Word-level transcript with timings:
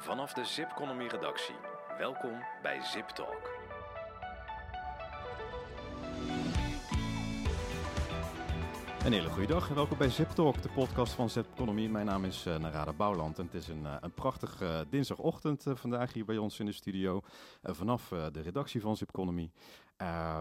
Vanaf 0.00 0.32
de 0.32 0.44
Zipconomy 0.44 1.06
redactie. 1.06 1.54
Welkom 1.98 2.32
bij 2.62 2.82
Zip 2.82 3.08
Talk. 3.08 3.50
Een 9.04 9.12
hele 9.12 9.28
goede 9.28 9.46
dag 9.46 9.68
en 9.68 9.74
welkom 9.74 9.98
bij 9.98 10.10
Zip 10.10 10.28
Talk, 10.28 10.62
de 10.62 10.68
podcast 10.68 11.12
van 11.12 11.30
Zip 11.30 11.46
Economy. 11.54 11.86
Mijn 11.86 12.06
naam 12.06 12.24
is 12.24 12.46
uh, 12.46 12.58
Narada 12.58 12.92
Bouwland 12.92 13.38
en 13.38 13.44
het 13.44 13.54
is 13.54 13.68
een, 13.68 13.82
uh, 13.82 13.94
een 14.00 14.12
prachtige 14.12 14.64
uh, 14.64 14.80
dinsdagochtend 14.90 15.64
vandaag 15.74 16.12
hier 16.12 16.24
bij 16.24 16.36
ons 16.36 16.58
in 16.58 16.66
de 16.66 16.72
studio. 16.72 17.20
vanaf 17.62 18.08
de 18.08 18.40
redactie 18.40 18.80
van 18.80 18.96
Zip 18.96 19.08
Economy. 19.08 19.50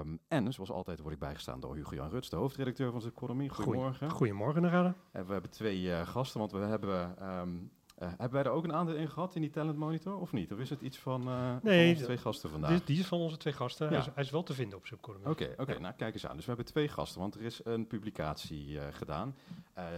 Um, 0.01 0.19
en 0.27 0.53
zoals 0.53 0.71
altijd 0.71 0.99
word 0.99 1.13
ik 1.13 1.19
bijgestaan 1.19 1.59
door 1.59 1.75
Hugo-Jan 1.75 2.09
Ruts, 2.09 2.29
de 2.29 2.35
hoofdredacteur 2.35 2.91
van 2.91 3.01
Zip 3.01 3.15
Economy. 3.15 3.47
Goedemorgen. 3.47 4.09
Goedemorgen 4.09 4.61
Narada. 4.61 4.95
En 5.11 5.25
we 5.25 5.31
hebben 5.31 5.51
twee 5.51 6.05
gasten, 6.05 6.39
want 6.39 6.51
we 6.51 6.57
hebben... 6.57 7.29
Um, 7.39 7.71
uh, 7.99 8.07
hebben 8.07 8.31
wij 8.31 8.43
er 8.43 8.49
ook 8.49 8.63
een 8.63 8.73
aandeel 8.73 8.95
in 8.95 9.09
gehad 9.09 9.35
in 9.35 9.41
die 9.41 9.49
Talent 9.49 9.77
Monitor, 9.77 10.17
of 10.17 10.31
niet? 10.31 10.51
Of 10.51 10.59
is 10.59 10.69
het 10.69 10.81
iets 10.81 10.97
van, 10.97 11.27
uh, 11.27 11.55
nee, 11.61 11.83
van 11.83 11.89
onze 11.89 12.03
twee 12.03 12.17
gasten 12.17 12.49
vandaag? 12.49 12.69
Die, 12.69 12.81
die, 12.85 12.99
is 12.99 13.05
van 13.05 13.19
onze 13.19 13.37
twee 13.37 13.53
gasten. 13.53 13.85
Ja. 13.85 13.91
Hij, 13.91 14.01
is, 14.01 14.13
hij, 14.13 14.23
is, 14.23 14.29
wel 14.29 14.43
te 14.43 14.53
vinden 14.53 14.77
op 14.77 14.85
Subcorp. 14.85 15.19
Oké, 15.19 15.29
okay, 15.29 15.53
okay, 15.57 15.75
ja. 15.75 15.81
nou 15.81 15.93
kijk 15.93 16.13
eens 16.13 16.27
aan. 16.27 16.35
Dus 16.35 16.45
we 16.45 16.51
hebben 16.51 16.65
twee 16.65 16.87
gasten, 16.87 17.21
want 17.21 17.35
er 17.35 17.41
is 17.41 17.59
een 17.63 17.87
publicatie 17.87 18.67
uh, 18.69 18.83
gedaan. 18.91 19.35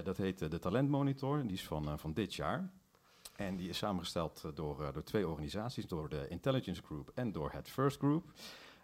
dat 0.04 0.18
heet 0.18 0.52
de 0.52 0.60
Talent 0.60 0.90
Monitor, 0.90 1.42
die 1.42 1.52
is 1.52 1.66
van, 1.66 2.00
van 2.00 2.14
dit 2.14 2.36
jaar. 2.36 2.72
En 3.36 3.56
die 3.56 3.70
is 3.70 3.78
samengesteld 3.78 4.44
door, 4.54 4.94
door 4.94 5.04
twee 5.04 5.28
organisaties, 5.28 5.88
door 5.88 6.10
de 6.10 6.28
Intelligence 6.28 6.82
Group 6.82 7.12
en 7.14 7.32
door 7.32 7.52
het 7.52 7.70
First 7.70 7.98
Group. 7.98 8.24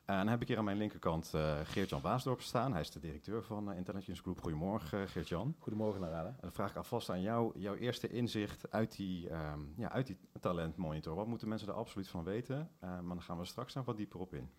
En 0.06 0.16
dan 0.18 0.28
heb 0.28 0.42
ik 0.42 0.48
hier 0.48 0.58
aan 0.58 0.64
mijn 0.64 0.78
linkerkant 0.78 1.32
uh, 1.36 1.60
Geert-Jan 1.64 2.02
Baasdorp 2.02 2.42
staan. 2.42 2.72
Hij 2.72 2.82
is 2.82 2.92
de 2.92 3.00
directeur 3.00 3.44
van 3.44 3.72
uh, 3.72 3.78
Intelligence 3.78 4.22
Group. 4.22 4.42
Goedemorgen, 4.42 5.02
uh, 5.02 5.08
Geert-Jan. 5.08 5.56
Goedemorgen, 5.60 6.02
Narada. 6.02 6.28
En 6.28 6.38
dan 6.42 6.52
vraag 6.52 6.70
ik 6.70 6.76
alvast 6.76 7.10
aan 7.10 7.22
jou, 7.22 7.60
jouw 7.60 7.76
eerste 7.76 8.10
inzicht 8.10 8.72
uit 8.72 8.96
die, 8.96 9.30
um, 9.30 9.74
ja, 9.78 9.92
uit 9.92 10.08
die 10.08 10.18
talentmonitor. 10.40 11.16
Wat 11.16 11.28
moeten 11.28 11.48
mensen 11.48 11.68
er 11.68 11.74
absoluut 11.74 12.08
van 12.08 12.24
weten? 12.24 12.70
maar 12.80 13.04
dan 13.08 13.22
gaan 13.22 13.38
we 13.38 13.46
straks 13.46 13.74
nog 13.74 13.86
wat 13.86 13.98
dieper 13.98 14.20
op 14.20 14.34
in. 14.34 14.50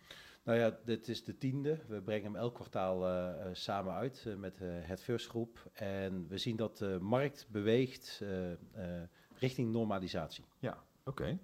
Nou 0.42 0.58
ja, 0.58 0.78
dit 0.84 1.08
is 1.08 1.24
de 1.24 1.38
tiende. 1.38 1.78
We 1.88 2.02
brengen 2.02 2.24
hem 2.24 2.36
elk 2.36 2.54
kwartaal 2.54 3.04
samen 3.52 3.94
uit 3.94 4.26
met 4.38 4.58
het 4.62 5.02
First 5.02 5.28
Group. 5.28 5.70
En 5.72 6.28
we 6.28 6.38
zien 6.38 6.56
dat 6.56 6.78
de 6.78 6.98
markt 7.00 7.46
beweegt 7.50 8.22
richting 9.34 9.72
normalisatie. 9.72 10.44
Ja, 10.58 10.78
oké. 11.04 11.22
Okay. 11.22 11.38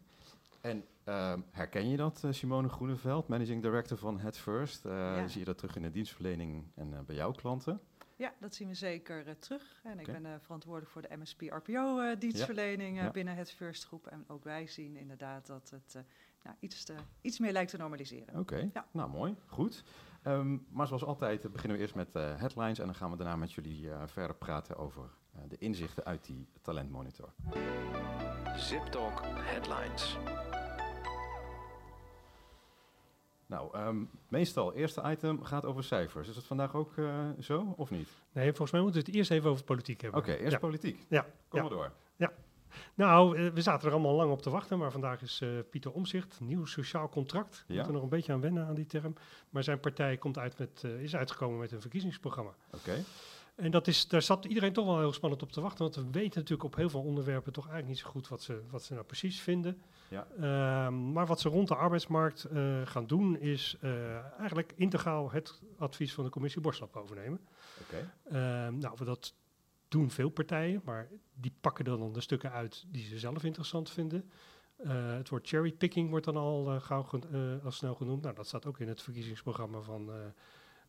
En 0.61 0.85
uh, 1.05 1.35
herken 1.51 1.89
je 1.89 1.97
dat, 1.97 2.23
uh, 2.25 2.33
Simone 2.33 2.69
Groeneveld, 2.69 3.29
managing 3.29 3.63
director 3.63 3.99
van 3.99 4.21
Head 4.21 4.39
First? 4.39 4.85
Uh, 4.85 4.93
ja. 4.93 5.29
Zie 5.29 5.39
je 5.39 5.45
dat 5.45 5.59
terug 5.59 5.77
in 5.77 5.83
de 5.83 5.91
dienstverlening 5.91 6.65
en 6.75 6.95
eh, 6.95 7.01
bij 7.01 7.17
jouw 7.17 7.31
klanten? 7.31 7.81
Ja, 8.17 8.33
dat 8.41 8.55
zien 8.55 8.69
we 8.69 8.75
zeker 8.75 9.39
terug. 9.39 9.81
En 9.83 10.01
okay. 10.01 10.15
ik 10.15 10.23
ben 10.23 10.41
verantwoordelijk 10.41 10.93
voor 10.93 11.03
de 11.03 11.17
MSP-RPO-dienstverlening 11.17 12.97
ja. 12.97 13.11
binnen 13.11 13.37
het 13.37 13.51
First 13.53 13.87
Groep. 13.87 14.07
En 14.07 14.25
ook 14.27 14.45
wij 14.45 14.67
zien 14.67 14.97
inderdaad 14.97 15.47
dat 15.47 15.71
het 15.71 16.05
nou, 16.43 16.57
iets, 16.61 16.85
te, 16.85 16.95
iets 17.21 17.39
meer 17.39 17.53
lijkt 17.53 17.71
te 17.71 17.77
normaliseren. 17.77 18.29
Oké, 18.29 18.39
okay. 18.39 18.71
ja. 18.73 18.87
nou 18.91 19.11
mooi, 19.11 19.37
goed. 19.47 19.85
Um, 20.27 20.67
maar 20.71 20.87
zoals 20.87 21.05
altijd 21.05 21.53
beginnen 21.53 21.77
we 21.77 21.83
eerst 21.83 21.95
met 21.95 22.13
headlines 22.13 22.79
en 22.79 22.85
dan 22.85 22.95
gaan 22.95 23.11
we 23.11 23.17
daarna 23.17 23.37
met 23.37 23.53
jullie 23.53 23.89
verder 24.07 24.37
praten 24.37 24.77
over 24.77 25.11
de 25.49 25.59
inzichten 25.59 26.05
uit 26.05 26.25
die 26.25 26.49
talentmonitor. 26.61 27.33
Zip 28.57 28.85
Talk 28.85 29.21
Headlines. 29.25 30.17
Nou, 33.53 33.79
um, 33.79 34.11
meestal, 34.29 34.75
eerste 34.75 35.03
item 35.05 35.45
gaat 35.45 35.65
over 35.65 35.85
cijfers. 35.85 36.29
Is 36.29 36.37
het 36.37 36.45
vandaag 36.45 36.75
ook 36.75 36.97
uh, 36.97 37.29
zo, 37.41 37.75
of 37.77 37.91
niet? 37.91 38.09
Nee, 38.33 38.47
volgens 38.47 38.71
mij 38.71 38.81
moeten 38.81 39.01
we 39.01 39.07
het 39.07 39.17
eerst 39.17 39.31
even 39.31 39.51
over 39.51 39.65
politiek 39.65 40.01
hebben. 40.01 40.21
Oké, 40.21 40.31
okay, 40.31 40.43
eerst 40.43 40.53
ja. 40.53 40.59
politiek. 40.59 41.07
Ja. 41.09 41.21
Kom 41.21 41.61
ja. 41.61 41.61
maar 41.61 41.77
door. 41.77 41.93
Ja. 42.17 42.33
Nou, 42.95 43.39
uh, 43.39 43.53
we 43.53 43.63
zaten 43.63 43.89
er 43.89 43.95
allemaal 43.95 44.15
lang 44.15 44.31
op 44.31 44.43
te 44.43 44.51
wachten, 44.51 44.79
maar 44.79 44.91
vandaag 44.91 45.23
is 45.23 45.41
uh, 45.41 45.49
Pieter 45.71 45.93
Omzicht, 45.93 46.41
nieuw 46.41 46.65
sociaal 46.65 47.09
contract. 47.09 47.65
Ja. 47.67 47.75
moeten 47.75 47.93
nog 47.93 48.03
een 48.03 48.09
beetje 48.09 48.33
aan 48.33 48.41
wennen 48.41 48.67
aan 48.67 48.75
die 48.75 48.87
term. 48.87 49.15
Maar 49.51 49.65
zijn 49.65 49.81
partij 49.81 50.17
komt 50.17 50.39
uit 50.39 50.59
met, 50.59 50.85
is 50.85 51.17
uitgekomen 51.17 51.59
met 51.59 51.73
een 51.73 51.81
verkiezingsprogramma. 51.81 52.55
Oké. 52.67 52.77
Okay. 52.77 53.05
En 53.55 53.71
dat 53.71 53.87
is, 53.87 54.09
daar 54.09 54.23
zat 54.23 54.45
iedereen 54.45 54.73
toch 54.73 54.87
wel 54.87 54.99
heel 54.99 55.13
spannend 55.13 55.43
op 55.43 55.53
te 55.53 55.61
wachten. 55.61 55.83
Want 55.83 55.95
we 55.95 56.11
weten 56.11 56.41
natuurlijk 56.41 56.65
op 56.65 56.75
heel 56.75 56.91
veel 56.91 57.03
onderwerpen 57.03 57.53
toch 57.53 57.69
eigenlijk 57.69 57.95
niet 57.95 58.05
zo 58.05 58.11
goed 58.11 58.29
wat 58.29 58.43
ze, 58.43 58.63
wat 58.71 58.83
ze 58.83 58.93
nou 58.93 59.05
precies 59.05 59.41
vinden. 59.41 59.83
Ja. 60.09 60.27
Uh, 60.37 60.89
maar 60.89 61.27
wat 61.27 61.41
ze 61.41 61.49
rond 61.49 61.69
de 61.69 61.75
arbeidsmarkt 61.75 62.47
uh, 62.53 62.87
gaan 62.87 63.07
doen, 63.07 63.39
is 63.39 63.77
uh, 63.81 64.17
eigenlijk 64.39 64.73
integraal 64.77 65.31
het 65.31 65.61
advies 65.79 66.15
van 66.15 66.25
de 66.25 66.31
commissie 66.31 66.61
Borslap 66.61 66.97
overnemen. 66.97 67.41
Okay. 67.83 68.11
Uh, 68.27 68.75
nou, 68.75 69.05
dat 69.05 69.35
doen 69.89 70.11
veel 70.11 70.29
partijen, 70.29 70.81
maar 70.85 71.09
die 71.35 71.55
pakken 71.61 71.85
dan 71.85 72.13
de 72.13 72.21
stukken 72.21 72.53
uit 72.53 72.85
die 72.89 73.05
ze 73.05 73.19
zelf 73.19 73.45
interessant 73.45 73.91
vinden. 73.91 74.31
Uh, 74.85 75.15
het 75.15 75.29
woord 75.29 75.49
cherrypicking 75.49 76.11
wordt 76.11 76.25
dan 76.25 76.37
al, 76.37 76.81
gauw 76.81 77.07
al 77.65 77.71
snel 77.71 77.95
genoemd. 77.95 78.23
Nou, 78.23 78.35
dat 78.35 78.47
staat 78.47 78.67
ook 78.67 78.79
in 78.79 78.89
het 78.89 79.03
verkiezingsprogramma 79.03 79.81
van 79.81 80.11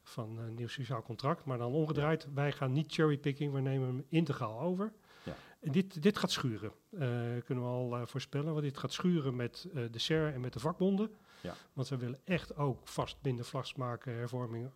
van 0.04 0.38
een 0.38 0.54
nieuw 0.54 0.68
sociaal 0.68 1.02
contract. 1.02 1.46
Maar 1.46 1.58
dan 1.58 1.72
omgedraaid, 1.72 2.28
wij 2.34 2.52
gaan 2.52 2.72
niet 2.72 2.94
cherrypicking, 2.94 3.54
we 3.54 3.60
nemen 3.60 3.88
hem 3.88 4.06
integraal 4.10 4.60
over. 4.60 4.94
Ja. 5.24 5.36
En 5.60 5.72
dit, 5.72 6.02
dit 6.02 6.18
gaat 6.18 6.32
schuren, 6.32 6.72
uh, 6.90 7.00
kunnen 7.46 7.64
we 7.64 7.70
al 7.70 8.00
uh, 8.00 8.06
voorspellen. 8.06 8.52
Want 8.52 8.62
dit 8.62 8.78
gaat 8.78 8.92
schuren 8.94 9.36
met 9.36 9.68
uh, 9.74 9.84
de 9.92 10.00
SER 10.00 10.34
en 10.34 10.42
met 10.42 10.54
de 10.54 10.60
vakbonden. 10.60 11.12
Ja. 11.42 11.56
Want 11.74 11.88
ze 11.88 11.98
willen 11.98 12.20
echt 12.24 12.56
ook 12.56 12.88
vast 12.88 13.18
minder 13.22 13.46
vast 13.46 13.78
maken, 13.78 14.14
hervorming, 14.14 14.70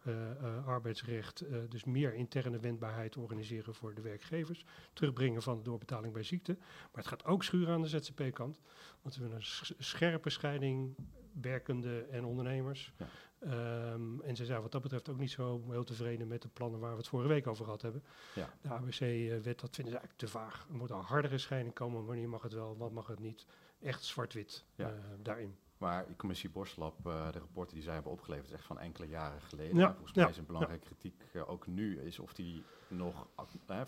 arbeidsrecht. 0.66 1.44
dus 1.70 1.84
meer 1.84 2.14
interne 2.14 2.60
wendbaarheid 2.60 3.18
organiseren 3.18 3.74
voor 3.74 3.94
de 3.94 4.02
werkgevers. 4.02 4.66
Terugbrengen 4.94 5.42
van 5.42 5.58
de 5.58 5.64
doorbetaling 5.64 6.14
bij 6.14 6.24
ziekte. 6.24 6.56
Maar 6.60 7.04
het 7.04 7.08
gaat 7.08 7.26
ook 7.26 7.44
schuren 7.44 7.74
aan 7.74 7.82
de 7.82 7.88
ZZP-kant. 7.88 8.60
Want 9.02 9.16
we 9.16 9.22
willen 9.22 9.38
een 9.38 9.76
scherpe 9.84 10.30
scheiding 10.30 10.96
werkende 11.42 12.02
en 12.02 12.26
ondernemers. 12.26 12.94
Ja. 12.98 13.06
Um, 13.44 14.22
en 14.22 14.36
ze 14.36 14.46
zijn 14.46 14.62
wat 14.62 14.72
dat 14.72 14.82
betreft 14.82 15.10
ook 15.10 15.18
niet 15.18 15.32
zo 15.32 15.62
heel 15.70 15.84
tevreden 15.84 16.28
met 16.28 16.42
de 16.42 16.48
plannen 16.48 16.80
waar 16.80 16.92
we 16.92 16.98
het 16.98 17.08
vorige 17.08 17.30
week 17.30 17.48
over 17.48 17.64
gehad 17.66 17.82
hebben. 17.82 18.04
Ja. 18.36 18.50
De 18.62 18.70
ABC-wet, 18.70 19.60
dat 19.60 19.76
vinden 19.76 19.94
ze 19.94 20.00
eigenlijk 20.00 20.18
te 20.18 20.28
vaag. 20.28 20.66
Er 20.70 20.76
moet 20.76 20.90
een 20.90 21.00
hardere 21.00 21.38
scheiding 21.38 21.74
komen. 21.74 22.06
Wanneer 22.06 22.30
mag 22.30 22.42
het 22.42 22.54
wel, 22.54 22.78
wat 22.78 22.92
mag 22.92 23.08
het 23.08 23.20
niet? 23.20 23.46
Echt 23.82 24.04
zwart-wit 24.04 24.66
ja. 24.76 24.90
uh, 24.90 25.00
daarin. 25.22 25.58
Maar 25.78 26.08
de 26.08 26.16
commissie 26.16 26.50
Borslap, 26.50 27.08
uh, 27.08 27.32
de 27.32 27.40
rapporten 27.40 27.76
die 27.76 27.84
zij 27.84 27.94
hebben 27.94 28.12
opgeleverd, 28.12 28.48
is 28.48 28.54
echt 28.54 28.66
van 28.66 28.80
enkele 28.80 29.08
jaren 29.08 29.42
geleden. 29.42 29.78
Ja. 29.78 29.94
Volgens 29.94 30.14
mij 30.14 30.30
is 30.30 30.38
een 30.38 30.46
belangrijke 30.46 30.86
kritiek 30.86 31.24
uh, 31.34 31.50
ook 31.50 31.68
nu, 31.68 32.02
is 32.02 32.20
of 32.20 32.34
die 32.34 32.64
nog 32.88 33.28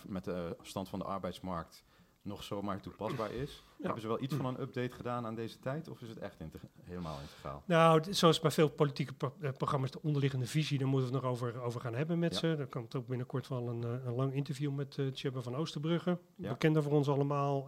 met 0.08 0.24
de 0.24 0.58
stand 0.62 0.90
van 0.90 1.00
de 1.00 1.06
arbeidsmarkt 1.06 1.84
nog 2.22 2.44
zomaar 2.44 2.82
toepasbaar 2.82 3.32
is. 3.32 3.64
Ja. 3.78 3.86
Hebben 3.86 4.02
ze 4.02 4.08
wel 4.08 4.22
iets 4.22 4.36
van 4.36 4.46
een 4.46 4.62
update 4.62 4.96
gedaan 4.96 5.26
aan 5.26 5.36
deze 5.36 5.60
tijd 5.60 5.90
of 5.90 6.02
is 6.02 6.10
het 6.10 6.18
echt 6.18 6.38
helemaal 6.84 7.20
integraal? 7.22 7.64
Nou, 7.66 8.14
zoals 8.14 8.40
bij 8.40 8.52
veel 8.52 8.70
politieke 8.70 9.14
pro 9.14 9.34
uh, 9.40 9.50
programma's, 9.58 9.92
de 9.92 10.02
onderliggende 10.02 10.46
visie, 10.46 10.78
daar 10.78 10.88
moeten 10.88 11.10
we 11.10 11.16
het 11.16 11.24
nog 11.24 11.32
over, 11.32 11.62
over 11.62 11.82
gaan 11.82 11.96
hebben 11.96 12.20
met 12.20 12.34
ja. 12.34 12.40
ze. 12.40 12.48
Er 12.48 12.68
komt 12.68 12.96
ook 12.96 13.08
binnenkort 13.08 13.48
wel 13.48 13.70
een, 13.70 13.82
uh, 13.82 14.06
een 14.06 14.16
lang 14.16 14.34
interview 14.34 14.76
met 14.76 14.98
uh, 14.98 15.12
Tjebbe 15.12 15.42
van 15.42 15.56
Oosterbrugge. 15.56 16.18
Ja. 16.36 16.50
Bekende 16.50 16.82
voor 16.82 16.92
ons 16.92 17.10
allemaal, 17.10 17.66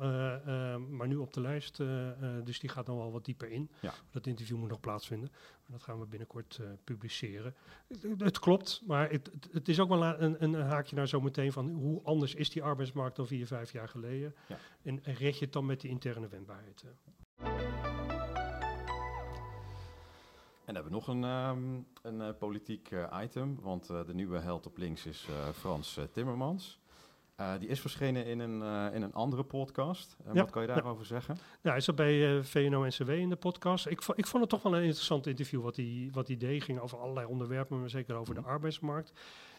maar 0.89 1.07
nu 1.07 1.15
op 1.15 1.33
de 1.33 1.41
lijst. 1.41 1.77
dus 2.43 2.59
die 2.59 2.69
gaat 2.69 2.87
nog 2.87 2.97
wel 2.97 3.11
wat 3.11 3.25
dieper 3.25 3.51
in. 3.51 3.71
Dat 4.11 4.27
interview 4.27 4.57
moet 4.57 4.69
nog 4.69 4.79
plaatsvinden. 4.79 5.31
Dat 5.71 5.83
gaan 5.83 5.99
we 5.99 6.05
binnenkort 6.05 6.59
publiceren. 6.83 7.55
Het, 7.87 8.05
het, 8.17 8.39
klopt, 8.39 8.81
maar 8.85 9.09
het, 9.09 9.31
het, 9.51 9.67
is 9.69 9.79
ook 9.79 9.89
wel 9.89 10.03
een, 10.03 10.43
een, 10.43 10.53
haakje 10.53 10.95
naar 10.95 11.07
zometeen 11.07 11.51
van 11.51 11.69
hoe 11.69 12.01
anders 12.03 12.35
is 12.35 12.49
die 12.49 12.63
arbeidsmarkt 12.63 13.15
dan 13.15 13.27
vier, 13.27 13.47
vijf 13.47 13.71
jaar 13.71 13.89
geleden. 13.89 14.35
Ja. 14.47 14.57
En, 14.81 15.03
en 15.03 15.13
red 15.13 15.37
je 15.37 15.43
het 15.45 15.53
dan 15.53 15.65
met 15.65 15.81
die 15.81 15.89
interne 15.89 16.27
wendbaarheid. 16.27 16.83
En 20.65 20.73
dan 20.73 20.75
hebben 20.75 20.83
we 20.83 20.89
nog 20.89 21.07
een, 21.07 21.23
um, 21.23 21.87
een 22.01 22.19
uh, 22.19 22.29
politiek 22.39 22.91
uh, 22.91 23.19
item, 23.23 23.59
want 23.61 23.87
de 23.87 24.13
nieuwe 24.13 24.39
held 24.39 24.65
op 24.65 24.77
links 24.77 25.05
is 25.05 25.27
Frans 25.53 25.99
Timmermans. 26.11 26.80
Die 27.59 27.67
is 27.67 27.79
verschenen 27.79 28.25
in 28.25 28.39
een, 28.39 28.93
in 28.93 29.01
een 29.01 29.13
andere 29.13 29.43
podcast. 29.43 30.15
Ja, 30.25 30.33
wat 30.33 30.49
kan 30.49 30.61
je 30.61 30.67
daarover 30.67 31.01
ja. 31.01 31.07
zeggen? 31.07 31.37
Ja, 31.61 31.71
hij 31.71 31.79
zat 31.79 31.95
bij 31.95 32.43
VNO-NCW 32.43 33.09
in 33.09 33.29
de 33.29 33.35
podcast. 33.35 33.87
Ik, 33.87 34.01
ik 34.15 34.27
vond 34.27 34.41
het 34.41 34.49
toch 34.49 34.61
wel 34.63 34.75
een 34.75 34.83
interessant 34.83 35.27
interview 35.27 35.61
wat 35.61 35.75
hij, 35.75 36.09
wat 36.11 36.27
hij 36.27 36.37
deed. 36.37 36.63
ging 36.63 36.79
over 36.79 36.97
allerlei 36.97 37.27
onderwerpen, 37.27 37.79
maar 37.79 37.89
zeker 37.89 38.15
over 38.15 38.35
de 38.35 38.41
arbeidsmarkt. 38.41 39.13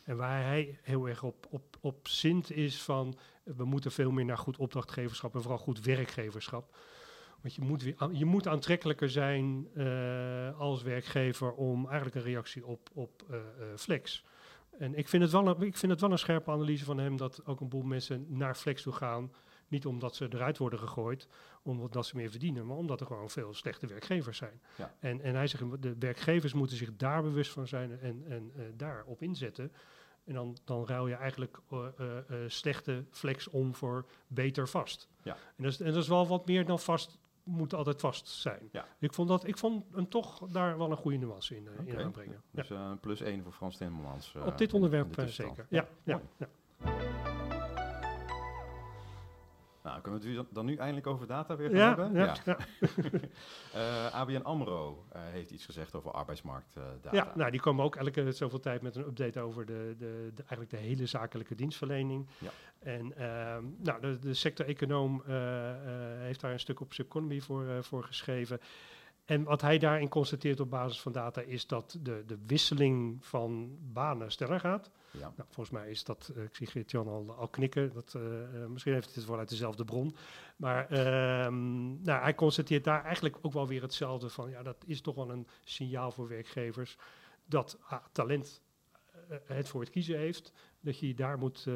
En 0.04 0.16
waar 0.16 0.42
hij 0.42 0.78
heel 0.82 1.08
erg 1.08 1.22
op, 1.22 1.46
op, 1.50 1.76
op 1.80 2.08
zint 2.08 2.50
is 2.50 2.82
van... 2.82 3.18
we 3.42 3.64
moeten 3.64 3.92
veel 3.92 4.10
meer 4.10 4.24
naar 4.24 4.38
goed 4.38 4.56
opdrachtgeverschap 4.56 5.34
en 5.34 5.40
vooral 5.42 5.58
goed 5.58 5.80
werkgeverschap. 5.80 6.76
Want 7.40 7.54
je 7.54 7.62
moet, 7.62 7.82
weer, 7.82 7.96
je 8.12 8.24
moet 8.24 8.48
aantrekkelijker 8.48 9.10
zijn 9.10 9.68
als 10.56 10.82
werkgever 10.82 11.52
om 11.52 11.86
eigenlijk 11.86 12.14
een 12.14 12.32
reactie 12.32 12.66
op, 12.66 12.90
op 12.94 13.22
flex. 13.76 14.24
En 14.78 14.94
ik 14.94 15.08
vind, 15.08 15.22
het 15.22 15.32
wel 15.32 15.46
een, 15.46 15.62
ik 15.62 15.76
vind 15.76 15.92
het 15.92 16.00
wel 16.00 16.10
een 16.10 16.18
scherpe 16.18 16.50
analyse 16.50 16.84
van 16.84 16.98
hem 16.98 17.16
dat 17.16 17.46
ook 17.46 17.60
een 17.60 17.68
boel 17.68 17.82
mensen 17.82 18.26
naar 18.28 18.54
flex 18.54 18.82
toe 18.82 18.92
gaan. 18.92 19.32
Niet 19.68 19.86
omdat 19.86 20.14
ze 20.14 20.28
eruit 20.30 20.58
worden 20.58 20.78
gegooid, 20.78 21.28
omdat 21.62 22.06
ze 22.06 22.16
meer 22.16 22.30
verdienen, 22.30 22.66
maar 22.66 22.76
omdat 22.76 23.00
er 23.00 23.06
gewoon 23.06 23.30
veel 23.30 23.54
slechte 23.54 23.86
werkgevers 23.86 24.38
zijn. 24.38 24.60
Ja. 24.76 24.94
En, 24.98 25.20
en 25.20 25.34
hij 25.34 25.46
zegt, 25.46 25.82
de 25.82 25.96
werkgevers 25.98 26.52
moeten 26.52 26.76
zich 26.76 26.96
daar 26.96 27.22
bewust 27.22 27.52
van 27.52 27.66
zijn 27.66 28.00
en, 28.00 28.24
en 28.28 28.52
uh, 28.56 28.64
daarop 28.76 29.22
inzetten. 29.22 29.72
En 30.24 30.34
dan, 30.34 30.56
dan 30.64 30.86
ruil 30.86 31.08
je 31.08 31.14
eigenlijk 31.14 31.58
uh, 31.72 31.78
uh, 32.00 32.06
uh, 32.30 32.36
slechte 32.46 33.04
flex 33.10 33.48
om 33.48 33.74
voor 33.74 34.06
beter 34.26 34.68
vast. 34.68 35.08
Ja. 35.22 35.36
En, 35.56 35.62
dat 35.62 35.72
is, 35.72 35.80
en 35.80 35.92
dat 35.92 36.02
is 36.02 36.08
wel 36.08 36.26
wat 36.26 36.46
meer 36.46 36.66
dan 36.66 36.78
vast 36.78 37.18
moet 37.44 37.74
altijd 37.74 38.00
vast 38.00 38.28
zijn. 38.28 38.68
Ja. 38.72 38.86
Ik 38.98 39.12
vond 39.14 39.28
dat, 39.28 39.46
ik 39.46 39.58
vond 39.58 39.84
hem 39.94 40.08
toch 40.08 40.38
daar 40.48 40.78
wel 40.78 40.90
een 40.90 40.96
goede 40.96 41.16
nuance 41.16 41.56
in, 41.56 41.64
uh, 41.64 41.94
in 41.94 41.98
aanbrengen. 42.04 42.42
Ja. 42.50 42.60
Dus 42.62 42.70
eh, 42.70 42.78
een 42.90 43.00
plus 43.00 43.20
één 43.20 43.42
voor 43.42 43.52
Frans 43.52 43.76
Timmermans. 43.76 44.34
eh, 44.34 44.46
Op 44.46 44.58
dit 44.58 44.68
in- 44.68 44.74
onderwerp 44.74 45.18
eh, 45.18 45.26
zeker. 45.26 45.66
Ja, 45.68 45.86
ja, 46.04 46.20
ja. 46.36 46.48
Nou, 49.82 50.00
kunnen 50.00 50.20
we 50.20 50.28
het 50.28 50.46
dan- 50.50 50.64
nu 50.64 50.76
eindelijk 50.76 51.06
over 51.06 51.26
data 51.26 51.56
weer 51.56 51.68
gaan 51.70 51.78
Ja, 51.78 51.88
hebben? 51.96 52.12
ja, 52.14 52.36
ja. 52.44 52.56
Eh, 53.72 54.14
ABN 54.14 54.40
AMRO 54.42 55.04
eh, 55.12 55.20
heeft 55.22 55.50
iets 55.50 55.64
gezegd 55.64 55.94
over 55.94 56.10
arbeidsmarktdata. 56.10 57.08
Ja, 57.10 57.32
nou, 57.34 57.50
die 57.50 57.60
komen 57.60 57.84
ook 57.84 57.96
elke 57.96 58.32
zoveel 58.32 58.60
tijd 58.60 58.82
met 58.82 58.96
een 58.96 59.06
update 59.06 59.40
over 59.40 59.66
de, 59.66 59.94
de, 59.98 60.30
de, 60.34 60.42
eigenlijk 60.46 60.70
de 60.70 60.76
hele 60.76 61.06
zakelijke 61.06 61.54
dienstverlening. 61.54 62.26
Ja. 62.38 62.50
En 62.78 63.16
ehm, 63.16 63.64
nou, 63.78 64.00
de, 64.00 64.18
de 64.18 64.34
sector-econoom 64.34 65.22
eh, 65.26 65.70
eh, 65.70 65.76
heeft 66.20 66.40
daar 66.40 66.52
een 66.52 66.60
stuk 66.60 66.80
op 66.80 66.92
Subconomy 66.92 67.40
voor, 67.40 67.66
eh, 67.66 67.82
voor 67.82 68.04
geschreven. 68.04 68.60
En 69.24 69.42
wat 69.42 69.60
hij 69.60 69.78
daarin 69.78 70.08
constateert 70.08 70.60
op 70.60 70.70
basis 70.70 71.00
van 71.00 71.12
data 71.12 71.40
is 71.40 71.66
dat 71.66 71.98
de, 72.00 72.22
de 72.26 72.38
wisseling 72.46 73.24
van 73.26 73.78
banen 73.92 74.32
sneller 74.32 74.60
gaat. 74.60 74.90
Ja. 75.10 75.32
Nou, 75.36 75.48
volgens 75.50 75.70
mij 75.70 75.90
is 75.90 76.04
dat, 76.04 76.32
eh, 76.36 76.42
ik 76.42 76.56
zie 76.56 76.66
Geert-Jan 76.66 77.08
al, 77.08 77.34
al 77.38 77.48
knikken, 77.48 77.92
dat, 77.92 78.14
eh, 78.14 78.42
eh, 78.42 78.68
misschien 78.68 78.92
heeft 78.92 79.06
hij 79.06 79.14
het 79.14 79.26
wel 79.26 79.38
uit 79.38 79.48
dezelfde 79.48 79.84
bron. 79.84 80.16
Maar 80.56 80.90
ehm, 80.90 82.02
nou, 82.02 82.22
hij 82.22 82.34
constateert 82.34 82.84
daar 82.84 83.04
eigenlijk 83.04 83.38
ook 83.42 83.52
wel 83.52 83.66
weer 83.66 83.82
hetzelfde 83.82 84.28
van, 84.28 84.50
ja, 84.50 84.62
dat 84.62 84.84
is 84.86 85.00
toch 85.00 85.14
wel 85.14 85.30
een 85.30 85.46
signaal 85.64 86.10
voor 86.10 86.28
werkgevers 86.28 86.96
dat 87.44 87.78
ah, 87.88 88.04
talent 88.12 88.62
het 89.44 89.68
voor 89.68 89.80
het 89.80 89.90
kiezen 89.90 90.18
heeft, 90.18 90.52
dat 90.80 90.98
je 90.98 91.06
je 91.06 91.14
daar 91.14 91.38
moet, 91.38 91.66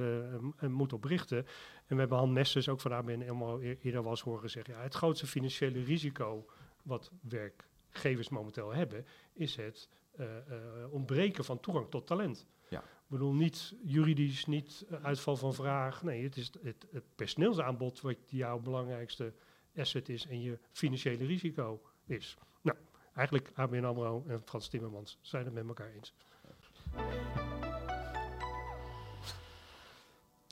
moet 0.60 0.92
op 0.92 1.04
richten. 1.04 1.38
En 1.86 1.94
we 1.94 1.96
hebben 1.96 2.18
Han 2.18 2.32
Mesters 2.32 2.68
ook 2.68 2.80
van 2.80 2.92
ABN 2.92 3.20
helemaal 3.20 3.60
eerder 3.60 4.02
wel 4.02 4.10
eens 4.10 4.20
horen 4.20 4.50
zeggen, 4.50 4.74
ja, 4.74 4.80
het 4.80 4.94
grootste 4.94 5.26
financiële 5.26 5.84
risico 5.84 6.46
wat 6.86 7.10
werkgevers 7.20 8.28
momenteel 8.28 8.74
hebben, 8.74 9.06
is 9.32 9.56
het 9.56 9.88
eh, 10.16 10.36
eh, 10.36 10.92
ontbreken 10.92 11.44
van 11.44 11.60
toegang 11.60 11.90
tot 11.90 12.06
talent. 12.06 12.46
Ja. 12.68 12.80
Ik 12.80 13.12
bedoel, 13.12 13.34
niet 13.34 13.74
juridisch, 13.82 14.46
niet 14.46 14.84
eh, 14.90 15.04
uitval 15.04 15.36
van 15.36 15.54
vraag. 15.54 16.02
Nee, 16.02 16.22
het 16.22 16.36
is 16.36 16.52
het, 16.62 16.86
het 16.90 17.04
personeelsaanbod 17.14 18.00
wat 18.00 18.16
jouw 18.26 18.58
belangrijkste 18.58 19.32
asset 19.76 20.08
is 20.08 20.26
en 20.26 20.40
je 20.40 20.58
financiële 20.72 21.24
risico 21.24 21.82
is. 22.06 22.36
Nou, 22.62 22.78
eigenlijk 23.14 23.50
ABN 23.54 23.84
AMRO 23.84 24.24
en 24.28 24.42
Frans 24.44 24.68
Timmermans 24.68 25.18
zijn 25.20 25.44
het 25.44 25.54
met 25.54 25.66
elkaar 25.66 25.90
eens. 25.90 26.14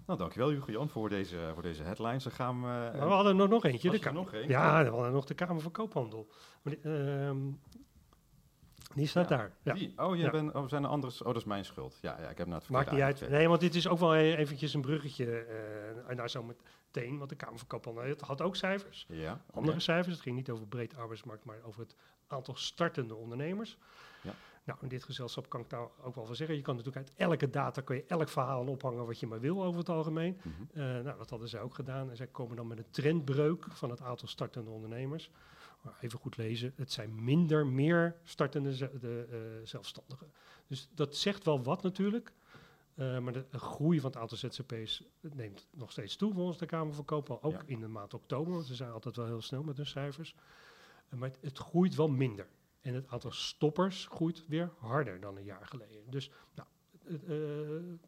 Nou, 0.07 0.19
dankjewel 0.19 0.49
Hugo 0.49 0.71
Jan 0.73 0.89
voor 0.89 1.09
deze, 1.09 1.51
voor 1.53 1.63
deze 1.63 1.83
headlines. 1.83 2.25
Dan 2.25 2.33
gaan 2.33 2.61
we... 2.61 2.67
Maar 2.67 2.93
we 3.09 3.15
hadden 3.15 3.41
er 3.41 3.49
nog 3.49 3.65
eentje. 3.65 3.91
De 3.91 3.99
er 3.99 4.13
nog 4.13 4.33
één? 4.33 4.49
Ja, 4.49 4.83
we 4.85 4.91
hadden 4.91 5.13
nog 5.13 5.25
de 5.25 5.35
Kamer 5.35 5.63
van 5.63 5.71
Koophandel. 5.73 6.29
Maar 6.63 6.75
die, 6.75 6.83
ehm, 6.93 7.39
die 8.95 9.07
staat 9.07 9.29
Ja, 9.29 9.37
daar. 9.37 9.53
Ja. 9.63 9.73
Die? 9.75 9.93
Oh, 9.97 10.15
jij 10.17 10.25
Ja. 10.25 10.31
bent, 10.31 10.53
oh, 10.55 10.69
zijn 10.69 10.83
er 10.85 10.89
anders? 10.89 11.21
Oh, 11.21 11.27
dat 11.27 11.37
is 11.37 11.45
mijn 11.45 11.65
schuld. 11.65 11.99
Ja, 12.01 12.17
ja 12.21 12.29
ik 12.29 12.39
heb 12.39 12.47
naar 12.47 12.59
het 12.59 12.69
Maakt 12.69 12.91
niet 12.93 13.01
uit. 13.01 13.29
Nee, 13.29 13.49
want 13.49 13.61
dit 13.61 13.75
is 13.75 13.89
ook 13.89 13.99
wel 13.99 14.15
e- 14.17 14.35
eventjes 14.35 14.75
een 14.75 14.81
bruggetje 14.81 15.37
eh 16.09 16.17
naar 16.17 16.31
zo 16.31 16.43
meteen. 16.43 17.19
Want 17.19 17.31
de 17.31 17.37
Kamer 17.37 17.59
van 17.59 17.67
Koophandel 17.67 18.15
had 18.21 18.43
ook 18.43 18.57
cijfers. 18.57 19.07
Ja. 19.09 19.41
Andere 19.53 19.81
cijfers. 19.81 20.15
Het 20.15 20.23
ging 20.23 20.37
niet 20.37 20.51
over 20.51 20.67
breed 20.67 20.97
arbeidsmarkt, 20.97 21.45
maar 21.45 21.59
over 21.65 21.81
het 21.81 21.95
aantal 22.27 22.55
startende 22.57 23.15
ondernemers. 23.15 23.79
Nou, 24.65 24.79
in 24.83 24.89
dit 24.89 25.05
gezelschap 25.05 25.49
kan 25.49 25.61
ik 25.61 25.71
daar 25.71 25.89
ook 26.03 26.15
wel 26.15 26.25
van 26.27 26.37
zeggen. 26.37 26.57
Je 26.57 26.63
kan 26.63 26.77
natuurlijk 26.77 27.07
uit 27.07 27.17
elke 27.17 27.51
data 27.51 27.81
kun 27.81 27.97
je 27.97 28.05
elk 28.07 28.29
verhaal 28.29 28.67
ophangen 28.67 29.07
wat 29.07 29.21
je 29.21 29.27
maar 29.27 29.41
wil 29.41 29.65
over 29.65 29.79
het 29.79 29.89
algemeen. 29.89 30.41
Mhm. 30.43 30.49
Eh, 30.73 30.85
nou, 30.85 31.19
dat 31.19 31.31
hadden 31.31 31.49
zij 31.49 31.61
ook 31.61 31.75
gedaan. 31.75 32.11
En 32.11 32.17
zij 32.17 32.27
komen 32.27 32.57
dan 32.57 32.67
met 32.67 32.79
een 32.79 32.91
trendbreuk 32.91 33.67
van 33.71 33.91
het 33.91 34.01
aantal 34.01 34.29
startende 34.29 34.71
ondernemers. 34.71 35.31
Maar 35.81 35.95
even 36.01 36.19
goed 36.19 36.37
lezen, 36.37 36.73
het 36.77 36.93
zijn 36.93 37.25
minder 37.25 37.67
meer 37.67 38.17
startende 38.23 38.99
de, 38.99 39.27
eh, 39.31 39.67
zelfstandigen. 39.67 40.33
Dus 40.67 40.89
dat 40.95 41.17
zegt 41.17 41.45
wel 41.45 41.63
wat 41.63 41.83
natuurlijk. 41.83 42.33
Eh, 42.95 43.19
maar 43.19 43.33
de, 43.33 43.45
groei 43.51 44.01
van 44.01 44.11
het 44.11 44.21
aantal 44.21 44.37
ZZP's 44.37 45.03
neemt 45.21 45.67
nog 45.71 45.91
steeds 45.91 46.17
toe 46.17 46.33
volgens 46.35 46.59
de 46.59 46.67
Kamer 46.67 46.95
van 46.95 47.05
Koophandel. 47.05 47.51
Ook 47.53 47.61
Ja. 47.61 47.67
in 47.67 47.81
de 47.81 47.89
maand 47.89 48.15
oktober, 48.15 48.53
want 48.53 48.67
ze 48.67 48.75
zijn 48.75 48.91
altijd 48.91 49.17
wel 49.17 49.27
heel 49.27 49.43
snel 49.43 49.63
met 49.63 49.77
hun 49.77 49.87
cijfers. 49.87 50.35
Maar 51.09 51.29
het, 51.29 51.39
het 51.41 51.59
groeit 51.59 51.95
wel 51.95 52.09
minder. 52.09 52.47
En 52.85 52.95
het 52.95 53.09
aantal 53.09 53.31
stoppers 53.31 54.07
groeit 54.07 54.47
weer 54.47 54.73
harder 54.79 55.21
dan 55.21 55.37
een 55.37 55.45
jaar 55.45 55.67
geleden. 55.67 56.11
Dus 56.11 56.31
nou, 56.55 56.69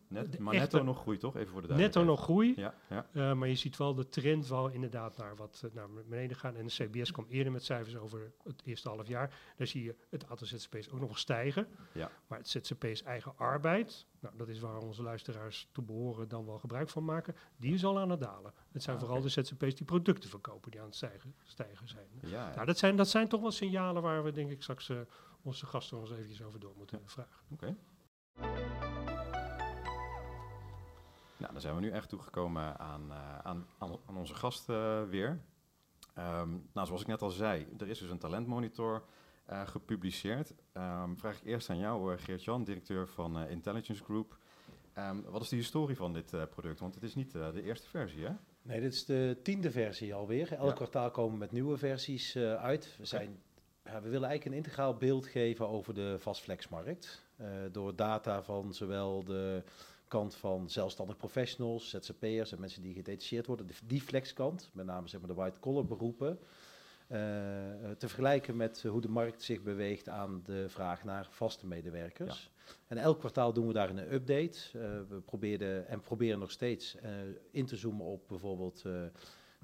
Net, 0.08 0.32
de 0.32 0.40
maar 0.40 0.54
netto 0.54 0.82
nog 0.82 1.00
groeit, 1.00 1.20
toch? 1.20 1.36
Even 1.36 1.52
voor 1.52 1.66
de 1.66 1.74
netto 1.74 2.04
nog 2.04 2.22
groei. 2.22 2.54
duidelijkheid. 2.54 2.76
Ja, 2.88 3.06
ja. 3.12 3.30
Uh, 3.30 3.38
maar 3.38 3.48
je 3.48 3.54
ziet 3.54 3.76
wel 3.76 3.94
de 3.94 4.08
trend 4.08 4.48
wel 4.48 4.68
inderdaad 4.68 5.16
naar 5.16 5.36
wat 5.36 5.62
uh, 5.64 5.70
naar 5.74 5.88
beneden 6.08 6.36
gaan. 6.36 6.56
En 6.56 6.66
de 6.66 6.72
CBS 6.72 7.10
kwam 7.10 7.26
eerder 7.28 7.52
met 7.52 7.64
cijfers 7.64 7.96
over 7.96 8.32
het 8.44 8.62
eerste 8.64 8.88
half 8.88 9.08
jaar. 9.08 9.40
Daar 9.56 9.66
zie 9.66 9.84
je 9.84 9.94
het 10.10 10.28
aantal 10.28 10.46
ZZP's 10.46 10.88
ook 10.88 10.98
nog 10.98 11.08
wel 11.08 11.16
stijgen. 11.16 11.66
Ja. 11.92 12.10
Maar 12.26 12.38
het 12.38 12.48
ZZP's 12.48 13.02
eigen 13.02 13.32
arbeid, 13.36 14.06
nou, 14.20 14.36
dat 14.36 14.48
is 14.48 14.58
waar 14.58 14.78
onze 14.78 15.02
luisteraars 15.02 15.68
toe 15.72 15.84
behoren 15.84 16.28
dan 16.28 16.46
wel 16.46 16.58
gebruik 16.58 16.88
van 16.88 17.04
maken, 17.04 17.34
die 17.56 17.74
is 17.74 17.84
al 17.84 17.98
aan 17.98 18.10
het 18.10 18.20
dalen. 18.20 18.52
Het 18.72 18.82
zijn 18.82 18.96
Ah, 18.96 19.02
vooral 19.02 19.20
de 19.22 19.28
ZZP's 19.28 19.74
die 19.74 19.84
producten 19.86 20.30
verkopen 20.30 20.70
die 20.70 20.80
aan 20.80 20.86
het 20.86 20.96
stijgen, 20.96 21.34
stijgen 21.42 21.88
zijn. 21.88 22.08
Ja. 22.20 22.54
Nou, 22.54 22.66
dat 22.66 22.78
zijn. 22.78 22.96
Dat 22.96 23.08
zijn 23.08 23.28
toch 23.28 23.40
wel 23.40 23.50
signalen 23.50 24.02
waar 24.02 24.24
we 24.24 24.32
denk 24.32 24.50
ik 24.50 24.62
straks 24.62 24.88
uh, 24.88 25.00
onze 25.42 25.66
gasten 25.66 25.98
eens 25.98 26.10
eventjes 26.10 26.42
over 26.42 26.60
door 26.60 26.74
moeten 26.76 27.00
vragen. 27.04 27.40
Oké. 27.50 27.76
Nou, 31.36 31.52
dan 31.52 31.60
zijn 31.60 31.74
we 31.74 31.80
nu 31.80 31.90
echt 31.90 32.08
toegekomen 32.08 32.78
aan, 32.78 33.06
uh, 33.08 33.38
aan, 33.38 33.66
aan, 33.78 34.16
onze 34.16 34.34
gast 34.34 34.68
uh, 34.68 35.02
weer. 35.02 35.40
Um, 36.18 36.68
nou, 36.72 36.86
zoals 36.86 37.00
ik 37.00 37.06
net 37.06 37.22
al 37.22 37.30
zei, 37.30 37.66
er 37.78 37.88
is 37.88 37.98
dus 37.98 38.10
een 38.10 38.18
talentmonitor 38.18 39.04
uh, 39.50 39.66
gepubliceerd. 39.66 40.54
Um, 40.72 41.18
vraag 41.18 41.36
ik 41.36 41.44
eerst 41.44 41.70
aan 41.70 41.78
jou, 41.78 42.18
Geert-Jan, 42.18 42.64
directeur 42.64 43.08
van 43.08 43.48
Intelligence 43.48 44.04
Group. 44.04 44.38
Um, 44.98 45.22
wat 45.22 45.42
is 45.42 45.48
de 45.48 45.56
historie 45.56 45.96
van 45.96 46.12
dit 46.12 46.48
product? 46.50 46.80
Want 46.80 46.94
het 46.94 47.02
is 47.02 47.14
niet 47.14 47.32
de 47.32 47.62
eerste 47.62 47.88
versie, 47.88 48.24
hè? 48.24 48.32
Nee, 48.62 48.80
dit 48.80 48.92
is 48.92 49.04
de 49.04 49.38
tiende 49.42 49.70
versie 49.70 50.14
alweer. 50.14 50.52
Elk 50.52 50.68
ja. 50.68 50.74
kwartaal 50.74 51.10
komen 51.10 51.32
we 51.32 51.38
met 51.38 51.52
nieuwe 51.52 51.76
versies 51.76 52.36
uit. 52.36 52.96
We, 52.98 53.04
zijn, 53.04 53.42
we 53.82 53.90
willen 53.90 54.28
eigenlijk 54.28 54.44
een 54.44 54.52
integraal 54.52 54.96
beeld 54.96 55.26
geven 55.26 55.68
over 55.68 55.94
de 55.94 56.16
vastflexmarkt. 56.18 57.25
Uh, 57.40 57.46
door 57.72 57.96
data 57.96 58.42
van 58.42 58.74
zowel 58.74 59.24
de 59.24 59.62
kant 60.08 60.34
van 60.34 60.70
zelfstandig 60.70 61.16
professionals, 61.16 61.90
ZZP'ers 61.90 62.52
en 62.52 62.60
mensen 62.60 62.82
die 62.82 62.94
gedetacheerd 62.94 63.46
worden, 63.46 63.66
die 63.84 64.00
flexkant, 64.00 64.70
met 64.72 64.86
name 64.86 65.08
zeg 65.08 65.20
maar 65.20 65.28
de 65.28 65.34
white-collar 65.34 65.86
beroepen, 65.86 66.38
uh, 67.08 67.18
te 67.98 68.08
vergelijken 68.08 68.56
met 68.56 68.82
hoe 68.82 69.00
de 69.00 69.08
markt 69.08 69.42
zich 69.42 69.62
beweegt 69.62 70.08
aan 70.08 70.40
de 70.44 70.68
vraag 70.68 71.04
naar 71.04 71.26
vaste 71.30 71.66
medewerkers. 71.66 72.50
Ja. 72.54 72.72
En 72.86 72.98
elk 72.98 73.18
kwartaal 73.18 73.52
doen 73.52 73.66
we 73.66 73.72
daar 73.72 73.90
een 73.90 74.12
update. 74.12 74.58
Uh, 74.74 74.82
we 75.08 75.20
probeerden 75.24 75.88
en 75.88 76.00
proberen 76.00 76.38
nog 76.38 76.50
steeds 76.50 76.96
uh, 76.96 77.10
in 77.50 77.66
te 77.66 77.76
zoomen 77.76 78.06
op 78.06 78.28
bijvoorbeeld 78.28 78.82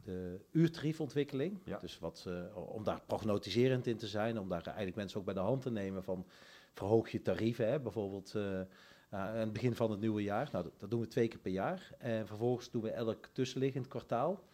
de 0.04 0.40
uurtariefontwikkeling. 0.50 1.58
Ja. 1.64 1.78
Dus 1.78 1.98
wat, 1.98 2.28
om 2.54 2.84
daar 2.84 3.00
prognotiserend 3.06 3.86
in 3.86 3.96
te 3.96 4.06
zijn, 4.06 4.38
om 4.38 4.48
daar 4.48 4.64
eigenlijk 4.66 4.96
mensen 4.96 5.18
ook 5.18 5.24
bij 5.24 5.34
de 5.34 5.40
hand 5.40 5.62
te 5.62 5.70
nemen 5.70 6.04
van 6.04 6.26
verhoog 6.72 7.10
je 7.10 7.22
tarieven, 7.22 7.68
hè, 7.68 7.80
bijvoorbeeld 7.80 8.34
uh, 8.34 8.60
aan 9.10 9.36
het 9.36 9.52
begin 9.52 9.74
van 9.74 9.90
het 9.90 10.00
nieuwe 10.00 10.22
jaar. 10.22 10.48
Nou, 10.52 10.64
dat, 10.64 10.80
dat, 10.80 10.90
doen 10.90 11.00
we 11.00 11.06
twee 11.06 11.28
keer 11.28 11.38
per 11.38 11.52
jaar. 11.52 11.90
En 11.98 12.26
vervolgens 12.26 12.70
doen 12.70 12.82
we 12.82 12.90
elk 12.90 13.26
tussenliggend 13.26 13.88
kwartaal, 13.88 14.44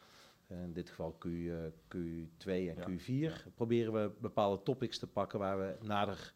in 0.47 0.73
dit 0.73 0.89
geval 0.89 1.17
Q, 1.19 1.25
uh, 1.25 1.57
Q2 1.95 2.47
en 2.47 2.77
ja. 2.77 2.89
Q4, 2.91 3.05
ja. 3.07 3.33
proberen 3.55 3.93
we 3.93 4.11
bepaalde 4.21 4.63
topics 4.63 4.99
te 4.99 5.07
pakken 5.07 5.39
waar 5.39 5.59
we 5.59 5.77
nader 5.87 6.35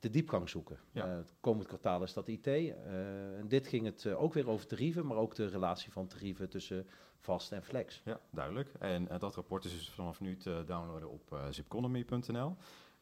de 0.00 0.10
diepgang 0.10 0.48
zoeken. 0.48 0.78
Ja. 0.92 1.06
Uh, 1.06 1.16
het 1.16 1.34
komend 1.40 1.66
kwartaal 1.66 2.02
is 2.02 2.12
dat 2.12 2.28
IT. 2.28 2.46
Uh, 2.46 3.38
en 3.38 3.48
dit 3.48 3.66
ging 3.66 3.84
het 3.84 4.04
uh, 4.04 4.22
ook 4.22 4.32
weer 4.32 4.48
over 4.48 4.66
tarieven, 4.66 5.06
maar 5.06 5.16
ook 5.16 5.34
de 5.34 5.46
relatie 5.46 5.92
van 5.92 6.06
tarieven 6.06 6.48
tussen 6.48 6.86
vast 7.18 7.52
en 7.52 7.62
flex. 7.62 8.02
Ja, 8.04 8.20
duidelijk. 8.30 8.72
En 8.78 9.08
dat 9.18 9.34
rapport 9.34 9.64
is 9.64 9.72
dus 9.72 9.90
vanaf 9.90 10.20
nu 10.20 10.36
te 10.36 10.62
downloaden 10.66 11.10
op 11.10 11.40
zipconomy.nl. 11.50 12.56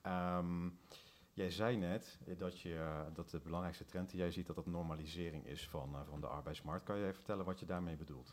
Um, 0.07 0.79
Jij 1.37 1.51
zei 1.51 1.77
net 1.77 2.19
dat, 2.39 2.61
je, 2.61 2.69
uh, 2.69 3.01
dat 3.15 3.31
de 3.31 3.39
belangrijkste 3.39 3.85
trend 3.85 4.11
die 4.11 4.19
jij 4.19 4.31
ziet, 4.31 4.47
dat 4.47 4.57
dat 4.57 4.67
normalisering 4.67 5.47
is 5.47 5.69
van, 5.69 5.91
uh, 5.93 6.01
van 6.09 6.21
de 6.21 6.27
arbeidsmarkt. 6.27 6.85
Kan 6.85 6.97
je 6.97 7.03
even 7.03 7.15
vertellen 7.15 7.45
wat 7.45 7.61
je 7.61 7.67
daarmee 7.67 7.97
bedoelt? 7.97 8.33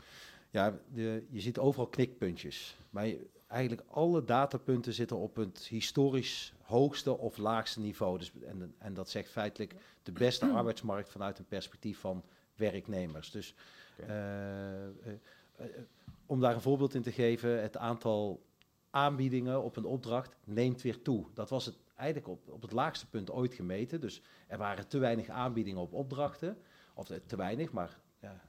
Ja, 0.50 0.80
de, 0.94 1.26
je 1.30 1.42
ziet 1.42 1.58
overal 1.58 1.88
knikpuntjes. 1.88 2.78
Maar 2.90 3.08
je, 3.08 3.28
eigenlijk 3.48 3.84
alle 3.90 4.24
datapunten 4.24 4.94
zitten 4.94 5.18
op 5.18 5.36
het 5.36 5.68
historisch 5.68 6.54
hoogste 6.62 7.18
of 7.18 7.38
laagste 7.38 7.80
niveau. 7.80 8.18
Dus, 8.18 8.32
en, 8.46 8.76
en 8.78 8.94
dat 8.94 9.10
zegt 9.10 9.30
feitelijk 9.30 9.76
de 10.04 10.12
beste 10.12 10.46
arbeidsmarkt 10.60 11.10
vanuit 11.10 11.40
een 11.40 11.48
perspectief 11.48 12.00
van 12.00 12.24
werknemers. 12.56 13.32
Dus 13.32 13.56
okay. 14.00 14.88
uh, 15.58 15.66
om 16.26 16.40
daar 16.40 16.54
een 16.54 16.62
voorbeeld 16.62 16.94
in 16.94 17.02
te 17.02 17.12
geven, 17.12 17.62
het 17.62 17.78
aantal 17.78 18.44
aanbiedingen 18.90 19.64
op 19.64 19.76
een 19.76 19.86
opdracht 19.86 20.36
neemt 20.44 20.82
weer 20.82 21.02
toe. 21.02 21.26
Dat 21.34 21.50
was 21.50 21.66
het 21.66 21.76
eigenlijk 22.04 22.28
op, 22.28 22.50
op 22.50 22.62
het 22.62 22.72
laagste 22.72 23.10
punt 23.10 23.32
ooit 23.32 23.54
gemeten. 23.54 24.02
Dus 24.02 24.22
er 24.48 24.58
waren 24.58 24.88
te 24.88 24.98
weinig 24.98 25.30
aanbiedingen 25.30 25.82
op 25.82 25.94
opdrachten. 25.94 26.58
Of 26.96 27.12
te 27.26 27.36
weinig, 27.36 27.72
maar 27.72 28.00
ja, 28.22 28.42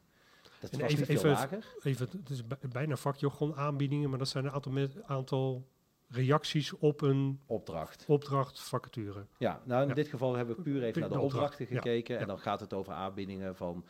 dat 0.61 0.71
en 0.71 0.79
was 0.81 0.91
even, 0.93 0.99
niet 0.99 1.07
veel 1.07 1.17
even, 1.17 1.31
lager. 1.31 1.65
Even, 1.83 2.09
het 2.19 2.31
is 2.31 2.43
bijna 2.73 2.97
vakjargon 2.97 3.55
aanbiedingen, 3.55 4.11
maar 4.11 4.19
dat 4.19 4.29
zijn 4.29 4.45
een 4.45 4.51
aantal, 4.51 4.73
met, 4.73 5.03
aantal 5.03 5.67
reacties 6.09 6.73
op 6.73 7.01
een 7.01 7.41
Opdracht. 7.47 8.05
opdracht, 8.09 8.61
vacature. 8.61 9.27
Ja, 9.39 9.63
nou 9.65 9.83
in 9.83 9.89
Ja. 9.89 9.95
dit 9.95 10.09
geval 10.09 10.35
hebben 10.35 10.57
we 10.57 10.63
puur 10.63 10.83
even 10.83 11.01
naar 11.01 11.09
de 11.09 11.15
de 11.15 11.21
opdracht, 11.21 11.43
opdrachten 11.53 11.77
gekeken. 11.77 12.15
Ja. 12.15 12.21
En 12.21 12.27
dan 12.27 12.39
gaat 12.39 12.61
het 12.61 12.73
over 12.73 12.93
aanbiedingen 12.93 13.57
van 13.57 13.85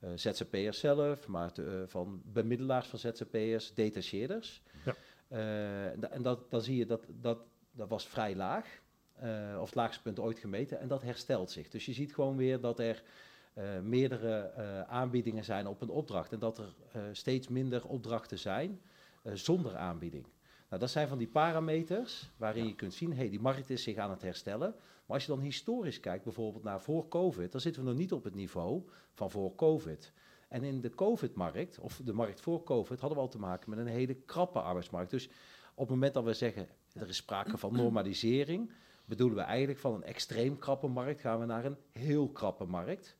eh, 0.00 0.10
ZZP'ers 0.14 0.78
zelf, 0.80 1.26
maar 1.26 1.52
te- 1.52 1.64
eh, 1.82 1.88
van 1.88 2.22
bemiddelaars 2.24 2.86
van 2.88 2.98
ZZP'ers, 2.98 3.74
detacheerders. 3.74 4.62
Ja. 4.84 4.94
Eh, 5.28 5.86
en 5.92 6.00
da- 6.00 6.08
en 6.10 6.22
dat, 6.22 6.50
dan 6.50 6.60
zie 6.60 6.76
je 6.76 6.86
dat 6.86 7.06
dat, 7.08 7.38
dat 7.72 7.88
was 7.88 8.06
vrij 8.06 8.34
laag, 8.36 8.64
eh, 8.66 8.80
of 9.60 9.64
het 9.66 9.74
laagste 9.74 10.02
punt 10.02 10.18
ooit 10.18 10.38
gemeten. 10.38 10.80
En 10.80 10.88
dat 10.88 11.02
herstelt 11.02 11.50
zich. 11.50 11.68
Dus 11.68 11.86
je 11.86 11.92
ziet 11.92 12.14
gewoon 12.14 12.36
weer 12.36 12.60
dat 12.60 12.78
er 12.78 13.02
eh, 13.52 13.80
meerdere 13.80 14.38
eh, 14.38 14.82
aanbiedingen 14.82 15.44
zijn 15.44 15.66
op 15.66 15.80
een 15.80 15.88
opdracht. 15.88 16.32
En 16.32 16.38
dat 16.38 16.58
er 16.58 16.74
eh, 16.92 17.02
steeds 17.12 17.48
minder 17.48 17.86
opdrachten 17.86 18.38
zijn 18.38 18.80
eh, 19.22 19.32
zonder 19.34 19.76
aanbieding. 19.76 20.26
Nou, 20.68 20.80
dat 20.80 20.90
zijn 20.90 21.08
van 21.08 21.18
die 21.18 21.28
parameters 21.28 22.30
waarin 22.36 22.66
je 22.66 22.74
kunt 22.74 22.94
zien, 22.94 23.12
hey, 23.12 23.30
die 23.30 23.40
markt 23.40 23.70
is 23.70 23.82
zich 23.82 23.96
aan 23.96 24.10
het 24.10 24.22
herstellen. 24.22 24.74
Maar 25.06 25.16
als 25.16 25.26
je 25.26 25.32
dan 25.32 25.40
historisch 25.40 26.00
kijkt, 26.00 26.24
bijvoorbeeld 26.24 26.64
naar 26.64 26.80
voor 26.80 27.08
COVID, 27.08 27.52
dan 27.52 27.60
zitten 27.60 27.82
we 27.82 27.88
nog 27.88 27.98
niet 27.98 28.12
op 28.12 28.24
het 28.24 28.34
niveau 28.34 28.82
van 29.12 29.30
voor 29.30 29.54
COVID. 29.54 30.12
En 30.48 30.62
in 30.62 30.80
de 30.80 30.90
COVID-markt, 30.90 31.78
of 31.78 32.00
de 32.04 32.12
markt 32.12 32.40
voor 32.40 32.62
COVID, 32.62 33.00
hadden 33.00 33.18
we 33.18 33.24
al 33.24 33.30
te 33.30 33.38
maken 33.38 33.70
met 33.70 33.78
een 33.78 33.86
hele 33.86 34.14
krappe 34.14 34.60
arbeidsmarkt. 34.60 35.10
Dus 35.10 35.28
op 35.74 35.78
het 35.78 35.88
moment 35.88 36.14
dat 36.14 36.24
we 36.24 36.32
zeggen, 36.32 36.68
er 36.92 37.08
is 37.08 37.16
sprake 37.16 37.58
van 37.58 37.72
normalisering, 37.72 38.72
bedoelen 39.08 39.36
we 39.36 39.42
eigenlijk 39.42 39.78
van 39.80 39.94
een 39.94 40.02
extreem 40.02 40.58
krappe 40.58 40.86
markt 40.88 41.20
gaan 41.20 41.38
we 41.40 41.46
naar 41.46 41.64
een 41.64 41.76
heel 41.92 42.28
krappe 42.28 42.64
markt. 42.64 43.16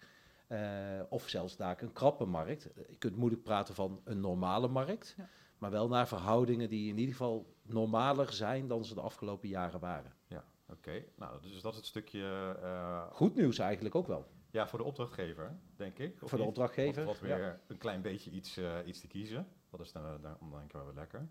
Eh, 0.46 1.00
of 1.08 1.28
zelfs 1.28 1.56
naar 1.56 1.82
een 1.82 1.92
krappe 1.92 2.24
markt. 2.24 2.68
Je 2.88 2.96
kunt 2.98 3.16
moeilijk 3.16 3.42
praten 3.42 3.74
van 3.74 4.00
een 4.04 4.20
normale 4.20 4.68
markt, 4.68 5.14
Ja. 5.16 5.28
maar 5.58 5.70
wel 5.70 5.88
naar 5.88 6.08
verhoudingen 6.08 6.68
die 6.68 6.88
in 6.88 6.98
ieder 6.98 7.14
geval 7.14 7.54
normaler 7.62 8.32
zijn 8.32 8.68
dan 8.68 8.84
ze 8.84 8.94
de 8.94 9.00
afgelopen 9.00 9.48
jaren 9.48 9.80
waren. 9.80 10.12
Ja, 10.26 10.44
oké. 10.68 11.04
Nou, 11.16 11.42
dus 11.42 11.60
dat 11.62 11.70
is 11.72 11.78
het 11.78 11.86
stukje... 11.86 12.56
eh, 12.62 13.06
Goed 13.12 13.34
nieuws 13.34 13.58
eigenlijk 13.58 13.94
ook 13.94 14.06
wel. 14.06 14.26
Ja, 14.50 14.68
voor 14.68 14.78
de 14.78 14.84
opdrachtgever, 14.84 15.58
denk 15.76 15.98
ik. 15.98 16.22
of 16.22 16.28
Voor 16.28 16.38
de 16.38 16.44
opdrachtgever, 16.44 17.04
Wat, 17.04 17.20
wat 17.20 17.28
ja. 17.28 17.36
weer 17.36 17.60
een 17.66 17.78
klein 17.78 18.02
beetje 18.02 18.30
iets, 18.30 18.56
eh, 18.56 18.74
iets 18.84 19.00
te 19.00 19.06
kiezen. 19.06 19.48
Dat 19.70 19.80
is 19.80 19.92
dan, 19.92 20.04
eh, 20.04 20.10
dan 20.10 20.36
dan 20.40 20.50
denk 20.50 20.64
ik 20.64 20.72
wel 20.72 20.84
weer 20.84 20.94
lekker. 20.94 21.28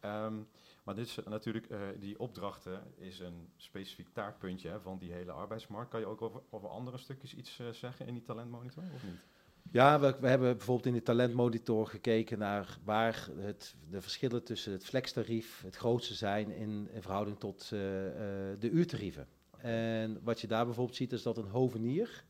Ehm, 0.00 0.36
maar 0.84 0.94
dit 0.94 1.06
is 1.06 1.18
natuurlijk, 1.24 1.66
eh, 1.66 1.78
die 1.98 2.18
opdrachten 2.18 2.92
is 2.96 3.18
een 3.18 3.48
specifiek 3.56 4.08
taakpuntje 4.12 4.68
hè, 4.68 4.80
van 4.80 4.98
die 4.98 5.12
hele 5.12 5.32
arbeidsmarkt. 5.32 5.90
Kan 5.90 6.00
je 6.00 6.06
ook 6.06 6.22
over, 6.22 6.40
over 6.50 6.68
andere 6.68 6.98
stukjes 6.98 7.34
iets 7.34 7.58
eh, 7.58 7.68
zeggen 7.68 8.06
in 8.06 8.14
die 8.14 8.22
talentmonitor, 8.22 8.82
of 8.94 9.04
niet? 9.04 9.26
Ja, 9.70 10.00
we, 10.00 10.16
we 10.20 10.28
hebben 10.28 10.56
bijvoorbeeld 10.56 10.86
in 10.86 10.92
de 10.92 11.02
talentmonitor 11.02 11.86
gekeken 11.86 12.38
naar 12.38 12.78
waar 12.84 13.28
het, 13.36 13.74
de 13.90 14.00
verschillen 14.00 14.44
tussen 14.44 14.72
het 14.72 14.84
flextarief 14.84 15.62
het 15.62 15.76
grootste 15.76 16.14
zijn 16.14 16.50
in, 16.50 16.88
in 16.92 17.02
verhouding 17.02 17.38
tot 17.38 17.70
eh, 17.72 18.06
eh, 18.06 18.60
de 18.60 18.70
uurtarieven. 18.70 19.28
En 19.56 20.20
wat 20.22 20.40
je 20.40 20.46
daar 20.46 20.64
bijvoorbeeld 20.64 20.96
ziet 20.96 21.12
is 21.12 21.22
dat 21.22 21.36
een 21.36 21.48
hovenier 21.48 22.24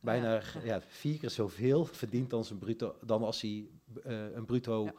bijna 0.00 0.42
ja. 0.64 0.80
vier 0.80 1.18
keer 1.18 1.30
zoveel 1.30 1.84
verdient 1.84 2.30
dan, 2.30 2.44
zijn 2.44 2.58
bruto, 2.58 2.96
dan 3.00 3.22
als 3.22 3.40
hij 3.40 3.68
eh, 4.04 4.34
een 4.34 4.44
bruto, 4.44 4.84
Ja. 4.84 4.92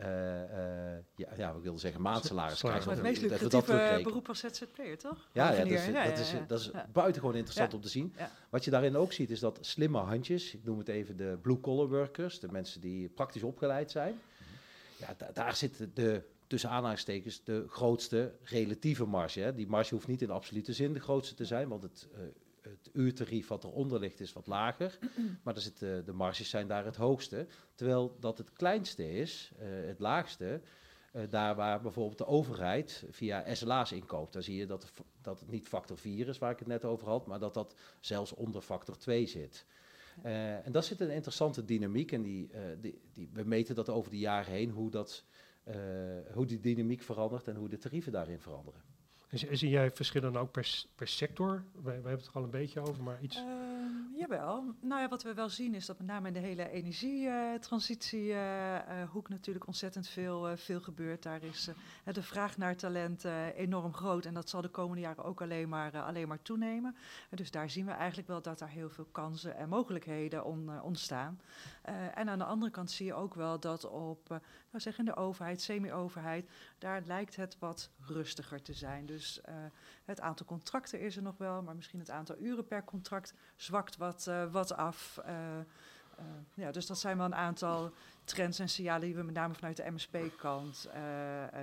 Eh, 0.00 0.94
eh, 0.96 1.02
ja, 1.14 1.28
ja, 1.36 1.50
ik 1.52 1.62
wilde 1.62 1.78
zeggen 1.78 2.00
maandsalaris. 2.02 2.62
Maar 2.62 2.74
het 2.88 3.02
meest 3.02 3.28
Dat 3.28 3.40
we 3.40 3.48
dat 3.48 3.68
lucratieve 3.68 4.02
beroep 4.02 4.28
als 4.28 4.38
ZZP'er, 4.40 4.98
toch? 4.98 5.28
Ja, 5.32 5.52
ja, 5.52 5.58
dat 5.58 5.66
is, 5.70 5.86
Ja, 5.86 6.04
dat 6.04 6.18
is, 6.18 6.30
ja. 6.32 6.44
dat 6.46 6.60
is 6.60 6.70
Ja. 6.72 6.86
buitengewoon 6.92 7.34
interessant 7.34 7.70
Ja. 7.70 7.76
om 7.76 7.82
te 7.82 7.88
zien. 7.88 8.12
Ja. 8.16 8.30
Wat 8.50 8.64
je 8.64 8.70
daarin 8.70 8.96
ook 8.96 9.12
ziet 9.12 9.30
is 9.30 9.40
dat 9.40 9.58
slimme 9.60 9.98
handjes, 9.98 10.54
ik 10.54 10.64
noem 10.64 10.78
het 10.78 10.88
even 10.88 11.16
de 11.16 11.38
blue-collar 11.42 11.88
workers, 11.88 12.40
de 12.40 12.48
mensen 12.50 12.80
die 12.80 13.08
praktisch 13.08 13.42
opgeleid 13.42 13.90
zijn, 13.90 14.14
ja, 14.96 15.14
da- 15.16 15.30
daar 15.32 15.56
zit 15.56 15.86
de, 15.94 16.22
tussen 16.46 16.70
aanhalingstekens, 16.70 17.44
de 17.44 17.64
grootste 17.68 18.32
relatieve 18.42 19.04
marge. 19.04 19.40
Hè. 19.40 19.54
Die 19.54 19.66
marge 19.66 19.94
hoeft 19.94 20.06
niet 20.06 20.22
in 20.22 20.30
absolute 20.30 20.72
zin 20.72 20.92
de 20.92 21.00
grootste 21.00 21.34
te 21.34 21.44
zijn, 21.44 21.68
want 21.68 21.82
het, 21.82 22.08
eh, 22.14 22.20
het 22.70 22.90
uurtarief 22.92 23.48
wat 23.48 23.64
eronder 23.64 23.98
ligt 24.00 24.20
is 24.20 24.32
wat 24.32 24.46
lager, 24.46 24.98
maar 25.42 25.54
er 25.54 25.60
zit, 25.60 25.82
eh, 25.82 25.90
de 26.04 26.12
marges 26.12 26.50
zijn 26.50 26.66
daar 26.68 26.84
het 26.84 26.96
hoogste. 26.96 27.46
Terwijl 27.74 28.16
dat 28.20 28.38
het 28.38 28.52
kleinste 28.52 29.10
is, 29.12 29.52
eh, 29.58 29.66
het 29.86 29.98
laagste, 30.00 30.60
eh, 31.12 31.22
daar 31.30 31.54
waar 31.54 31.80
bijvoorbeeld 31.80 32.18
de 32.18 32.26
overheid 32.26 33.04
via 33.10 33.54
SLA's 33.54 33.92
inkoopt. 33.92 34.32
Dan 34.32 34.42
zie 34.42 34.56
je 34.56 34.66
dat, 34.66 34.82
het- 34.82 35.06
dat 35.22 35.40
het 35.40 35.50
niet 35.50 35.68
factor 35.68 35.98
4 35.98 36.28
is 36.28 36.38
waar 36.38 36.50
ik 36.52 36.58
het 36.58 36.68
net 36.68 36.84
over 36.84 37.08
had, 37.08 37.26
maar 37.26 37.38
dat 37.38 37.54
dat 37.54 37.74
zelfs 38.00 38.32
onder 38.32 38.60
factor 38.62 38.96
2 38.96 39.26
zit. 39.26 39.66
En 40.22 40.72
dat 40.72 40.84
zit 40.84 41.00
een 41.00 41.10
interessante 41.10 41.64
dynamiek 41.64 42.12
en 42.12 42.22
die, 42.22 42.50
die, 42.80 43.00
die, 43.12 43.30
we 43.32 43.44
meten 43.44 43.74
dat 43.74 43.88
over 43.88 44.10
de 44.10 44.18
jaren 44.18 44.52
heen, 44.52 44.70
hoe, 44.70 44.90
dat, 44.90 45.24
hoe 46.34 46.46
die 46.46 46.60
dynamiek 46.60 47.02
verandert 47.02 47.48
en 47.48 47.56
hoe 47.56 47.68
de 47.68 47.78
tarieven 47.78 48.12
daarin 48.12 48.40
veranderen. 48.40 48.80
En 49.28 49.56
zie- 49.56 49.68
jij 49.68 49.90
verschillen 49.90 50.36
ook 50.36 50.50
per, 50.50 50.84
per 50.94 51.08
sector? 51.08 51.64
We, 51.82 51.90
hebben 51.90 52.12
het 52.12 52.26
er 52.26 52.32
al 52.32 52.42
een 52.42 52.50
beetje 52.50 52.80
over, 52.80 53.02
maar 53.02 53.18
iets... 53.20 53.36
Ehm, 53.36 53.65
jawel. 54.16 54.74
Nou 54.80 55.00
ja, 55.00 55.08
wat 55.08 55.22
we 55.22 55.34
wel 55.34 55.48
zien 55.48 55.74
is 55.74 55.86
dat 55.86 55.98
met 55.98 56.06
name 56.06 56.26
in 56.28 56.32
de 56.34 56.38
hele 56.40 56.70
energietransitiehoek 56.70 59.28
natuurlijk 59.28 59.66
ontzettend 59.66 60.08
veel, 60.08 60.48
eh, 60.48 60.56
veel 60.56 60.80
gebeurt. 60.80 61.22
Daar 61.22 61.42
is 61.42 61.68
eh, 62.04 62.14
de 62.14 62.22
vraag 62.22 62.56
naar 62.56 62.76
talent 62.76 63.24
eh, 63.24 63.58
enorm 63.58 63.94
groot 63.94 64.24
en 64.24 64.34
dat 64.34 64.48
zal 64.48 64.60
de 64.60 64.68
komende 64.68 65.02
jaren 65.02 65.24
ook 65.24 65.42
alleen 65.42 65.68
maar, 65.68 65.94
eh, 65.94 66.06
alleen 66.06 66.28
maar 66.28 66.42
toenemen. 66.42 66.96
Eh, 67.30 67.36
dus 67.38 67.50
daar 67.50 67.70
zien 67.70 67.86
we 67.86 67.92
eigenlijk 67.92 68.28
wel 68.28 68.42
dat 68.42 68.58
daar 68.58 68.68
heel 68.68 68.90
veel 68.90 69.08
kansen 69.12 69.56
en 69.56 69.68
mogelijkheden 69.68 70.44
on- 70.44 70.70
eh, 70.70 70.84
ontstaan. 70.84 71.40
Eh, 71.82 72.18
en 72.18 72.28
aan 72.28 72.38
de 72.38 72.44
andere 72.44 72.70
kant 72.70 72.90
zie 72.90 73.06
je 73.06 73.14
ook 73.14 73.34
wel 73.34 73.60
dat 73.60 73.84
op, 73.90 74.30
eh, 74.30 74.36
nou 74.70 74.82
zeg 74.82 74.98
in 74.98 75.04
de 75.04 75.16
overheid, 75.16 75.60
semi-overheid, 75.60 76.50
daar 76.78 77.02
lijkt 77.04 77.36
het 77.36 77.58
wat 77.58 77.90
rustiger 78.00 78.62
te 78.62 78.72
zijn. 78.74 79.06
Dus 79.06 79.40
eh, 79.40 79.54
het 80.06 80.20
aantal 80.20 80.46
contracten 80.46 81.00
is 81.00 81.16
er 81.16 81.22
nog 81.22 81.36
wel, 81.38 81.62
maar 81.62 81.76
misschien 81.76 81.98
het 81.98 82.10
aantal 82.10 82.36
uren 82.38 82.66
per 82.66 82.84
contract 82.84 83.34
zwakt 83.56 83.96
wat, 83.96 84.26
eh, 84.26 84.52
wat 84.52 84.76
af. 84.76 85.18
Eh, 85.24 85.58
eh, 85.58 86.24
ja, 86.54 86.70
dus 86.70 86.86
dat 86.86 86.98
zijn 86.98 87.16
wel 87.16 87.26
een 87.26 87.34
aantal 87.34 87.92
trends 88.24 88.58
en 88.58 88.68
signalen 88.68 89.00
die 89.00 89.14
we 89.14 89.22
met 89.22 89.34
name 89.34 89.54
vanuit 89.54 89.76
de 89.76 89.90
MSP-kant 89.90 90.88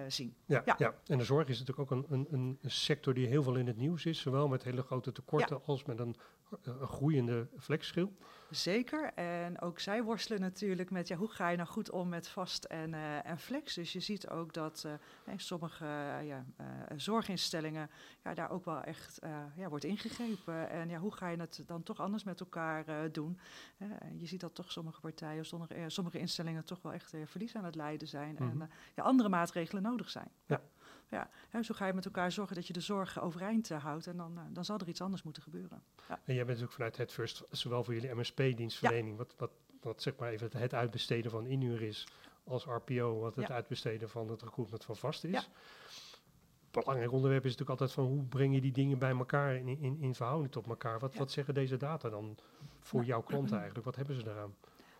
zien. 0.07 0.35
Ja, 0.45 0.61
Ja. 0.65 0.75
ja. 0.77 0.93
en 1.07 1.17
de 1.17 1.23
zorg 1.23 1.47
is 1.47 1.59
natuurlijk 1.59 1.91
ook 1.91 1.97
een, 1.97 2.05
een, 2.09 2.57
een 2.61 2.71
sector 2.71 3.13
die 3.13 3.27
heel 3.27 3.43
veel 3.43 3.55
in 3.55 3.67
het 3.67 3.77
nieuws 3.77 4.05
is. 4.05 4.19
Zowel 4.19 4.47
met 4.47 4.63
hele 4.63 4.81
grote 4.81 5.11
tekorten 5.11 5.61
als 5.65 5.85
met 5.85 5.99
een, 5.99 6.15
een 6.61 6.87
groeiende 6.87 7.47
flexschil. 7.57 8.13
Zeker. 8.49 9.13
En 9.13 9.61
ook 9.61 9.79
zij 9.79 10.03
worstelen 10.03 10.41
natuurlijk 10.41 10.91
met 10.91 11.07
ja, 11.07 11.15
hoe 11.15 11.29
ga 11.29 11.49
je 11.49 11.57
nou 11.57 11.69
goed 11.69 11.91
om 11.91 12.09
met 12.09 12.27
vast 12.27 12.63
en, 12.63 12.93
eh, 12.93 13.25
en 13.25 13.37
flex. 13.37 13.73
Dus 13.73 13.93
je 13.93 13.99
ziet 13.99 14.29
ook 14.29 14.53
dat 14.53 14.83
eh, 14.85 14.93
in 15.33 15.39
sommige 15.39 15.85
eh, 15.85 16.27
ja, 16.27 16.45
eh, 16.55 16.65
zorginstellingen 16.95 17.89
ja, 18.23 18.33
daar 18.33 18.49
ook 18.51 18.65
wel 18.65 18.81
echt 18.81 19.19
eh, 19.19 19.37
ja, 19.55 19.69
wordt 19.69 19.85
ingegrepen. 19.85 20.69
En 20.69 20.89
ja, 20.89 20.99
hoe 20.99 21.13
ga 21.13 21.27
je 21.27 21.37
het 21.37 21.63
dan 21.65 21.83
toch 21.83 21.99
anders 21.99 22.23
met 22.23 22.39
elkaar 22.39 22.87
eh, 22.87 22.95
doen? 23.11 23.39
Eh, 23.77 23.87
je 24.17 24.25
ziet 24.25 24.39
dat 24.39 24.55
toch 24.55 24.71
sommige 24.71 24.99
partijen, 24.99 25.45
sommige, 25.45 25.73
eh, 25.73 25.83
sommige 25.87 26.19
instellingen 26.19 26.65
toch 26.65 26.81
wel 26.81 26.93
echt 26.93 27.13
eh, 27.13 27.21
verlies 27.25 27.55
aan 27.55 27.65
het 27.65 27.75
lijden 27.75 28.07
zijn. 28.07 28.33
Mhm. 28.33 28.43
En 28.43 28.61
eh, 28.61 28.67
ja, 28.95 29.03
andere 29.03 29.29
maatregelen 29.29 29.83
nodig 29.83 30.09
zijn. 30.09 30.31
Ja. 30.45 30.61
Ja, 31.09 31.29
hè, 31.49 31.63
zo 31.63 31.73
ga 31.73 31.85
je 31.85 31.93
met 31.93 32.05
elkaar 32.05 32.31
zorgen 32.31 32.55
dat 32.55 32.67
je 32.67 32.73
de 32.73 32.81
zorg 32.81 33.21
overeind 33.21 33.71
eh, 33.71 33.83
houdt. 33.83 34.07
En 34.07 34.17
dan, 34.17 34.37
eh, 34.37 34.43
dan 34.49 34.65
zal 34.65 34.77
er 34.77 34.87
iets 34.87 35.01
anders 35.01 35.23
moeten 35.23 35.43
gebeuren. 35.43 35.83
Ja. 36.09 36.13
En 36.23 36.33
jij 36.33 36.45
bent 36.45 36.47
natuurlijk 36.47 36.73
vanuit 36.73 36.97
het 36.97 37.11
First, 37.11 37.43
zowel 37.49 37.83
voor 37.83 37.93
jullie 37.93 38.13
MSP-dienstverlening, 38.15 39.17
wat, 39.17 39.33
wat, 39.37 39.51
wat 39.81 40.01
zeg 40.01 40.15
maar 40.15 40.29
even 40.29 40.49
het, 40.57 40.73
uitbesteden 40.73 41.31
van 41.31 41.45
inhuur 41.45 41.81
is, 41.81 42.07
als 42.43 42.65
RPO, 42.65 43.19
wat 43.19 43.35
het 43.35 43.47
Ja. 43.47 43.53
uitbesteden 43.53 44.09
van 44.09 44.29
het 44.29 44.41
recruitment 44.41 44.83
van 44.85 44.95
vast 44.95 45.23
is. 45.23 45.31
Ja. 45.31 45.43
Belangrijk 46.71 47.11
onderwerp 47.11 47.45
is 47.45 47.51
natuurlijk 47.51 47.79
altijd 47.79 47.91
van 47.91 48.05
hoe 48.05 48.23
breng 48.23 48.53
je 48.53 48.61
die 48.61 48.71
dingen 48.71 48.97
bij 48.97 49.11
elkaar 49.11 49.55
in, 49.55 49.67
in, 49.67 49.97
in 49.99 50.15
verhouding 50.15 50.51
tot 50.51 50.67
elkaar. 50.67 50.99
Wat, 50.99 51.15
wat 51.15 51.31
zeggen 51.31 51.53
deze 51.53 51.77
data 51.77 52.09
dan 52.09 52.37
voor 52.79 52.99
Nou. 52.99 53.11
jouw 53.11 53.21
klanten 53.21 53.55
eigenlijk? 53.55 53.85
Wat 53.85 53.95
hebben 53.95 54.15
ze 54.15 54.23
daaraan? 54.23 54.55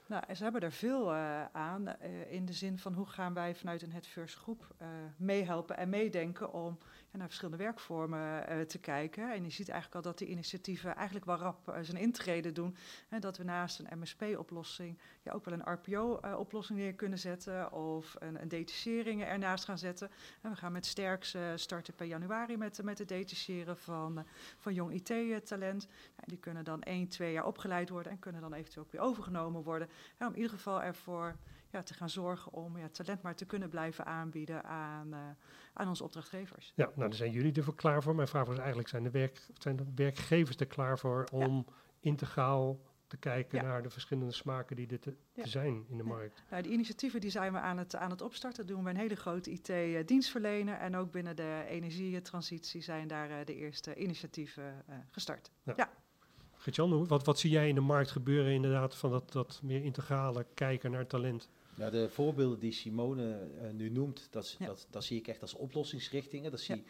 Nou, 0.08 0.24
ze 0.36 0.44
hebben 0.44 0.62
er 0.62 0.72
veel 0.72 1.14
eh, 1.14 1.46
aan 1.52 1.88
eh, 1.88 2.32
in 2.32 2.46
de 2.46 2.54
zin 2.54 2.80
van 2.80 2.94
hoe 2.94 3.06
gaan 3.06 3.34
wij 3.34 3.56
vanuit 3.56 3.82
een 3.82 3.92
Het 3.92 4.08
First 4.08 4.36
groep 4.36 4.76
eh, 4.78 4.88
meehelpen 5.18 5.78
en 5.78 5.90
meedenken 5.90 6.54
om 6.54 6.78
naar 7.18 7.28
verschillende 7.28 7.64
werkvormen 7.64 8.48
eh, 8.48 8.62
te 8.62 8.80
kijken. 8.80 9.34
En 9.34 9.44
je 9.44 9.50
ziet 9.50 9.70
eigenlijk 9.70 10.06
al 10.06 10.12
dat 10.12 10.18
die 10.18 10.28
initiatieven 10.28 10.96
eigenlijk 10.96 11.26
wel 11.26 11.36
rap 11.36 11.68
eh, 11.68 11.80
zijn 11.82 11.98
intrede 11.98 12.52
doen. 12.52 12.76
En 13.10 13.22
dat 13.22 13.38
we 13.38 13.44
naast 13.44 13.80
een 13.80 14.00
MSP-oplossing 14.00 14.98
ja, 15.22 15.32
ook 15.32 15.46
wel 15.46 15.60
een 15.60 15.74
RPO-oplossing 15.74 16.80
neer 16.80 16.94
kunnen 16.94 17.20
zetten 17.20 17.72
of 17.72 18.16
een, 18.20 18.42
een 18.42 18.48
detachering 18.48 19.24
ernaast 19.24 19.66
gaan 19.66 19.78
zetten. 19.78 20.10
En 20.42 20.50
we 20.50 20.56
gaan 20.56 20.72
met 20.72 20.86
Sterks 20.86 21.34
eh, 21.34 21.42
starten 21.56 21.94
per 21.94 22.06
januari 22.06 22.58
met, 22.58 22.84
met 22.84 22.98
het 22.98 23.08
detacheren 23.08 23.78
van, 23.78 24.26
van 24.58 24.74
jong 24.74 24.94
IT-talent. 24.94 25.88
Nou, 26.16 26.26
die 26.26 26.40
kunnen 26.40 26.64
dan 26.64 26.82
één, 26.82 27.08
twee 27.08 27.32
jaar 27.32 27.46
opgeleid 27.46 27.90
worden 27.90 28.12
en 28.12 28.20
kunnen 28.20 28.42
dan 28.42 28.54
eventueel 28.54 28.86
ook 28.86 28.92
weer 28.92 29.02
overgenomen 29.02 29.64
worden. 29.64 29.90
Om 30.20 30.28
in 30.28 30.36
ieder 30.36 30.52
geval 30.52 30.82
ervoor 30.82 31.36
ja, 31.74 31.82
te 31.84 31.94
gaan 31.94 32.10
zorgen 32.10 32.52
om 32.54 32.78
ja, 32.78 32.90
talent 32.90 33.22
maar 33.22 33.36
te 33.36 33.46
kunnen 33.46 33.70
blijven 33.70 34.06
aanbieden 34.06 34.64
aan, 34.64 35.14
eh, 35.14 35.20
aan 35.74 35.88
onze 35.88 36.04
opdrachtgevers. 36.04 36.72
Ja, 36.76 36.86
nou, 36.86 36.98
daar 37.00 37.14
zijn 37.14 37.32
jullie 37.32 37.54
er 37.54 37.76
klaar 37.76 38.04
voor. 38.04 38.16
Mijn 38.16 38.28
vraag 38.28 38.46
was 38.48 38.58
eigenlijk, 38.58 38.88
zijn 38.88 39.04
de, 39.04 39.10
werk, 39.12 39.48
zijn 39.58 39.76
de 39.76 39.86
werkgevers 39.96 40.58
er 40.58 40.66
klaar 40.68 41.00
voor 41.00 41.28
om 41.32 41.66
integraal 42.00 42.80
te 43.08 43.18
kijken 43.18 43.58
Ja. 43.58 43.64
naar 43.64 43.82
de 43.84 43.90
verschillende 43.90 44.32
smaken 44.34 44.76
die 44.76 44.88
er 44.88 45.00
te, 45.00 45.16
Ja. 45.34 45.44
te 45.44 45.50
zijn 45.50 45.86
in 45.90 45.98
de 45.98 46.04
Ja. 46.04 46.10
markt. 46.10 46.44
Nou, 46.50 46.64
die 46.64 46.72
initiatieven 46.72 47.22
die 47.22 47.30
zijn 47.30 47.54
we 47.54 47.60
aan 47.60 47.78
het, 47.78 47.96
aan 47.96 48.10
het 48.10 48.22
opstarten. 48.22 48.60
Dat 48.60 48.68
doen 48.68 48.78
we 48.78 48.84
bij 48.84 48.94
een 48.94 49.00
hele 49.10 49.16
grote 49.16 49.52
IT-dienstverlener. 49.52 50.76
En 50.78 50.96
ook 50.96 51.12
binnen 51.12 51.36
de 51.36 51.64
energietransitie 51.68 52.82
zijn 52.82 53.08
daar 53.08 53.30
eh, 53.30 53.46
de 53.46 53.56
eerste 53.56 53.96
initiatieven 53.96 54.84
eh, 54.88 54.96
gestart. 55.12 55.52
Gert-Jan, 56.56 56.92
hoe- 56.92 57.06
wat, 57.08 57.26
wat 57.26 57.40
zie 57.40 57.50
jij 57.52 57.68
in 57.70 57.76
de 57.76 57.82
markt 57.82 58.12
gebeuren 58.12 58.52
inderdaad 58.54 58.96
van 58.96 59.12
dat, 59.12 59.32
dat 59.32 59.60
meer 59.64 59.84
integrale 59.84 60.46
kijken 60.54 60.92
naar 60.92 61.08
talent? 61.08 61.50
Ja, 61.78 61.90
de 61.90 62.10
voorbeelden 62.10 62.60
die 62.60 62.72
Simone 62.72 63.50
eh, 63.62 63.70
nu 63.72 63.90
noemt, 63.90 64.28
dat, 64.32 64.56
Ja. 64.60 64.66
dat, 64.66 64.88
dat 64.90 65.04
zie 65.04 65.18
ik 65.20 65.28
echt 65.28 65.42
als 65.42 65.54
oplossingsrichtingen. 65.54 66.52
Dat 66.52 66.66
Ja. 66.66 66.76
zie, 66.76 66.86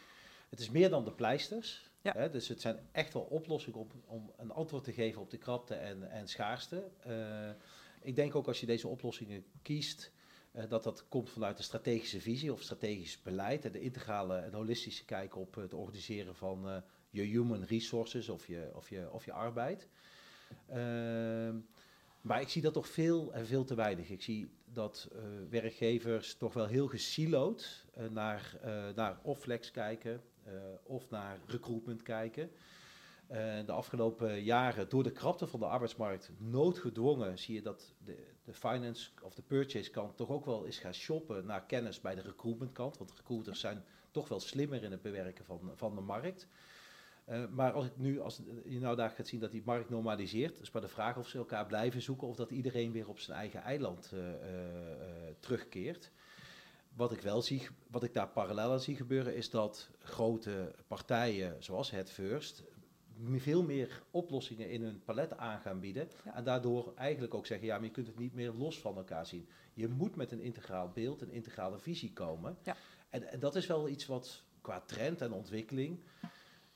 Het 0.48 0.60
is 0.60 0.70
meer 0.70 0.90
dan 0.90 1.04
de 1.04 1.12
pleisters. 1.12 1.90
Ja. 2.02 2.12
Hè, 2.12 2.30
dus 2.30 2.48
het 2.48 2.60
zijn 2.60 2.88
echt 2.92 3.12
wel 3.12 3.22
oplossingen 3.22 3.78
om, 3.78 3.88
om 4.06 4.32
een 4.36 4.50
antwoord 4.50 4.84
te 4.84 4.92
geven 4.92 5.20
op 5.20 5.30
de 5.30 5.38
krapte 5.38 5.74
en, 5.74 6.10
en 6.10 6.28
schaarste. 6.28 6.90
Eh, 7.00 7.50
ik 8.02 8.16
denk 8.16 8.34
ook 8.34 8.46
als 8.46 8.60
je 8.60 8.66
deze 8.66 8.88
oplossingen 8.88 9.44
kiest, 9.62 10.12
eh, 10.52 10.68
dat 10.68 10.82
dat 10.82 11.08
komt 11.08 11.30
vanuit 11.30 11.58
een 11.58 11.64
strategische 11.64 12.20
visie 12.20 12.52
of 12.52 12.62
strategisch 12.62 13.22
beleid. 13.22 13.64
En 13.64 13.72
de 13.72 13.80
integrale 13.80 14.36
en 14.36 14.52
holistische 14.52 15.04
kijk 15.04 15.36
op 15.36 15.54
het 15.54 15.74
organiseren 15.74 16.34
van 16.36 16.82
je 17.10 17.22
human 17.22 17.64
resources 17.64 18.28
of 18.28 18.46
je, 18.46 18.70
of 18.74 18.88
je, 18.90 19.10
of 19.12 19.24
je 19.24 19.32
arbeid. 19.32 19.88
Ehm, 20.68 21.56
maar 22.24 22.40
ik 22.40 22.48
zie 22.48 22.62
dat 22.62 22.72
toch 22.72 22.88
veel 22.88 23.32
en 23.32 23.46
veel 23.46 23.64
te 23.64 23.74
weinig. 23.74 24.10
Ik 24.10 24.22
zie 24.22 24.50
dat 24.64 25.08
eh, 25.12 25.20
werkgevers 25.50 26.34
toch 26.36 26.54
wel 26.54 26.66
heel 26.66 26.86
gesiloed 26.86 27.86
eh, 27.94 28.08
naar, 28.08 28.58
eh, 28.62 28.88
naar 28.94 29.18
of 29.22 29.38
flex 29.38 29.70
kijken 29.70 30.22
eh, 30.44 30.52
of 30.82 31.10
naar 31.10 31.38
recruitment 31.46 32.02
kijken. 32.02 32.50
Eh, 33.26 33.66
de 33.66 33.72
afgelopen 33.72 34.42
jaren, 34.42 34.88
door 34.88 35.02
de 35.02 35.12
krapte 35.12 35.46
van 35.46 35.60
de 35.60 35.66
arbeidsmarkt, 35.66 36.30
noodgedwongen, 36.38 37.38
zie 37.38 37.54
je 37.54 37.62
dat 37.62 37.94
de, 38.04 38.26
de 38.44 38.52
finance 38.52 39.10
of 39.22 39.34
de 39.34 39.42
purchase 39.42 39.90
kant 39.90 40.16
toch 40.16 40.28
ook 40.28 40.44
wel 40.44 40.64
is 40.64 40.78
gaan 40.78 40.94
shoppen 40.94 41.46
naar 41.46 41.64
kennis 41.66 42.00
bij 42.00 42.14
de 42.14 42.20
recruitment 42.20 42.72
kant. 42.72 42.98
Want 42.98 43.12
recruiters 43.16 43.60
zijn 43.60 43.84
toch 44.10 44.28
wel 44.28 44.40
slimmer 44.40 44.82
in 44.82 44.90
het 44.90 45.02
bewerken 45.02 45.44
van, 45.44 45.70
van 45.74 45.94
de 45.94 46.00
markt. 46.00 46.48
Eh, 47.24 47.44
maar 47.50 47.72
als 47.72 47.86
ik 47.86 47.96
nu, 47.96 48.20
als 48.20 48.40
je 48.64 48.80
nou 48.80 48.96
daar 48.96 49.10
gaat 49.10 49.26
zien 49.26 49.40
dat 49.40 49.50
die 49.50 49.62
markt 49.64 49.90
normaliseert, 49.90 50.60
is 50.60 50.70
maar 50.70 50.82
de 50.82 50.88
vraag 50.88 51.16
of 51.16 51.28
ze 51.28 51.38
elkaar 51.38 51.66
blijven 51.66 52.02
zoeken 52.02 52.28
of 52.28 52.36
dat 52.36 52.50
iedereen 52.50 52.92
weer 52.92 53.08
op 53.08 53.18
zijn 53.18 53.38
eigen 53.38 53.62
eiland 53.62 54.10
eh, 54.12 54.32
eh, 54.32 55.34
terugkeert. 55.40 56.10
Wat 56.96 57.12
ik 57.12 57.20
wel 57.20 57.42
zie, 57.42 57.68
wat 57.90 58.02
ik 58.02 58.14
daar 58.14 58.28
parallel 58.28 58.72
aan 58.72 58.80
zie 58.80 58.96
gebeuren, 58.96 59.36
is 59.36 59.50
dat 59.50 59.90
grote 59.98 60.74
partijen 60.86 61.62
zoals 61.62 61.90
het 61.90 62.10
First 62.10 62.64
veel 63.36 63.62
meer 63.62 64.02
oplossingen 64.10 64.70
in 64.70 64.82
hun 64.82 65.02
palet 65.04 65.36
aan 65.36 65.60
gaan 65.60 65.80
bieden. 65.80 66.08
Ja. 66.24 66.34
En 66.34 66.44
daardoor 66.44 66.92
eigenlijk 66.96 67.34
ook 67.34 67.46
zeggen, 67.46 67.66
ja, 67.66 67.74
maar 67.74 67.84
je 67.84 67.90
kunt 67.90 68.06
het 68.06 68.18
niet 68.18 68.34
meer 68.34 68.52
los 68.52 68.80
van 68.80 68.96
elkaar 68.96 69.26
zien. 69.26 69.48
Je 69.74 69.88
moet 69.88 70.16
met 70.16 70.32
een 70.32 70.40
integraal 70.40 70.90
beeld, 70.94 71.20
een 71.20 71.32
integrale 71.32 71.78
visie 71.78 72.12
komen. 72.12 72.56
Ja. 72.62 72.76
En, 73.10 73.30
en 73.30 73.40
dat 73.40 73.56
is 73.56 73.66
wel 73.66 73.88
iets 73.88 74.06
wat 74.06 74.42
qua 74.60 74.80
trend 74.80 75.20
en 75.20 75.32
ontwikkeling, 75.32 76.00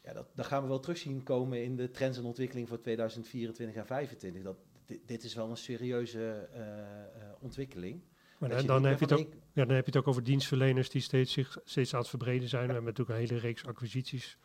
ja, 0.09 0.15
dat, 0.15 0.27
dat 0.35 0.47
gaan 0.47 0.63
we 0.63 0.69
wel 0.69 0.81
terugzien 0.81 1.23
komen 1.23 1.63
in 1.65 1.77
de 1.77 1.91
trends 1.91 2.19
en 2.19 2.25
ontwikkeling 2.25 2.69
voor 2.69 2.81
2024 2.81 3.77
en 3.77 3.85
2025. 3.85 4.43
Dat, 4.43 4.57
dit, 4.87 5.09
dit 5.09 5.25
is 5.25 5.35
wel 5.35 5.51
een 5.51 5.57
serieuze 5.57 6.49
eh, 6.53 6.63
eh, 6.63 7.07
ontwikkeling. 7.39 8.01
Maar 8.39 8.67
dan, 8.67 8.85
heb 8.85 8.99
je 8.99 9.05
het 9.05 9.15
ook, 9.15 9.29
ja, 9.53 9.65
dan 9.65 9.75
heb 9.75 9.85
je 9.85 9.91
het 9.91 9.97
ook 9.97 10.09
over 10.09 10.23
dienstverleners 10.23 10.91
die 10.91 11.01
steeds, 11.01 11.33
zich, 11.33 11.59
steeds 11.65 11.95
aan 11.95 12.01
het 12.01 12.09
verbreden 12.09 12.49
zijn. 12.49 12.67
We 12.67 12.73
hebben 12.73 12.91
natuurlijk 12.91 13.19
een 13.19 13.27
hele 13.27 13.41
reeks 13.41 13.67
acquisities 13.67 14.39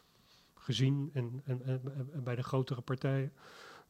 gezien 0.53 1.10
en, 1.13 1.41
en, 1.46 1.62
en, 1.65 1.82
en 2.13 2.24
bij 2.24 2.36
de 2.36 2.43
grotere 2.43 2.82
partijen. 2.82 3.34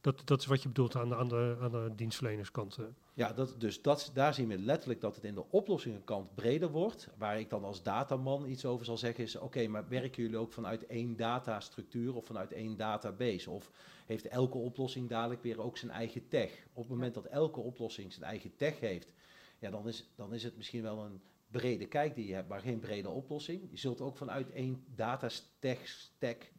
Dat, 0.04 0.22
dat 0.24 0.40
is 0.40 0.46
wat 0.46 0.62
je 0.62 0.68
bedoelt 0.68 0.96
aan 0.96 1.08
de, 1.08 1.16
aan 1.16 1.28
de, 1.28 1.56
aan 1.60 1.70
de 1.70 1.92
dienstverlenerskant. 1.96 2.76
eh. 2.76 2.84
Ja, 3.14 3.32
dat, 3.32 3.54
dus 3.58 3.82
dat, 3.82 4.10
daar 4.14 4.34
zien 4.34 4.48
we 4.48 4.58
letterlijk 4.58 5.00
dat 5.00 5.14
het 5.14 5.24
in 5.24 5.34
de 5.34 5.50
oplossingenkant 5.50 6.34
breder 6.34 6.70
wordt. 6.70 7.08
Waar 7.16 7.38
ik 7.38 7.50
dan 7.50 7.64
als 7.64 7.82
dataman 7.82 8.46
iets 8.46 8.64
over 8.64 8.84
zal 8.84 8.96
zeggen 8.96 9.24
is... 9.24 9.36
oké, 9.36 9.66
maar 9.66 9.88
werken 9.88 10.22
jullie 10.22 10.38
ook 10.38 10.52
vanuit 10.52 10.86
één 10.86 11.16
datastructuur 11.16 12.14
of 12.14 12.26
vanuit 12.26 12.52
één 12.52 12.76
database? 12.76 13.50
Of 13.50 13.70
heeft 14.06 14.28
elke 14.28 14.58
oplossing 14.58 15.08
dadelijk 15.08 15.42
weer 15.42 15.60
ook 15.60 15.76
zijn 15.76 15.90
eigen 15.90 16.28
tech? 16.28 16.66
Op 16.72 16.82
het 16.82 16.92
moment 16.92 17.14
dat 17.14 17.24
elke 17.24 17.60
oplossing 17.60 18.12
zijn 18.12 18.24
eigen 18.24 18.56
tech 18.56 18.80
heeft... 18.80 19.12
ja, 19.58 19.70
dan 19.70 19.88
is, 19.88 20.10
dan 20.16 20.34
is 20.34 20.42
het 20.42 20.56
misschien 20.56 20.82
wel 20.82 21.04
een 21.04 21.20
brede 21.50 21.86
kijk 21.86 22.14
die 22.14 22.26
je 22.26 22.34
hebt, 22.34 22.48
maar 22.48 22.60
geen 22.60 22.78
brede 22.80 23.08
oplossing. 23.08 23.62
Je 23.70 23.78
zult 23.78 24.00
ook 24.00 24.16
vanuit 24.16 24.50
één 24.50 24.84
datatech 24.94 25.88
stack 25.88 26.52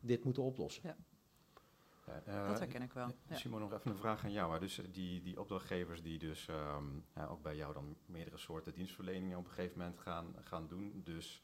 dit 0.00 0.24
moeten 0.24 0.42
oplossen. 0.42 0.82
Ja, 0.84 0.96
eh, 2.24 2.46
dat 2.48 2.58
herken 2.58 2.82
ik 2.82 2.92
wel. 2.92 3.08
Ja. 3.28 3.36
Simon, 3.36 3.60
nog 3.60 3.72
even 3.72 3.90
een 3.90 3.96
vraag 3.96 4.24
aan 4.24 4.32
jou. 4.32 4.58
Dus 4.58 4.78
eh, 4.78 4.84
die, 4.92 5.22
die 5.22 5.40
opdrachtgevers 5.40 6.02
die 6.02 6.18
dus 6.18 6.48
ehm, 6.48 6.86
ook 7.28 7.42
bij 7.42 7.56
jou 7.56 7.72
dan 7.72 7.96
meerdere 8.06 8.36
soorten 8.38 8.74
dienstverleningen 8.74 9.38
op 9.38 9.44
een 9.44 9.50
gegeven 9.52 9.78
moment 9.78 9.98
gaan, 10.00 10.34
gaan 10.40 10.66
doen. 10.66 11.00
Dus, 11.04 11.42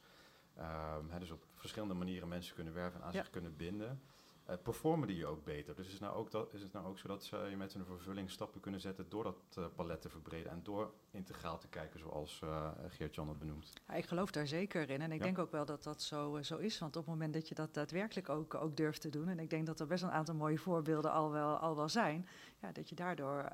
ehm, 0.57 1.09
hè, 1.09 1.18
dus 1.18 1.31
op 1.31 1.44
verschillende 1.54 1.94
manieren 1.94 2.28
mensen 2.28 2.54
kunnen 2.54 2.74
werven 2.74 3.00
en 3.00 3.07
aan 3.07 3.12
Ja. 3.12 3.18
zich 3.20 3.31
kunnen 3.31 3.57
binden. 3.57 4.02
Eh, 4.48 4.56
performen 4.62 5.08
die 5.08 5.26
ook 5.26 5.44
beter? 5.44 5.74
Dus 5.74 5.87
is 5.87 5.92
het, 5.92 6.00
nou 6.00 6.14
ook 6.16 6.30
dat, 6.30 6.52
is 6.54 6.62
het 6.62 6.72
nou 6.72 6.87
ook 6.87 6.98
zo 6.98 7.08
dat 7.08 7.24
ze 7.24 7.54
met 7.56 7.72
hun 7.72 7.84
vervulling 7.84 8.30
stappen 8.30 8.61
kunnen 8.61 8.80
zetten 8.80 9.08
door 9.08 9.24
dat 9.24 9.37
eh, 9.56 9.64
palet 9.74 10.00
te 10.02 10.08
verbreden 10.08 10.50
en 10.52 10.61
door 10.62 10.92
integraal 11.11 11.58
te 11.58 11.68
kijken 11.68 11.98
zoals 11.98 12.40
eh 12.42 12.70
Geert-Jan 12.88 13.28
het 13.28 13.38
benoemt? 13.38 13.72
Ja, 13.88 13.94
ik 13.94 14.04
geloof 14.06 14.30
daar 14.30 14.46
zeker 14.46 14.90
in. 14.90 15.00
En 15.00 15.12
ik 15.12 15.18
Ja. 15.18 15.24
denk 15.24 15.38
ook 15.38 15.50
wel 15.50 15.64
dat 15.64 15.82
dat 15.82 16.02
zo, 16.02 16.42
zo 16.42 16.56
is. 16.56 16.78
Want 16.78 16.96
op 16.96 17.02
het 17.04 17.12
moment 17.12 17.32
dat 17.34 17.48
je 17.48 17.54
dat 17.54 17.74
daadwerkelijk 17.74 18.28
ook, 18.28 18.54
ook 18.54 18.76
durft 18.76 19.00
te 19.00 19.08
doen... 19.11 19.28
en 19.28 19.38
ik 19.38 19.50
denk 19.50 19.66
dat 19.66 19.80
er 19.80 19.87
best 19.87 20.02
een 20.02 20.11
aantal 20.11 20.34
mooie 20.34 20.58
voorbeelden 20.58 21.12
al 21.12 21.30
wel, 21.30 21.56
al 21.56 21.76
wel 21.76 21.88
zijn... 21.88 22.28
Ja, 22.61 22.72
dat 22.72 22.88
je 22.88 22.94
daardoor, 22.94 23.48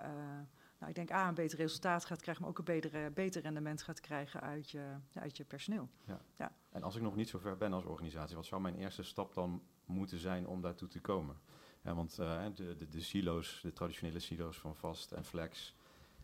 nou, 0.85 0.97
ik 0.97 1.07
denk 1.07 1.21
A, 1.21 1.29
een 1.29 1.35
beter 1.35 1.59
resultaat 1.59 2.05
gaat 2.05 2.21
krijgen... 2.21 2.43
maar 2.43 2.51
ook 2.51 2.59
een 2.59 2.65
betere, 2.65 3.11
beter 3.11 3.43
rendement 3.43 3.83
gaat 3.83 4.01
krijgen 4.01 4.41
uit 4.41 4.71
je, 4.71 4.97
ja, 5.11 5.21
uit 5.21 5.37
je 5.37 5.45
personeel. 5.45 5.89
En 6.71 6.83
als 6.83 6.97
ik 6.97 7.03
nog 7.03 7.17
niet 7.17 7.29
zo 7.29 7.39
ver 7.39 7.57
ben 7.57 7.73
als 7.73 7.85
organisatie, 7.85 8.37
wat 8.37 8.47
zou 8.47 8.61
mijn 8.61 8.75
eerste 8.75 9.03
stap 9.03 9.35
dan 9.35 9.63
moeten 9.85 10.19
zijn 10.19 10.47
om 10.47 10.61
daartoe 10.61 10.89
te 10.89 11.01
komen? 11.01 11.37
Ja, 11.83 11.95
want 11.95 12.19
eh, 12.19 12.45
de, 12.55 12.77
de, 12.77 12.89
de 12.89 13.01
silo's, 13.01 13.61
de 13.63 13.73
traditionele 13.73 14.19
silo's 14.19 14.59
van 14.59 14.77
vast 14.77 15.13
en 15.13 15.25
flex, 15.25 15.75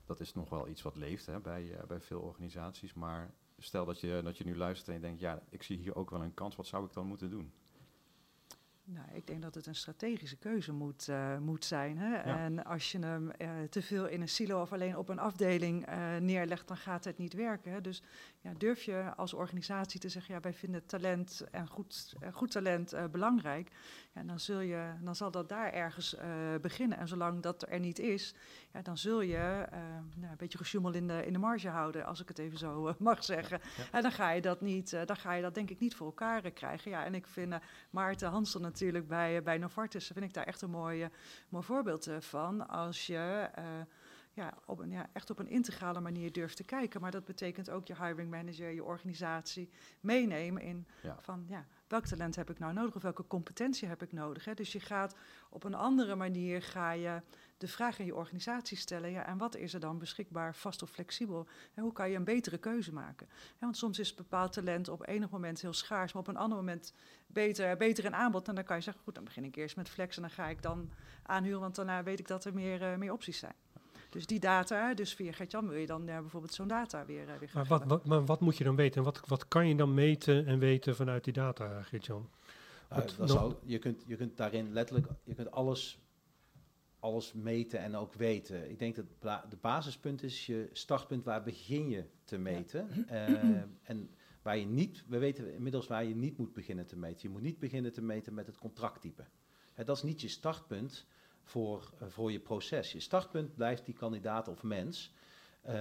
dat 0.04 0.20
is 0.20 0.34
nog 0.34 0.50
wel 0.50 0.68
iets 0.68 0.82
wat 0.82 0.96
leeft 0.96 1.26
hè, 1.26 1.40
bij, 1.40 1.74
eh, 1.74 1.86
bij 1.86 2.00
veel 2.00 2.20
organisaties. 2.20 2.94
Maar 2.94 3.30
stel 3.58 3.84
dat 3.84 4.00
je, 4.00 4.20
dat 4.24 4.38
je 4.38 4.44
nu 4.44 4.56
luistert 4.56 4.88
en 4.88 4.94
je 4.94 5.00
denkt, 5.00 5.20
ja, 5.20 5.42
ik 5.48 5.62
zie 5.62 5.78
hier 5.78 5.96
ook 5.96 6.10
wel 6.10 6.22
een 6.22 6.34
kans, 6.34 6.56
wat 6.56 6.66
zou 6.66 6.84
ik 6.84 6.92
dan 6.92 7.06
moeten 7.06 7.30
doen? 7.30 7.52
Nou, 8.92 9.06
ik 9.12 9.26
denk 9.26 9.42
dat 9.42 9.54
het 9.54 9.66
een 9.66 9.74
strategische 9.74 10.36
keuze 10.36 10.72
moet, 10.72 11.08
eh, 11.08 11.38
moet 11.38 11.64
zijn. 11.64 11.98
Hè? 11.98 12.16
En 12.16 12.64
als 12.64 12.92
je 12.92 12.98
hem 12.98 13.30
eh, 13.30 13.50
te 13.70 13.82
veel 13.82 14.06
in 14.06 14.20
een 14.20 14.28
silo 14.28 14.60
of 14.60 14.72
alleen 14.72 14.96
op 14.96 15.08
een 15.08 15.18
afdeling 15.18 15.86
eh, 15.86 16.16
neerlegt, 16.16 16.68
dan 16.68 16.76
gaat 16.76 17.04
het 17.04 17.18
niet 17.18 17.32
werken. 17.32 17.72
Hè? 17.72 17.80
Dus 17.80 18.02
ja, 18.40 18.52
durf 18.58 18.82
je 18.82 19.12
als 19.16 19.34
organisatie 19.34 20.00
te 20.00 20.08
zeggen, 20.08 20.34
ja, 20.34 20.40
wij 20.40 20.52
vinden 20.52 20.86
talent 20.86 21.44
en 21.50 21.68
goed, 21.68 22.14
goed 22.32 22.50
talent 22.50 22.94
belangrijk. 23.10 23.70
Ja, 24.14 24.22
dan, 24.22 24.40
zul 24.40 24.60
je, 24.60 24.92
dan 25.00 25.16
zal 25.16 25.30
dat 25.30 25.48
daar 25.48 25.72
ergens 25.72 26.16
beginnen. 26.60 26.98
En 26.98 27.08
zolang 27.08 27.42
dat 27.42 27.68
er 27.68 27.80
niet 27.80 27.98
is, 27.98 28.34
ja, 28.72 28.82
dan 28.82 28.98
zul 28.98 29.20
je 29.20 29.66
nou, 30.16 30.30
een 30.30 30.36
beetje 30.36 30.58
gesjoemel 30.58 30.92
in 30.92 31.06
de, 31.06 31.26
in 31.26 31.32
de 31.32 31.38
marge 31.38 31.68
houden, 31.68 32.06
als 32.06 32.20
ik 32.20 32.28
het 32.28 32.38
even 32.38 32.58
zo 32.58 32.94
mag 32.98 33.24
zeggen. 33.24 33.60
En 33.92 34.02
dan 34.02 34.12
ga 34.12 34.30
je 34.30 34.40
dat 34.40 34.60
niet, 34.60 34.90
dan 34.90 35.16
ga 35.16 35.32
je 35.32 35.42
dat 35.42 35.54
denk 35.54 35.70
ik 35.70 35.80
niet 35.80 35.94
voor 35.94 36.06
elkaar 36.06 36.50
krijgen. 36.50 36.90
Ja, 36.90 37.04
en 37.04 37.14
ik 37.14 37.26
vind 37.26 37.54
Maarten 37.90 38.28
Hansel 38.28 38.60
natuurlijk 38.80 39.08
bij, 39.08 39.36
eh, 39.36 39.42
bij 39.42 39.58
Novartis, 39.58 40.06
vind 40.06 40.24
ik 40.24 40.34
daar 40.34 40.46
echt 40.46 40.62
een 40.62 40.70
mooi, 40.70 41.02
eh, 41.02 41.08
mooi 41.48 41.64
voorbeeld 41.64 42.06
eh, 42.06 42.20
van. 42.20 42.68
Als 42.68 43.06
je 43.06 43.50
ja, 44.40 44.54
op 44.66 44.78
een, 44.78 44.90
ja, 44.90 45.06
echt 45.12 45.30
op 45.30 45.38
een 45.38 45.48
integrale 45.48 46.00
manier 46.00 46.32
durft 46.32 46.56
te 46.56 46.64
kijken. 46.64 47.00
Maar 47.00 47.10
dat 47.10 47.24
betekent 47.24 47.70
ook 47.70 47.86
je 47.86 47.96
hiring 47.96 48.30
manager, 48.30 48.70
je 48.70 48.84
organisatie 48.84 49.70
meenemen 50.00 50.62
in 50.62 50.86
Ja. 51.02 51.16
van 51.20 51.44
ja, 51.48 51.66
welk 51.88 52.06
talent 52.06 52.36
heb 52.36 52.50
ik 52.50 52.58
nou 52.58 52.72
nodig 52.72 52.94
of 52.94 53.02
welke 53.02 53.26
competentie 53.26 53.88
heb 53.88 54.02
ik 54.02 54.12
nodig. 54.12 54.44
Hè? 54.44 54.54
Dus 54.54 54.72
je 54.72 54.80
gaat 54.80 55.16
op 55.50 55.64
een 55.64 55.74
andere 55.74 56.14
manier 56.14 56.62
ga 56.62 56.90
je 56.90 57.22
de 57.56 57.68
vraag 57.68 58.00
aan 58.00 58.06
je 58.06 58.14
organisatie 58.14 58.76
stellen. 58.76 59.10
Ja, 59.10 59.26
en 59.26 59.38
wat 59.38 59.56
is 59.56 59.74
er 59.74 59.80
dan 59.80 59.98
beschikbaar, 59.98 60.54
vast 60.54 60.82
of 60.82 60.90
flexibel? 60.90 61.48
En 61.74 61.82
hoe 61.82 61.92
kan 61.92 62.10
je 62.10 62.16
een 62.16 62.24
betere 62.24 62.58
keuze 62.58 62.92
maken? 62.92 63.26
Ja, 63.30 63.56
want 63.58 63.76
soms 63.76 63.98
is 63.98 64.14
bepaald 64.14 64.52
talent 64.52 64.88
op 64.88 65.08
enig 65.08 65.30
moment 65.30 65.60
heel 65.60 65.72
schaars, 65.72 66.12
maar 66.12 66.22
op 66.22 66.28
een 66.28 66.36
ander 66.36 66.58
moment 66.58 66.92
beter, 67.26 67.76
beter 67.76 68.04
in 68.04 68.14
aanbod. 68.14 68.48
En 68.48 68.54
dan 68.54 68.64
kan 68.64 68.76
je 68.76 68.82
zeggen, 68.82 69.02
goed, 69.02 69.14
dan 69.14 69.24
begin 69.24 69.44
ik 69.44 69.56
eerst 69.56 69.76
met 69.76 69.88
flex 69.88 70.16
en 70.16 70.22
dan 70.22 70.30
ga 70.30 70.48
ik 70.48 70.62
dan 70.62 70.90
aanhuren, 71.22 71.60
want 71.60 71.74
daarna 71.74 72.02
weet 72.02 72.18
ik 72.18 72.28
dat 72.28 72.44
er 72.44 72.54
meer, 72.54 72.82
eh, 72.82 72.96
meer 72.96 73.12
opties 73.12 73.38
zijn. 73.38 73.54
Dus 74.10 74.26
die 74.26 74.40
data, 74.40 74.94
dus 74.94 75.14
via 75.14 75.32
Gert-Jan 75.32 75.68
wil 75.68 75.78
je 75.78 75.86
dan 75.86 76.04
bijvoorbeeld 76.04 76.54
zo'n 76.54 76.68
data 76.68 77.04
weer, 77.04 77.28
eh, 77.28 77.38
weer 77.38 77.48
gaan 77.48 77.66
Maar 77.68 77.78
wat, 77.78 77.88
wat, 77.88 78.06
maar 78.06 78.24
wat 78.24 78.40
moet 78.40 78.56
je 78.56 78.64
dan 78.64 78.76
weten? 78.76 78.98
En 78.98 79.04
wat, 79.04 79.20
wat 79.26 79.48
kan 79.48 79.68
je 79.68 79.76
dan 79.76 79.94
meten 79.94 80.46
en 80.46 80.58
weten 80.58 80.96
vanuit 80.96 81.24
die 81.24 81.32
data? 81.32 81.82
Nou, 82.90 83.08
nog- 83.18 83.28
zou, 83.30 83.54
je, 83.64 83.78
kunt, 83.78 84.02
je 84.06 84.16
kunt 84.16 84.36
daarin 84.36 84.72
letterlijk 84.72 85.06
je 85.24 85.34
kunt 85.34 85.50
alles, 85.50 85.98
alles 86.98 87.32
meten 87.32 87.78
en 87.80 87.96
ook 87.96 88.14
weten. 88.14 88.70
Ik 88.70 88.78
denk 88.78 88.96
dat 88.96 89.04
de 89.50 89.56
basispunt 89.60 90.22
is 90.22 90.46
je 90.46 90.68
startpunt, 90.72 91.24
waar 91.24 91.42
begin 91.42 91.88
je 91.88 92.04
te 92.24 92.38
meten. 92.38 92.88
Eh, 93.08 93.32
en 93.82 94.10
waar 94.42 94.58
je 94.58 94.66
niet, 94.66 95.04
we 95.06 95.18
weten 95.18 95.54
inmiddels 95.54 95.86
waar 95.86 96.04
je 96.04 96.14
niet 96.14 96.38
moet 96.38 96.52
beginnen 96.52 96.86
te 96.86 96.96
meten. 96.96 97.20
Je 97.22 97.28
moet 97.28 97.42
niet 97.42 97.58
beginnen 97.58 97.92
te 97.92 98.02
meten 98.02 98.34
met 98.34 98.46
het 98.46 98.58
contracttype. 98.58 99.24
Hè, 99.74 99.84
dat 99.84 99.96
is 99.96 100.02
niet 100.02 100.20
je 100.20 100.28
startpunt. 100.28 101.06
Voor, 101.42 101.90
eh, 101.98 102.08
voor 102.08 102.32
je 102.32 102.40
proces. 102.40 102.92
Je 102.92 103.00
startpunt 103.00 103.54
blijft 103.54 103.84
die 103.84 103.94
kandidaat 103.94 104.48
of 104.48 104.62
mens. 104.62 105.12
Eh, 105.62 105.74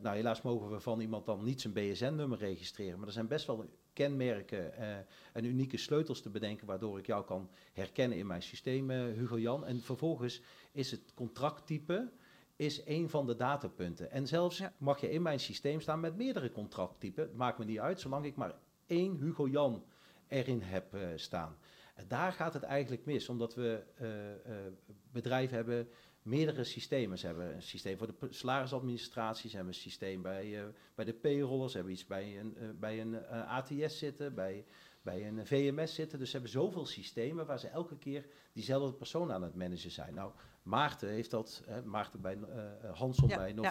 nou, 0.00 0.16
helaas 0.16 0.42
mogen 0.42 0.70
we 0.70 0.80
van 0.80 1.00
iemand 1.00 1.26
dan 1.26 1.44
niet 1.44 1.60
zijn 1.60 1.72
BSN-nummer 1.72 2.38
registreren, 2.38 2.98
maar 2.98 3.06
er 3.06 3.12
zijn 3.12 3.28
best 3.28 3.46
wel 3.46 3.70
kenmerken 3.92 4.74
eh, 4.74 4.96
en 5.32 5.44
unieke 5.44 5.76
sleutels 5.76 6.22
te 6.22 6.30
bedenken 6.30 6.66
waardoor 6.66 6.98
ik 6.98 7.06
jou 7.06 7.24
kan 7.24 7.50
herkennen 7.72 8.18
in 8.18 8.26
mijn 8.26 8.42
systeem, 8.42 8.90
Hugo 8.90 9.38
Jan. 9.38 9.66
En 9.66 9.80
vervolgens 9.80 10.42
is 10.72 10.90
het 10.90 11.14
contracttype 11.14 12.10
is 12.56 12.82
een 12.86 13.08
van 13.08 13.26
de 13.26 13.36
datapunten. 13.36 14.10
En 14.10 14.26
zelfs 14.26 14.58
Ja. 14.58 14.72
mag 14.78 15.00
je 15.00 15.10
in 15.10 15.22
mijn 15.22 15.40
systeem 15.40 15.80
staan 15.80 16.00
met 16.00 16.16
meerdere 16.16 16.50
contracttypen. 16.50 17.30
Maakt 17.34 17.58
me 17.58 17.64
niet 17.64 17.78
uit, 17.78 18.00
zolang 18.00 18.24
ik 18.24 18.36
maar 18.36 18.54
één 18.86 19.16
Hugo 19.16 19.48
Jan 19.48 19.84
erin 20.28 20.60
heb 20.62 20.96
staan. 21.16 21.56
En 21.98 22.08
daar 22.08 22.32
gaat 22.32 22.54
het 22.54 22.62
eigenlijk 22.62 23.04
mis, 23.04 23.28
omdat 23.28 23.54
we 23.54 23.84
eh, 23.94 24.32
eh, 24.32 24.72
bedrijven 25.12 25.56
hebben 25.56 25.88
meerdere 26.22 26.64
systemen. 26.64 27.18
Ze 27.18 27.26
hebben 27.26 27.54
een 27.54 27.62
systeem 27.62 27.98
voor 27.98 28.06
de 28.06 28.26
salarisadministratie, 28.30 29.50
ze 29.50 29.56
hebben 29.56 29.74
een 29.74 29.80
systeem 29.80 30.22
bij, 30.22 30.60
eh, 30.60 30.68
bij 30.94 31.04
de 31.04 31.14
payrollers, 31.14 31.70
ze 31.70 31.76
hebben 31.76 31.94
iets 31.94 32.06
bij 32.06 32.38
een, 32.38 32.76
bij 32.80 33.00
een 33.00 33.26
ATS 33.26 33.98
zitten, 33.98 34.34
bij, 34.34 34.64
bij 35.02 35.26
een 35.26 35.46
VMS 35.46 35.94
zitten. 35.94 36.18
Dus 36.18 36.30
ze 36.30 36.32
hebben 36.32 36.52
zoveel 36.52 36.86
systemen 36.86 37.46
waar 37.46 37.58
ze 37.58 37.68
elke 37.68 37.98
keer 37.98 38.26
diezelfde 38.52 38.96
persoon 38.96 39.32
aan 39.32 39.42
het 39.42 39.54
managen 39.54 39.90
zijn. 39.90 40.14
Nou, 40.14 40.32
Maarten 40.62 41.08
heeft 41.08 41.30
dat, 41.30 41.62
hè, 41.66 41.82
Maarten 41.82 42.20
bij 42.20 42.38
eh, 42.38 42.98
Hanson 42.98 43.28
Ja, 43.28 43.36
bij 43.36 43.54
ja. 43.54 43.70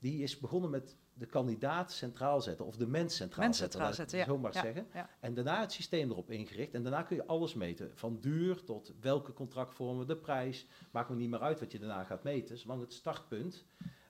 Die 0.00 0.22
is 0.22 0.38
begonnen 0.38 0.70
met 0.70 0.96
de 1.14 1.26
kandidaat 1.26 1.92
centraal 1.92 2.40
zetten, 2.40 2.66
of 2.66 2.76
de 2.76 2.86
mens 2.86 3.16
centraal 3.16 3.44
Mens 3.44 3.58
zetten, 3.58 3.80
centraal 3.80 3.96
zetten, 3.98 4.18
ja. 4.18 4.24
zo 4.24 4.38
maar 4.38 4.54
Ja, 4.54 4.60
zeggen. 4.60 4.86
ja. 4.94 5.10
En 5.20 5.34
daarna 5.34 5.60
het 5.60 5.72
systeem 5.72 6.10
erop 6.10 6.30
ingericht. 6.30 6.74
En 6.74 6.82
daarna 6.82 7.02
kun 7.02 7.16
je 7.16 7.26
alles 7.26 7.54
meten. 7.54 7.90
Van 7.94 8.18
duur 8.20 8.64
tot 8.64 8.92
welke 9.00 9.32
contractvormen, 9.32 10.06
de 10.06 10.16
prijs. 10.16 10.66
Maakt 10.90 11.08
me 11.10 11.16
niet 11.16 11.30
meer 11.30 11.40
uit 11.40 11.60
wat 11.60 11.72
je 11.72 11.78
daarna 11.78 12.04
gaat 12.04 12.22
meten. 12.22 12.58
Zolang 12.58 12.80
het 12.80 12.92
startpunt 12.92 13.64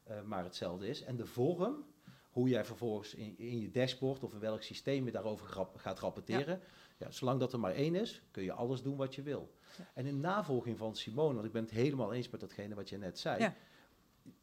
eh, 0.04 0.22
maar 0.22 0.44
hetzelfde 0.44 0.88
is. 0.88 1.02
En 1.02 1.16
de 1.16 1.26
vorm, 1.26 1.84
hoe 2.30 2.48
jij 2.48 2.64
vervolgens 2.64 3.14
in, 3.14 3.34
in 3.38 3.60
je 3.60 3.70
dashboard 3.70 4.22
of 4.22 4.32
in 4.32 4.38
welk 4.40 4.62
systeem 4.62 5.04
je 5.04 5.12
daarover 5.12 5.46
grap- 5.46 5.76
gaat 5.76 5.98
rapporteren. 5.98 6.60
Ja. 6.98 7.10
zolang 7.10 7.40
dat 7.40 7.52
er 7.52 7.60
maar 7.60 7.74
één 7.74 7.94
is, 7.94 8.22
kun 8.30 8.42
je 8.42 8.52
alles 8.52 8.82
doen 8.82 8.96
wat 8.96 9.14
je 9.14 9.22
wil. 9.22 9.54
En 9.94 10.06
in 10.06 10.20
navolging 10.20 10.78
van 10.78 10.96
Simone, 10.96 11.34
want 11.34 11.46
ik 11.46 11.52
ben 11.52 11.62
het 11.62 11.70
helemaal 11.70 12.12
eens 12.12 12.28
met 12.30 12.40
datgene 12.40 12.74
wat 12.74 12.88
je 12.88 12.98
net 12.98 13.18
zei. 13.18 13.52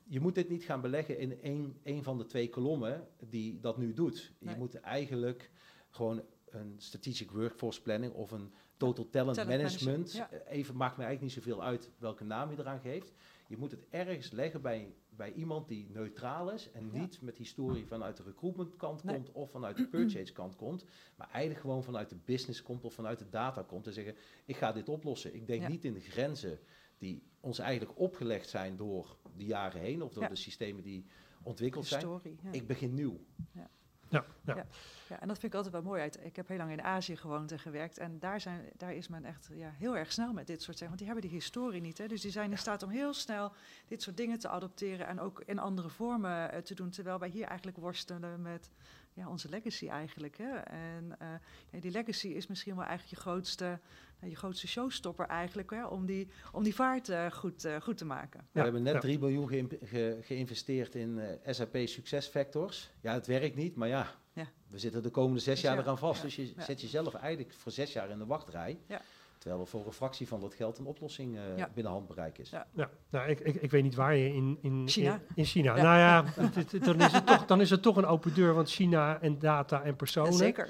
Je 0.10 0.20
moet 0.20 0.36
dit 0.36 0.50
niet 0.50 0.64
gaan 0.64 0.82
beleggen 0.82 1.18
in 1.20 1.42
één, 1.42 1.78
één 1.84 2.04
van 2.04 2.18
de 2.18 2.26
twee 2.26 2.50
kolommen 2.50 3.08
die 3.30 3.60
dat 3.60 3.78
nu 3.78 3.94
doet. 3.94 4.34
Nee. 4.40 4.54
Je 4.54 4.60
moet 4.60 4.76
eigenlijk 4.80 5.52
gewoon 5.90 6.22
een 6.50 6.74
strategic 6.78 7.32
workforce 7.32 7.82
planning 7.82 8.14
of 8.14 8.32
een 8.32 8.52
total 8.78 9.10
talent, 9.10 9.36
Talent 9.38 9.58
management. 9.62 10.14
management, 10.14 10.44
eh, 10.48 10.58
Even 10.58 10.76
maakt 10.76 10.98
me 10.98 11.04
eigenlijk 11.04 11.36
niet 11.36 11.44
zoveel 11.46 11.64
uit 11.64 11.92
welke 11.98 12.24
naam 12.24 12.52
je 12.52 12.60
eraan 12.60 12.80
geeft. 12.80 13.14
Je 13.48 13.58
moet 13.58 13.72
het 13.72 13.86
ergens 13.90 14.32
leggen 14.32 14.62
bij, 14.62 14.94
bij 15.10 15.34
iemand 15.34 15.68
die 15.68 15.90
neutraal 15.90 16.52
is 16.52 16.72
en 16.72 16.90
Ja. 16.94 17.00
niet 17.00 17.22
met 17.22 17.38
historie 17.38 17.86
vanuit 17.86 18.18
de 18.18 18.24
recruitment 18.24 18.76
kant 18.76 19.04
Nee. 19.04 19.16
komt 19.16 19.32
of 19.32 19.52
vanuit 19.52 19.78
de 19.78 19.88
purchase 19.88 20.34
kant 20.34 20.56
komt, 20.56 20.86
maar 21.16 21.30
eigenlijk 21.30 21.62
gewoon 21.62 21.84
vanuit 21.84 22.10
de 22.10 22.18
business 22.26 22.62
komt 22.64 22.84
of 22.84 22.94
vanuit 22.94 23.20
de 23.20 23.30
data 23.30 23.62
komt 23.62 23.88
en 23.88 23.94
zeggen: 23.94 24.16
ik 24.46 24.56
ga 24.56 24.72
dit 24.72 24.90
oplossen. 24.90 25.36
Ik 25.36 25.48
denk 25.48 25.62
Ja. 25.62 25.68
niet 25.68 25.86
in 25.86 25.94
de 25.94 26.00
grenzen 26.00 26.60
die 26.98 27.24
ons 27.40 27.60
eigenlijk 27.60 28.00
opgelegd 28.00 28.50
zijn 28.50 28.78
door 28.78 29.18
de 29.38 29.46
jaren 29.46 29.82
heen 29.82 30.02
of 30.02 30.14
door 30.14 30.24
Ja. 30.24 30.30
de 30.30 30.36
systemen 30.36 30.84
die 30.84 31.06
ontwikkeld 31.44 31.86
zijn. 31.86 32.02
Historie. 32.02 32.40
Ja. 32.44 32.52
Ik 32.52 32.68
begin 32.68 32.94
nieuw. 32.94 33.20
Ja, 33.52 33.70
ja. 34.10 34.26
Ja. 34.46 34.66
Ja, 35.10 35.20
en 35.20 35.28
dat 35.28 35.40
vind 35.40 35.52
ik 35.52 35.58
altijd 35.58 35.74
wel 35.74 35.84
mooi 35.84 36.02
uit. 36.02 36.20
Ik 36.26 36.36
heb 36.36 36.48
heel 36.48 36.58
lang 36.58 36.72
in 36.72 36.82
Azië 36.82 37.16
gewoond 37.16 37.52
en 37.52 37.60
gewerkt. 37.60 37.98
En 37.98 38.20
daar, 38.20 38.42
zijn, 38.42 38.70
daar 38.78 38.94
is 38.94 39.08
men 39.08 39.26
echt 39.26 39.50
ja, 39.54 39.70
heel 39.70 39.98
erg 39.98 40.12
snel 40.12 40.34
met 40.34 40.48
dit 40.48 40.62
soort 40.62 40.78
dingen. 40.78 40.96
Want 40.96 40.98
die 40.98 41.08
hebben 41.08 41.30
die 41.30 41.40
historie 41.40 41.82
niet. 41.82 41.98
Hè? 41.98 42.08
Dus 42.08 42.22
die 42.22 42.32
zijn 42.32 42.52
in 42.52 42.58
staat 42.58 42.84
om 42.84 42.90
heel 42.90 43.14
snel 43.14 43.52
dit 43.88 44.02
soort 44.02 44.18
dingen 44.18 44.40
te 44.40 44.48
adopteren. 44.48 45.08
En 45.08 45.20
ook 45.20 45.42
in 45.46 45.60
andere 45.60 45.90
vormen 45.90 46.52
eh, 46.52 46.62
te 46.62 46.76
doen. 46.76 46.90
Terwijl 46.90 47.20
wij 47.20 47.30
hier 47.30 47.46
eigenlijk 47.46 47.78
worstelen 47.78 48.42
met 48.42 48.70
ja, 49.18 49.30
onze 49.30 49.50
legacy 49.50 49.88
eigenlijk. 49.88 50.38
Hè? 50.38 50.56
En 50.58 51.16
eh, 51.20 51.28
ja, 51.72 51.80
die 51.80 51.92
legacy 51.92 52.28
is 52.28 52.48
misschien 52.48 52.76
wel 52.76 52.84
eigenlijk 52.86 53.16
je 53.16 53.22
grootste, 53.30 53.80
nou, 54.20 54.32
je 54.32 54.36
grootste 54.38 54.68
showstopper 54.68 55.26
eigenlijk. 55.28 55.70
Hè? 55.70 55.86
Om, 55.86 56.06
die, 56.06 56.28
om 56.52 56.64
die 56.64 56.76
vaart 56.76 57.10
eh, 57.10 57.32
goed, 57.32 57.66
eh, 57.66 57.82
goed 57.82 57.98
te 57.98 58.06
maken. 58.06 58.48
we 58.52 58.62
hebben 58.62 58.84
net 58.84 58.94
ja. 58.94 59.00
3 59.00 59.20
miljoen 59.20 59.48
ge- 59.84 60.18
geïnvesteerd 60.22 60.96
in 60.96 61.20
eh, 61.20 61.54
SAP 61.54 61.78
SuccessFactors. 61.86 62.90
Ja, 63.02 63.14
het 63.14 63.28
werkt 63.28 63.56
niet, 63.56 63.76
maar 63.76 63.88
ja, 63.88 64.12
Ja. 64.34 64.48
we 64.68 64.80
zitten 64.80 65.04
de 65.04 65.10
komende 65.10 65.40
zes 65.40 65.54
Dus 65.54 65.64
jaar 65.64 65.76
ja, 65.76 65.82
eraan 65.82 65.98
vast. 65.98 66.18
ja, 66.18 66.24
Dus 66.26 66.36
je 66.36 66.54
ja. 66.56 66.64
zet 66.64 66.82
jezelf 66.82 67.14
eigenlijk 67.14 67.54
voor 67.54 67.72
zes 67.72 67.94
jaar 67.94 68.10
in 68.10 68.18
de 68.18 68.26
wachtrij. 68.26 68.80
Ja. 68.88 69.02
Terwijl 69.48 69.66
er 69.66 69.72
voor 69.72 69.86
een 69.86 69.94
fractie 69.94 70.28
van 70.28 70.40
dat 70.40 70.54
geld 70.54 70.78
een 70.78 70.86
oplossing 70.86 71.36
eh, 71.38 71.58
Ja. 71.58 71.70
binnen 71.74 71.92
handbereik 71.94 72.38
is. 72.38 72.50
Ja. 72.50 72.68
Ja, 72.74 72.90
nou, 73.10 73.30
ik, 73.30 73.40
ik, 73.40 73.56
ik 73.56 73.72
weet 73.72 73.84
niet 73.84 73.96
waar 73.96 74.16
je 74.16 74.34
in, 74.34 74.58
in 74.62 74.88
China. 74.88 75.14
In, 75.14 75.22
in 75.36 75.46
China. 75.46 75.76
Ja. 75.76 75.82
Nou 75.84 75.98
ja, 75.98 76.24
het- 76.42 76.72
het- 76.72 76.84
dan, 76.84 77.00
is 77.02 77.12
het 77.12 77.26
toch, 77.28 77.46
dan 77.46 77.62
is 77.62 77.70
het 77.70 77.82
toch 77.82 77.98
een 77.98 78.06
open 78.06 78.34
deur, 78.34 78.54
want 78.54 78.70
China 78.70 79.22
en 79.22 79.40
data 79.40 79.82
en 79.84 79.96
personen. 79.96 80.34
Zeker. 80.34 80.70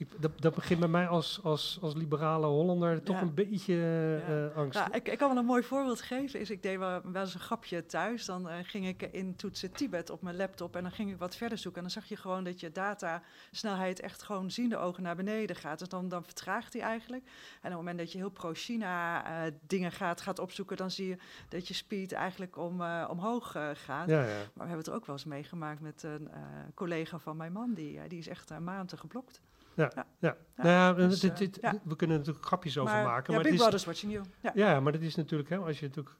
Ik, 0.00 0.08
dat, 0.22 0.40
dat 0.40 0.54
begint 0.54 0.80
bij 0.80 0.88
mij 0.88 1.08
als, 1.08 1.40
als, 1.42 1.78
als 1.82 1.94
liberale 1.94 2.46
Hollander 2.46 3.02
toch 3.02 3.16
Ja. 3.16 3.22
een 3.22 3.34
beetje 3.34 3.74
eh, 3.74 4.44
eh, 4.46 4.56
angst. 4.56 4.78
Ja, 4.78 4.92
ik, 4.92 5.08
ik 5.08 5.18
kan 5.18 5.28
wel 5.28 5.38
een 5.38 5.44
mooi 5.44 5.62
voorbeeld 5.62 6.00
geven. 6.00 6.40
Is 6.40 6.50
ik 6.50 6.62
deed 6.62 6.78
wel, 6.78 7.00
wel 7.12 7.22
eens 7.22 7.34
een 7.34 7.40
grapje 7.40 7.86
thuis. 7.86 8.24
Dan 8.24 8.48
eh, 8.48 8.56
ging 8.62 8.86
ik 8.86 9.02
in 9.02 9.36
toetsen 9.36 9.72
Tibet 9.72 10.10
op 10.10 10.22
mijn 10.22 10.36
laptop 10.36 10.76
en 10.76 10.82
dan 10.82 10.92
ging 10.92 11.10
ik 11.10 11.18
wat 11.18 11.36
verder 11.36 11.58
zoeken. 11.58 11.82
En 11.82 11.88
dan 11.88 12.02
zag 12.02 12.08
je 12.10 12.16
gewoon 12.16 12.44
dat 12.44 12.60
je 12.60 12.72
datasnelheid 12.72 14.00
echt 14.00 14.22
gewoon 14.22 14.50
ziende 14.50 14.76
ogen 14.76 15.02
naar 15.02 15.16
beneden 15.16 15.56
gaat. 15.56 15.78
Dus 15.78 15.88
dan, 15.88 16.08
dan 16.08 16.24
vertraagt 16.24 16.72
die 16.72 16.82
eigenlijk. 16.82 17.24
En 17.24 17.30
op 17.60 17.62
het 17.62 17.72
moment 17.72 17.98
dat 17.98 18.12
je 18.12 18.18
heel 18.18 18.30
pro-China 18.30 19.24
dingen 19.66 19.92
gaat, 19.92 20.20
gaat 20.20 20.38
opzoeken, 20.38 20.76
dan 20.76 20.90
zie 20.90 21.08
je 21.08 21.16
dat 21.48 21.68
je 21.68 21.74
speed 21.74 22.12
eigenlijk 22.12 22.56
om, 22.56 22.82
omhoog 23.08 23.50
gaat. 23.72 24.08
ja, 24.08 24.22
ja. 24.22 24.26
Maar 24.26 24.66
we 24.66 24.72
hebben 24.72 24.78
het 24.78 24.90
ook 24.90 25.06
wel 25.06 25.14
eens 25.14 25.24
meegemaakt 25.24 25.80
met 25.80 26.02
een 26.02 26.30
collega 26.74 27.18
van 27.18 27.36
mijn 27.36 27.52
man. 27.52 27.74
Die, 27.74 28.08
die 28.08 28.18
is 28.18 28.28
echt 28.28 28.50
een 28.50 28.64
maanden 28.64 28.98
geblokt. 28.98 29.40
Ja, 29.80 30.06
Ja. 30.20 30.36
nou 30.56 30.68
ja, 30.68 30.92
dus, 30.92 31.20
dit, 31.20 31.32
eh, 31.32 31.38
dit- 31.70 31.80
we 31.84 31.96
kunnen 31.96 32.16
er 32.16 32.22
natuurlijk 32.22 32.46
grapjes 32.46 32.78
over 32.78 32.94
maar, 32.94 33.04
maken. 33.04 33.32
ja, 33.34 33.40
maar 33.40 33.50
Big 33.50 33.64
het 33.64 33.74
is, 33.74 33.84
watching 33.84 34.12
you. 34.12 34.24
Ja. 34.42 34.52
ja, 34.54 34.80
maar 34.80 34.92
dat 34.92 35.00
is 35.00 35.14
natuurlijk, 35.14 35.48
hè, 35.50 35.56
als 35.58 35.80
je 35.80 35.86
natuurlijk 35.86 36.16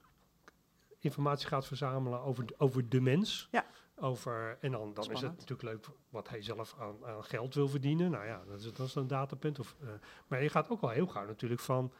informatie 0.99 1.47
gaat 1.47 1.67
verzamelen 1.67 2.21
over, 2.21 2.45
de- 2.45 2.55
over 2.57 2.89
de 2.89 3.01
mens. 3.01 3.47
Ja. 3.51 3.65
Over, 3.95 4.57
en 4.61 4.71
dan, 4.71 4.93
dan 4.93 5.11
is 5.11 5.21
het 5.21 5.31
natuurlijk 5.37 5.61
leuk 5.61 5.85
wat 6.09 6.29
hij 6.29 6.41
zelf 6.41 6.75
aan, 6.79 7.05
aan 7.05 7.23
geld 7.23 7.53
wil 7.53 7.67
verdienen. 7.67 8.11
Nou 8.11 8.25
ja, 8.25 8.41
dat 8.47 8.59
is, 8.59 8.73
dat 8.73 8.87
is 8.87 8.95
een 8.95 9.07
datapunt. 9.07 9.59
Of, 9.59 9.75
eh, 9.81 9.87
maar 10.27 10.43
je 10.43 10.49
gaat 10.49 10.69
ook 10.69 10.81
wel 10.81 10.89
heel 10.89 11.07
gauw 11.07 11.25
natuurlijk 11.25 11.61
van, 11.61 11.93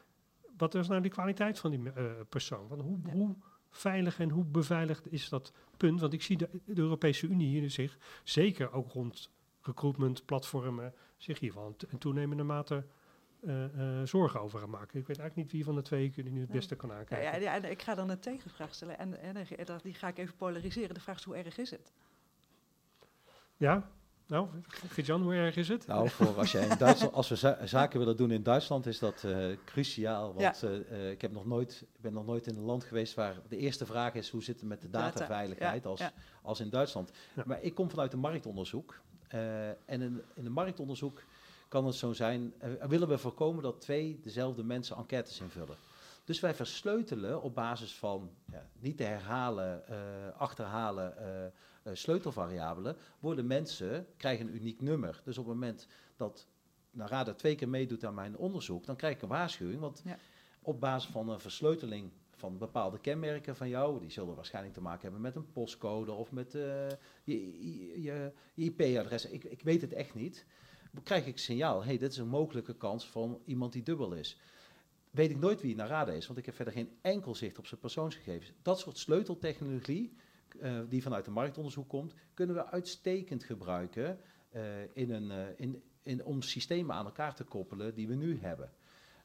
wat 0.57 0.75
is 0.75 0.87
nou 0.87 1.01
de 1.01 1.09
kwaliteit 1.09 1.59
van 1.59 1.71
die 1.71 1.91
eh, 1.91 2.03
persoon? 2.29 2.67
Want 2.67 2.81
hoe, 2.81 2.99
Ja. 3.05 3.11
hoe 3.11 3.35
veilig 3.69 4.19
en 4.19 4.29
hoe 4.29 4.43
beveiligd 4.45 5.11
is 5.11 5.29
dat 5.29 5.53
punt? 5.77 5.99
Want 5.99 6.13
ik 6.13 6.21
zie 6.21 6.37
de, 6.37 6.49
de 6.65 6.81
Europese 6.81 7.27
Unie 7.27 7.59
hier 7.59 7.69
zich, 7.69 7.97
zeker 8.23 8.71
ook 8.71 8.91
rond 8.91 9.31
recruitment, 9.61 10.25
platformen, 10.25 10.93
zich 11.23 11.39
hier 11.39 11.53
wel 11.53 11.75
in 11.89 11.97
toenemende 11.97 12.43
mate 12.43 12.83
eh, 13.41 13.63
eh, 13.63 14.07
zorgen 14.07 14.41
over 14.41 14.59
gaan 14.59 14.69
maken. 14.69 14.99
Ik 14.99 15.07
weet 15.07 15.19
eigenlijk 15.19 15.35
niet 15.35 15.51
wie 15.51 15.63
van 15.63 15.75
de 15.75 15.81
twee 15.81 16.09
jullie 16.09 16.31
nu 16.31 16.41
het 16.41 16.51
beste 16.51 16.75
kan 16.75 16.91
aankijken. 16.91 17.31
ja, 17.31 17.35
ja, 17.35 17.55
en 17.55 17.71
ik 17.71 17.81
ga 17.81 17.95
dan 17.95 18.09
een 18.09 18.19
tegenvraag 18.19 18.73
stellen 18.73 18.99
en, 18.99 19.21
en, 19.21 19.45
die 19.83 19.93
ga 19.93 20.07
ik 20.07 20.17
even 20.17 20.35
polariseren. 20.35 20.93
De 20.93 20.99
vraag 20.99 21.17
is 21.17 21.23
hoe 21.23 21.35
erg 21.35 21.57
is 21.57 21.71
het? 21.71 21.91
Ja? 23.57 23.89
Nou, 24.27 24.47
Gidjan, 24.67 25.21
hoe 25.21 25.33
erg 25.33 25.55
is 25.55 25.67
het? 25.67 25.87
Nou, 25.87 26.09
voor 26.09 26.37
als, 26.37 26.51
jij 26.51 26.67
in 26.67 26.77
Duitsland, 26.77 27.13
als 27.13 27.29
we 27.29 27.35
za- 27.35 27.65
zaken 27.65 27.99
willen 27.99 28.17
doen 28.17 28.31
in 28.31 28.43
Duitsland, 28.43 28.85
is 28.85 28.99
dat 28.99 29.23
eh, 29.23 29.45
cruciaal. 29.65 30.33
Want 30.33 30.63
ik, 31.11 31.21
heb 31.21 31.31
nog 31.31 31.45
nooit, 31.45 31.81
ik 31.93 32.01
ben 32.01 32.13
nog 32.13 32.25
nooit 32.25 32.47
in 32.47 32.55
een 32.55 32.63
land 32.63 32.83
geweest 32.83 33.13
waar 33.13 33.35
de 33.49 33.57
eerste 33.57 33.85
vraag 33.85 34.13
is: 34.13 34.29
hoe 34.29 34.43
zit 34.43 34.59
het 34.59 34.69
met 34.69 34.81
de 34.81 34.89
Data, 34.89 35.05
dataveiligheid 35.05 35.83
ja, 35.83 35.89
als, 35.89 35.99
ja. 35.99 36.13
als 36.41 36.59
in 36.59 36.69
Duitsland? 36.69 37.11
Ja. 37.35 37.43
Maar 37.45 37.61
ik 37.61 37.75
kom 37.75 37.89
vanuit 37.89 38.13
een 38.13 38.19
marktonderzoek. 38.19 39.01
Eh, 39.31 39.69
en 39.69 39.75
in, 40.01 40.21
in 40.35 40.45
een 40.45 40.51
marktonderzoek 40.51 41.23
kan 41.67 41.85
het 41.85 41.95
zo 41.95 42.13
zijn: 42.13 42.53
eh, 42.57 42.69
willen 42.87 43.07
we 43.07 43.17
voorkomen 43.17 43.63
dat 43.63 43.81
twee 43.81 44.19
dezelfde 44.21 44.63
mensen 44.63 44.97
enquêtes 44.97 45.39
invullen. 45.39 45.75
Dus 46.23 46.39
wij 46.39 46.53
versleutelen 46.55 47.41
op 47.41 47.55
basis 47.55 47.95
van 47.95 48.29
ja, 48.51 48.69
niet 48.79 48.97
te 48.97 49.03
herhalen, 49.03 49.87
eh, 49.87 49.95
achterhalen 50.37 51.13
sleutelvariabelen, 51.93 52.95
worden 53.19 53.47
mensen, 53.47 54.07
krijgen 54.17 54.47
een 54.47 54.55
uniek 54.55 54.81
nummer. 54.81 55.21
Dus 55.23 55.37
op 55.37 55.45
het 55.45 55.53
moment 55.53 55.87
dat 56.15 56.47
Narada 56.91 57.33
twee 57.33 57.55
keer 57.55 57.69
meedoet 57.69 58.05
aan 58.05 58.13
mijn 58.13 58.37
onderzoek, 58.37 58.85
dan 58.85 58.95
krijg 58.95 59.15
ik 59.15 59.21
een 59.21 59.27
waarschuwing. 59.27 59.79
Want 59.79 60.01
Ja. 60.05 60.17
op 60.61 60.79
basis 60.79 61.11
van 61.11 61.29
een 61.29 61.39
versleuteling 61.39 62.11
van 62.41 62.57
bepaalde 62.57 62.99
kenmerken 62.99 63.55
van 63.55 63.69
jou, 63.69 63.99
die 63.99 64.11
zullen 64.11 64.35
waarschijnlijk 64.35 64.73
te 64.73 64.81
maken 64.81 65.01
hebben 65.01 65.21
met 65.21 65.35
een 65.35 65.51
postcode 65.51 66.11
of 66.11 66.31
met 66.31 66.55
eh, 66.55 66.87
je, 67.23 68.01
je, 68.01 68.31
IP-adres. 68.55 69.25
Ik, 69.25 69.43
ik 69.43 69.61
weet 69.61 69.81
het 69.81 69.93
echt 69.93 70.15
niet. 70.15 70.45
Krijg 71.03 71.25
ik 71.25 71.37
signaal, 71.37 71.83
hey, 71.83 71.97
dit 71.97 72.11
is 72.11 72.17
een 72.17 72.27
mogelijke 72.27 72.77
kans 72.77 73.07
van 73.09 73.41
iemand 73.45 73.73
die 73.73 73.83
dubbel 73.83 74.13
is. 74.13 74.39
Weet 75.11 75.29
ik 75.29 75.39
nooit 75.39 75.61
wie 75.61 75.75
Narada 75.75 76.11
is, 76.11 76.27
want 76.27 76.39
ik 76.39 76.45
heb 76.45 76.55
verder 76.55 76.73
geen 76.73 76.97
enkel 77.01 77.35
zicht 77.35 77.57
op 77.57 77.67
zijn 77.67 77.79
persoonsgegevens. 77.79 78.51
Dat 78.61 78.79
soort 78.79 78.97
sleuteltechnologie, 78.97 80.13
eh, 80.59 80.79
die 80.89 81.01
vanuit 81.01 81.27
een 81.27 81.33
marktonderzoek 81.33 81.89
komt, 81.89 82.13
kunnen 82.33 82.55
we 82.55 82.65
uitstekend 82.65 83.43
gebruiken 83.43 84.19
eh, 84.49 84.61
in 84.93 85.11
een, 85.11 85.57
in, 85.57 85.81
in, 86.03 86.25
om 86.25 86.41
systemen 86.41 86.95
aan 86.95 87.05
elkaar 87.05 87.35
te 87.35 87.43
koppelen 87.43 87.95
die 87.95 88.07
we 88.07 88.15
nu 88.15 88.39
hebben. 88.39 88.71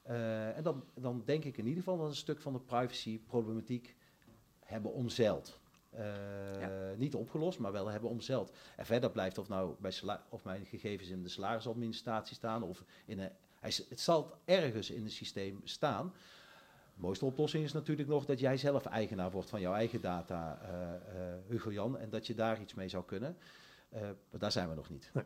Eh, 0.07 0.57
en 0.57 0.63
dan, 0.63 0.83
dan 0.93 1.21
denk 1.25 1.43
ik 1.43 1.57
in 1.57 1.65
ieder 1.65 1.83
geval 1.83 1.97
dat 1.97 2.09
een 2.09 2.15
stuk 2.15 2.41
van 2.41 2.53
de 2.53 2.59
privacy-problematiek 2.59 3.95
hebben 4.59 4.93
omzeild. 4.93 5.59
Eh, 5.89 6.07
Niet 6.97 7.15
opgelost, 7.15 7.59
maar 7.59 7.71
wel 7.71 7.87
hebben 7.87 8.09
omzeild. 8.09 8.51
En 8.75 8.85
verder 8.85 9.11
blijft 9.11 9.37
of 9.37 9.47
nou 9.47 9.75
bij 9.79 9.93
of 10.29 10.43
mijn 10.43 10.65
gegevens 10.65 11.09
in 11.09 11.23
de 11.23 11.29
salarisadministratie 11.29 12.35
staan 12.35 12.63
of 12.63 12.83
in 13.05 13.19
een, 13.19 13.31
hij, 13.59 13.73
het 13.89 13.99
zal 13.99 14.37
ergens 14.45 14.89
in 14.89 15.03
het 15.03 15.11
systeem 15.11 15.61
staan. 15.63 16.13
De 16.95 17.01
mooiste 17.01 17.25
oplossing 17.25 17.63
is 17.63 17.73
natuurlijk 17.73 18.09
nog 18.09 18.25
dat 18.25 18.39
jij 18.39 18.57
zelf 18.57 18.85
eigenaar 18.85 19.31
wordt 19.31 19.49
van 19.49 19.61
jouw 19.61 19.73
eigen 19.73 20.01
data, 20.01 20.59
uh, 20.61 21.33
Hugo 21.47 21.71
Jan, 21.71 21.97
en 21.97 22.09
dat 22.09 22.27
je 22.27 22.35
daar 22.35 22.61
iets 22.61 22.73
mee 22.73 22.89
zou 22.89 23.05
kunnen. 23.05 23.37
maar 23.91 24.39
daar 24.39 24.51
zijn 24.51 24.69
we 24.69 24.75
nog 24.75 24.89
niet. 24.89 25.09
Nee. 25.13 25.23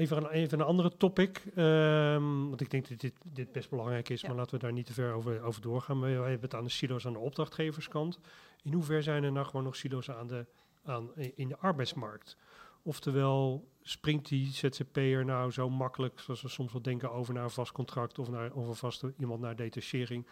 Even 0.00 0.16
een, 0.16 0.30
even 0.30 0.60
een 0.60 0.66
andere 0.66 0.96
topic, 0.96 1.42
um, 1.56 2.48
want 2.48 2.60
ik 2.60 2.70
denk 2.70 2.88
dat 2.88 3.00
dit, 3.00 3.14
dit 3.24 3.52
best 3.52 3.70
belangrijk 3.70 4.08
is, 4.08 4.22
maar 4.22 4.34
laten 4.34 4.54
we 4.54 4.60
daar 4.60 4.72
niet 4.72 4.86
te 4.86 4.92
ver 4.92 5.12
over, 5.12 5.42
over 5.42 5.62
doorgaan. 5.62 6.00
We 6.00 6.06
hebben 6.06 6.40
het 6.40 6.54
aan 6.54 6.64
de 6.64 6.70
silo's 6.70 7.06
aan 7.06 7.12
de 7.12 7.18
opdrachtgeverskant. 7.18 8.18
In 8.62 8.72
hoeverre 8.72 9.02
zijn 9.02 9.24
er 9.24 9.32
nou 9.32 9.46
gewoon 9.46 9.64
nog 9.64 9.76
silo's 9.76 10.10
aan 10.10 10.26
de, 10.26 10.46
aan, 10.84 11.14
in 11.34 11.48
de 11.48 11.58
arbeidsmarkt? 11.58 12.36
Oftewel, 12.82 13.68
springt 13.82 14.28
die 14.28 14.52
ZZP'er 14.52 15.24
nou 15.24 15.50
zo 15.50 15.70
makkelijk, 15.70 16.20
zoals 16.20 16.42
we 16.42 16.48
soms 16.48 16.72
wel 16.72 16.82
denken, 16.82 17.12
over 17.12 17.34
naar 17.34 17.44
een 17.44 17.50
vast 17.50 17.72
contract 17.72 18.18
of, 18.18 18.30
naar, 18.30 18.52
of 18.52 18.68
een 18.68 18.74
vaste 18.74 19.14
iemand 19.18 19.40
naar 19.40 19.56
detachering? 19.56 20.26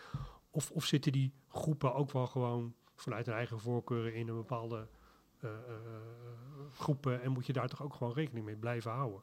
Of, 0.51 0.71
of 0.71 0.85
zitten 0.85 1.13
die 1.13 1.33
groepen 1.49 1.95
ook 1.95 2.13
wel 2.13 2.27
gewoon 2.27 2.75
vanuit 2.95 3.27
hun 3.27 3.35
eigen 3.35 3.61
voorkeuren 3.61 4.15
in 4.15 4.29
een 4.29 4.37
bepaalde 4.37 4.89
uh, 5.45 5.51
uh, 5.51 5.57
groepen 6.79 7.23
en 7.23 7.33
moet 7.33 7.47
je 7.47 7.53
daar 7.53 7.69
toch 7.69 7.83
ook 7.83 7.95
gewoon 7.95 8.13
rekening 8.13 8.45
mee 8.45 8.57
blijven 8.57 8.91
houden? 8.91 9.23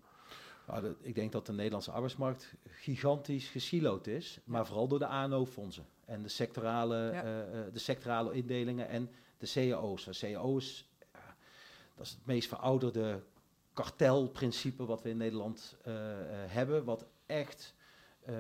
Nou, 0.68 0.96
ik 1.02 1.16
denk 1.16 1.32
dat 1.32 1.46
de 1.46 1.54
Nederlandse 1.54 1.92
arbeidsmarkt 1.92 2.54
gigantisch 2.66 3.48
gesiloed 3.48 4.08
is, 4.08 4.40
maar 4.44 4.66
vooral 4.66 4.88
door 4.88 5.00
de 5.00 5.08
ANO-fondsen 5.08 5.86
en 6.06 6.22
de 6.22 6.30
sectorale, 6.30 7.12
uh, 7.14 7.74
de 7.74 7.80
sectorale 7.80 8.34
indelingen 8.34 8.88
en 8.88 9.10
de 9.38 9.52
cao's. 9.54 10.20
CAO's, 10.20 10.90
dat 11.96 12.06
is 12.06 12.12
het 12.12 12.26
meest 12.26 12.48
verouderde 12.48 13.24
kartelprincipe 13.74 14.86
wat 14.86 15.02
we 15.02 15.10
in 15.10 15.18
Nederland 15.18 15.78
uh, 15.88 15.94
hebben, 16.30 16.84
wat 16.84 17.06
echt 17.26 17.74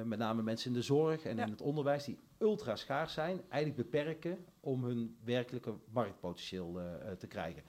met 0.03 0.19
name 0.19 0.41
mensen 0.41 0.67
in 0.67 0.77
de 0.77 0.81
zorg 0.81 1.23
en 1.23 1.39
in 1.39 1.49
het 1.49 1.61
onderwijs, 1.61 2.03
die 2.03 2.19
ultra 2.37 2.75
schaars 2.75 3.13
zijn, 3.13 3.41
eigenlijk 3.49 3.89
beperken 3.89 4.45
om 4.59 4.83
hun 4.83 5.17
werkelijke 5.23 5.73
marktpotentieel 5.91 6.79
te 7.19 7.27
krijgen. 7.27 7.63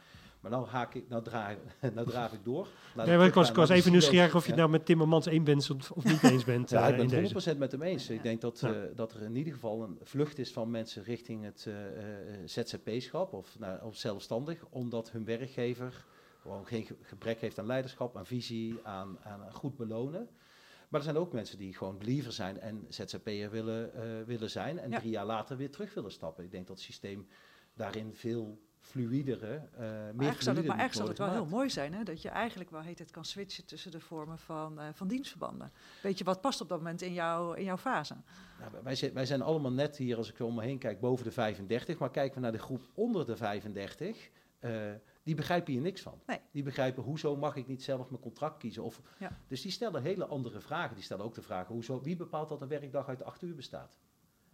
Maar 0.48 0.58
nou, 0.58 0.70
haak 0.70 0.94
ik, 0.94 1.08
nou, 1.08 1.22
draai, 1.22 1.58
nou 1.94 2.06
draaf 2.06 2.32
ik 2.32 2.44
door. 2.44 2.68
ik 3.24 3.34
was, 3.34 3.48
ik 3.48 3.54
was 3.54 3.68
even 3.68 3.90
nieuwsgierig 3.90 4.34
of 4.34 4.42
je 4.42 4.48
het 4.48 4.58
nou 4.58 4.70
met 4.70 4.86
Timmermans 4.86 5.26
eens 5.26 5.42
bent 5.42 5.70
of, 5.70 5.90
of 5.90 6.04
niet 6.04 6.22
eens 6.22 6.44
bent. 6.44 6.70
ja, 6.70 6.88
ik 6.88 7.08
ben 7.08 7.24
het 7.24 7.54
100% 7.54 7.58
met 7.58 7.72
hem 7.72 7.82
eens. 7.82 8.10
Ik 8.10 8.22
denk 8.22 8.40
dat, 8.40 8.62
uh, 8.64 8.70
dat 8.94 9.12
er 9.12 9.22
in 9.22 9.36
ieder 9.36 9.52
geval 9.52 9.82
een 9.82 9.98
vlucht 10.02 10.38
is 10.38 10.52
van 10.52 10.70
mensen 10.70 11.02
richting 11.02 11.44
het 11.44 11.66
uh, 11.68 11.74
ZZP-schap 12.44 13.32
of, 13.32 13.58
nou, 13.58 13.82
of 13.82 13.96
zelfstandig, 13.96 14.64
omdat 14.70 15.10
hun 15.10 15.24
werkgever 15.24 16.04
gewoon 16.40 16.66
geen 16.66 16.88
gebrek 17.02 17.40
heeft 17.40 17.58
aan 17.58 17.66
leiderschap, 17.66 18.16
aan 18.16 18.26
visie, 18.26 18.78
aan, 18.82 19.18
aan 19.22 19.52
goed 19.52 19.76
belonen. 19.76 20.28
Maar 20.88 21.00
er 21.00 21.06
zijn 21.06 21.16
ook 21.16 21.32
mensen 21.32 21.58
die 21.58 21.76
gewoon 21.76 21.98
believer 21.98 22.32
zijn 22.32 22.60
en 22.60 22.86
ZZP'er 22.88 23.50
willen, 23.50 23.90
willen 24.26 24.50
zijn 24.50 24.78
en 24.78 24.90
drie 24.90 25.10
jaar 25.10 25.26
later 25.26 25.56
weer 25.56 25.70
terug 25.70 25.94
willen 25.94 26.12
stappen. 26.12 26.44
Ik 26.44 26.50
denk 26.50 26.66
dat 26.66 26.76
het 26.76 26.84
systeem 26.84 27.26
daarin 27.74 28.14
veel 28.14 28.58
fluidere, 28.86 29.54
uh, 29.72 29.80
meer 29.80 29.88
eigenlijk 29.88 30.42
zou 30.42 30.56
het, 30.56 30.66
Maar 30.66 30.78
eigenlijk 30.78 30.92
zou 30.92 31.08
het 31.08 31.18
wel 31.18 31.30
heel 31.30 31.56
mooi 31.56 31.70
zijn, 31.70 31.94
hè? 31.94 32.02
dat 32.02 32.22
je 32.22 32.28
eigenlijk 32.28 32.70
wel 32.70 32.80
heet 32.80 32.98
het 32.98 33.10
kan 33.10 33.24
switchen 33.24 33.64
tussen 33.64 33.90
de 33.90 34.00
vormen 34.00 34.38
van, 34.38 34.80
uh, 34.80 34.86
van 34.92 35.08
dienstverbanden. 35.08 35.72
Weet 36.02 36.18
je, 36.18 36.24
wat 36.24 36.40
past 36.40 36.60
op 36.60 36.68
dat 36.68 36.78
moment 36.78 37.02
in, 37.02 37.12
jou, 37.12 37.56
in 37.56 37.64
jouw 37.64 37.76
fase? 37.76 38.14
Nou, 38.60 38.72
wij, 38.82 38.94
zijn, 38.94 39.12
wij 39.12 39.26
zijn 39.26 39.42
allemaal 39.42 39.72
net 39.72 39.96
hier, 39.96 40.16
als 40.16 40.30
ik 40.30 40.40
om 40.40 40.54
me 40.54 40.62
heen 40.62 40.78
kijk, 40.78 41.00
boven 41.00 41.24
de 41.24 41.30
35. 41.30 41.98
Maar 41.98 42.10
kijken 42.10 42.34
we 42.34 42.40
naar 42.40 42.52
de 42.52 42.58
groep 42.58 42.82
onder 42.94 43.26
de 43.26 43.36
35, 43.36 44.30
uh, 44.60 44.90
eh, 44.90 45.00
die 45.22 45.34
begrijpen 45.34 45.72
hier 45.72 45.82
niks 45.82 46.00
van. 46.00 46.20
Nee. 46.26 46.40
Die 46.50 46.62
begrijpen, 46.62 47.02
hoezo 47.02 47.36
mag 47.36 47.56
ik 47.56 47.66
niet 47.66 47.82
zelf 47.82 48.10
mijn 48.10 48.22
contract 48.22 48.58
kiezen? 48.58 48.82
Of, 48.82 49.00
ja. 49.18 49.40
Dus 49.48 49.62
die 49.62 49.70
stellen 49.70 50.02
hele 50.02 50.26
andere 50.26 50.60
vragen. 50.60 50.94
Die 50.94 51.04
stellen 51.04 51.24
ook 51.24 51.34
de 51.34 51.42
vraag, 51.42 51.66
hoezo, 51.66 52.00
wie 52.02 52.16
bepaalt 52.16 52.48
dat 52.48 52.62
een 52.62 52.68
werkdag 52.68 53.08
uit 53.08 53.22
acht 53.22 53.42
uur 53.42 53.54
bestaat? 53.54 53.96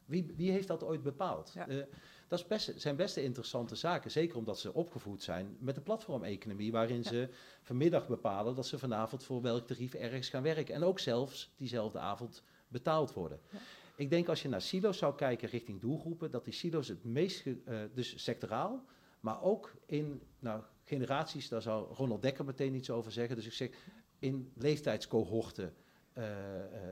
Wie, 0.04 0.32
wie 0.36 0.50
heeft 0.50 0.68
dat 0.68 0.84
ooit 0.84 1.02
bepaald? 1.02 1.52
Ja. 1.54 1.66
Dat 2.32 2.40
is 2.40 2.46
best, 2.46 2.72
zijn 2.76 2.96
best 2.96 3.16
interessante 3.16 3.74
zaken. 3.74 4.10
Zeker 4.10 4.36
omdat 4.36 4.58
ze 4.58 4.74
opgevoed 4.74 5.22
zijn 5.22 5.56
met 5.60 5.74
de 5.74 5.80
platformeconomie, 5.80 6.72
waarin 6.72 7.04
ze 7.04 7.28
vanmiddag 7.62 8.08
bepalen 8.08 8.54
dat 8.54 8.66
ze 8.66 8.78
vanavond 8.78 9.24
voor 9.24 9.42
welk 9.42 9.66
tarief 9.66 9.94
ergens 9.94 10.28
gaan 10.28 10.42
werken. 10.42 10.74
En 10.74 10.82
ook 10.82 10.98
zelfs 10.98 11.52
diezelfde 11.56 11.98
avond 11.98 12.42
betaald 12.68 13.12
worden. 13.12 13.40
Ik 13.96 14.10
denk 14.10 14.28
als 14.28 14.42
je 14.42 14.48
naar 14.48 14.62
silo's 14.62 14.98
zou 14.98 15.14
kijken 15.14 15.48
richting 15.48 15.80
doelgroepen, 15.80 16.30
dat 16.30 16.44
die 16.44 16.52
silo's 16.52 16.88
het 16.88 17.04
meest, 17.04 17.46
uh, 17.46 17.80
dus 17.94 18.22
sectoraal, 18.22 18.84
maar 19.20 19.42
ook 19.42 19.74
in 19.86 20.22
nou, 20.38 20.62
generaties, 20.84 21.48
daar 21.48 21.62
zou 21.62 21.94
Ronald 21.94 22.22
Dekker 22.22 22.44
meteen 22.44 22.74
iets 22.74 22.90
over 22.90 23.12
zeggen. 23.12 23.36
Dus 23.36 23.46
ik 23.46 23.52
zeg 23.52 23.70
in 24.18 24.52
leeftijdscohorten 24.54 25.74
uh, 26.14 26.24
uh, 26.24 26.30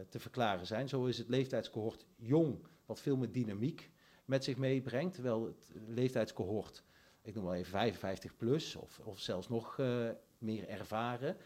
te 0.08 0.18
verklaren 0.18 0.66
zijn. 0.66 0.88
Zo 0.88 1.04
is 1.04 1.18
het 1.18 1.28
leeftijdscohort 1.28 2.06
jong, 2.16 2.58
wat 2.86 3.00
veel 3.00 3.16
meer 3.16 3.32
dynamiek 3.32 3.90
met 4.30 4.44
zich 4.44 4.56
meebrengt. 4.56 5.14
Terwijl 5.14 5.44
het 5.46 5.70
leeftijdscohort, 5.86 6.82
ik 7.22 7.34
noem 7.34 7.44
maar 7.44 7.56
even 7.56 7.70
55 7.70 8.36
plus 8.36 8.76
of, 8.76 9.00
of 9.04 9.20
zelfs 9.20 9.48
nog 9.48 9.78
uh, 9.78 10.08
meer 10.38 10.68
ervaren, 10.68 11.36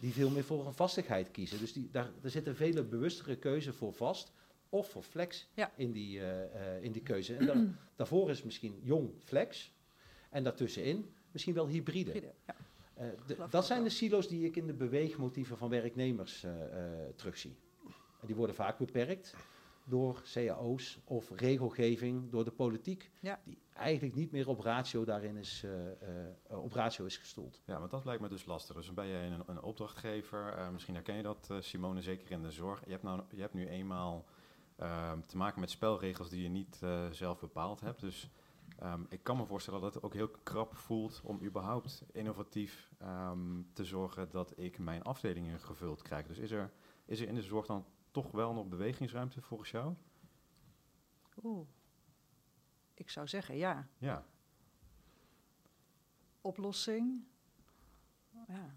die 0.00 0.12
veel 0.12 0.30
meer 0.30 0.44
voor 0.44 0.66
een 0.66 0.74
vastigheid 0.74 1.30
kiezen. 1.30 1.58
Dus 1.58 1.72
die, 1.72 1.88
daar, 1.90 2.10
er 2.22 2.30
zit 2.30 2.46
een 2.46 2.54
veel 2.54 2.84
bewustere 2.84 3.36
keuze 3.36 3.72
voor 3.72 3.92
vast 3.92 4.32
of 4.68 4.90
voor 4.90 5.02
flex 5.02 5.48
ja. 5.54 5.72
in, 5.76 5.92
die, 5.92 6.18
uh, 6.18 6.40
uh, 6.40 6.82
in 6.82 6.92
die 6.92 7.02
keuze. 7.02 7.34
En 7.34 7.46
daar, 7.46 7.64
daarvoor 7.96 8.30
is 8.30 8.42
misschien 8.42 8.80
jong 8.82 9.10
flex 9.24 9.72
en 10.30 10.44
daartussenin 10.44 11.14
misschien 11.30 11.54
wel 11.54 11.68
hybride. 11.68 12.12
hybride 12.12 12.34
ja. 12.46 12.54
De, 13.26 13.36
dat 13.50 13.66
zijn 13.66 13.82
de 13.82 13.90
silo's 13.90 14.28
die 14.28 14.44
ik 14.44 14.56
in 14.56 14.66
de 14.66 14.72
beweegmotieven 14.72 15.56
van 15.56 15.68
werknemers 15.68 16.46
terugzie. 17.16 17.56
En 18.20 18.26
die 18.26 18.36
worden 18.36 18.54
vaak 18.54 18.78
beperkt 18.78 19.34
door 19.88 20.22
cao's 20.32 20.98
of 21.04 21.30
regelgeving 21.30 22.30
door 22.30 22.44
de 22.44 22.50
politiek, 22.50 23.10
die 23.44 23.58
eigenlijk 23.72 24.14
niet 24.14 24.30
meer 24.30 24.48
op 24.48 24.60
ratio 24.60 25.04
daarin 25.04 25.36
is, 25.36 25.64
uh, 25.64 26.58
op 26.58 26.72
ratio 26.72 27.04
is 27.04 27.16
gestoeld. 27.16 27.62
Ja, 27.66 27.78
want 27.78 27.90
dat 27.90 28.04
lijkt 28.04 28.22
me 28.22 28.28
dus 28.28 28.44
lastig. 28.44 28.76
Dus 28.76 28.86
dan 28.86 28.94
ben 28.94 29.06
je 29.06 29.16
een, 29.16 29.42
een 29.46 29.62
opdrachtgever, 29.62 30.58
uh, 30.58 30.70
misschien 30.70 30.94
herken 30.94 31.16
je 31.16 31.22
dat, 31.22 31.50
Simone, 31.60 32.02
zeker 32.02 32.30
in 32.30 32.42
de 32.42 32.50
zorg. 32.50 32.84
Je 32.84 32.90
hebt, 32.90 33.02
nou, 33.02 33.22
je 33.30 33.40
hebt 33.40 33.54
nu 33.54 33.68
eenmaal 33.68 34.24
ehm, 34.76 35.20
te 35.20 35.36
maken 35.36 35.60
met 35.60 35.70
spelregels 35.70 36.28
die 36.28 36.42
je 36.42 36.48
niet 36.48 36.80
zelf 37.10 37.40
bepaald 37.40 37.80
hebt. 37.80 38.00
Dus 38.00 38.30
um, 38.82 39.06
ik 39.08 39.22
kan 39.22 39.36
me 39.36 39.46
voorstellen 39.46 39.80
dat 39.80 39.94
het 39.94 40.02
ook 40.02 40.14
heel 40.14 40.30
krap 40.42 40.76
voelt 40.76 41.20
om 41.24 41.42
überhaupt 41.42 42.04
innovatief 42.12 42.90
um, 43.02 43.68
te 43.72 43.84
zorgen 43.84 44.30
dat 44.30 44.52
ik 44.56 44.78
mijn 44.78 45.02
afdelingen 45.02 45.60
gevuld 45.60 46.02
krijg. 46.02 46.26
Dus 46.26 46.38
is 46.38 46.50
er, 46.50 46.70
is 47.04 47.20
er 47.20 47.28
in 47.28 47.34
de 47.34 47.42
zorg 47.42 47.66
dan 47.66 47.84
toch 48.10 48.30
wel 48.30 48.52
nog 48.52 48.68
bewegingsruimte 48.68 49.42
volgens 49.42 49.70
jou? 49.70 49.94
Oeh, 51.42 51.68
ik 52.94 53.10
zou 53.10 53.28
zeggen 53.28 53.56
ja. 53.56 53.88
Ja. 53.98 54.24
Oplossing? 56.40 57.24
Ja. 58.48 58.74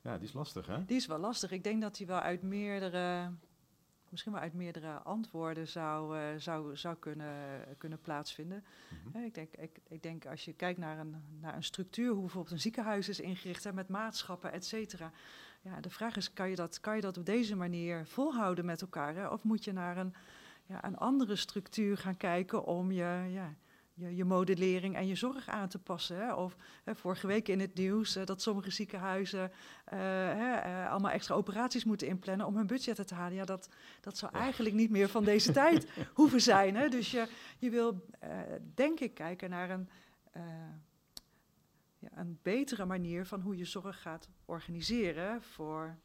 Ja, 0.00 0.18
die 0.18 0.28
is 0.28 0.32
lastig, 0.32 0.66
hè? 0.66 0.84
Die 0.84 0.96
is 0.96 1.06
wel 1.06 1.18
lastig. 1.18 1.50
Ik 1.50 1.64
denk 1.64 1.80
dat 1.80 1.96
die 1.96 2.06
wel 2.06 2.20
uit 2.20 2.42
meerdere, 2.42 3.32
misschien 4.08 4.32
wel 4.32 4.40
uit 4.40 4.54
meerdere 4.54 4.98
antwoorden 4.98 5.68
zou, 5.68 6.18
uh, 6.18 6.36
zou, 6.36 6.76
zou 6.76 6.96
kunnen, 6.96 7.64
kunnen 7.78 8.00
plaatsvinden. 8.00 8.64
Mm 9.14 9.24
ik, 9.24 9.34
denk, 9.34 9.52
ik, 9.52 9.80
ik 9.88 10.02
denk 10.02 10.26
als 10.26 10.44
je 10.44 10.52
kijkt 10.52 10.78
naar 10.78 10.98
een, 10.98 11.16
naar 11.40 11.56
een 11.56 11.64
structuur, 11.64 12.10
hoe 12.10 12.20
bijvoorbeeld 12.20 12.52
een 12.52 12.60
ziekenhuis 12.60 13.08
is 13.08 13.20
ingericht 13.20 13.64
hè, 13.64 13.72
met 13.72 13.88
maatschappen, 13.88 14.52
et 14.52 14.64
cetera 14.64 15.12
ja, 15.60 15.80
de 15.80 15.90
vraag 15.90 16.16
is, 16.16 16.32
kan 16.32 16.50
je, 16.50 16.56
dat, 16.56 16.80
kan 16.80 16.96
je 16.96 17.00
dat 17.00 17.18
op 17.18 17.26
deze 17.26 17.56
manier 17.56 18.06
volhouden 18.06 18.64
met 18.64 18.80
elkaar? 18.80 19.14
Hè? 19.14 19.28
Of 19.28 19.42
moet 19.42 19.64
je 19.64 19.72
naar 19.72 19.96
een, 19.96 20.14
ja, 20.66 20.84
een 20.84 20.96
andere 20.96 21.36
structuur 21.36 21.98
gaan 21.98 22.16
kijken 22.16 22.64
om 22.64 22.92
je, 22.92 23.26
ja, 23.30 23.54
je, 23.94 24.16
je 24.16 24.24
modellering 24.24 24.96
en 24.96 25.06
je 25.06 25.14
zorg 25.14 25.48
aan 25.48 25.68
te 25.68 25.78
passen? 25.78 26.16
Hè? 26.16 26.34
Of 26.34 26.56
hè, 26.84 26.94
vorige 26.94 27.26
week 27.26 27.48
in 27.48 27.60
het 27.60 27.74
nieuws 27.74 28.16
uh, 28.16 28.24
dat 28.24 28.42
sommige 28.42 28.70
ziekenhuizen 28.70 29.40
uh, 29.40 29.98
hè, 29.98 30.66
uh, 30.66 30.90
allemaal 30.90 31.10
extra 31.10 31.34
operaties 31.34 31.84
moeten 31.84 32.06
inplannen 32.06 32.46
om 32.46 32.56
hun 32.56 32.66
budgetten 32.66 33.06
te 33.06 33.14
halen. 33.14 33.36
Ja, 33.36 33.44
dat, 33.44 33.68
dat 34.00 34.16
zou 34.18 34.32
eigenlijk 34.32 34.74
niet 34.74 34.90
meer 34.90 35.08
van 35.08 35.24
deze 35.24 35.52
tijd 35.52 35.90
hoeven 36.14 36.40
zijn. 36.40 36.76
Hè? 36.76 36.88
Dus 36.88 37.10
je, 37.10 37.28
je 37.58 37.70
wil, 37.70 38.06
denk 38.74 39.00
ik, 39.00 39.14
kijken 39.14 39.50
naar 39.50 39.70
een 39.70 39.88
ja, 42.00 42.08
een 42.18 42.38
betere 42.42 42.84
manier 42.84 43.26
van 43.26 43.40
hoe 43.40 43.56
je 43.56 43.64
zorg 43.64 44.02
gaat 44.02 44.28
organiseren 44.44 45.42
voor 45.42 45.98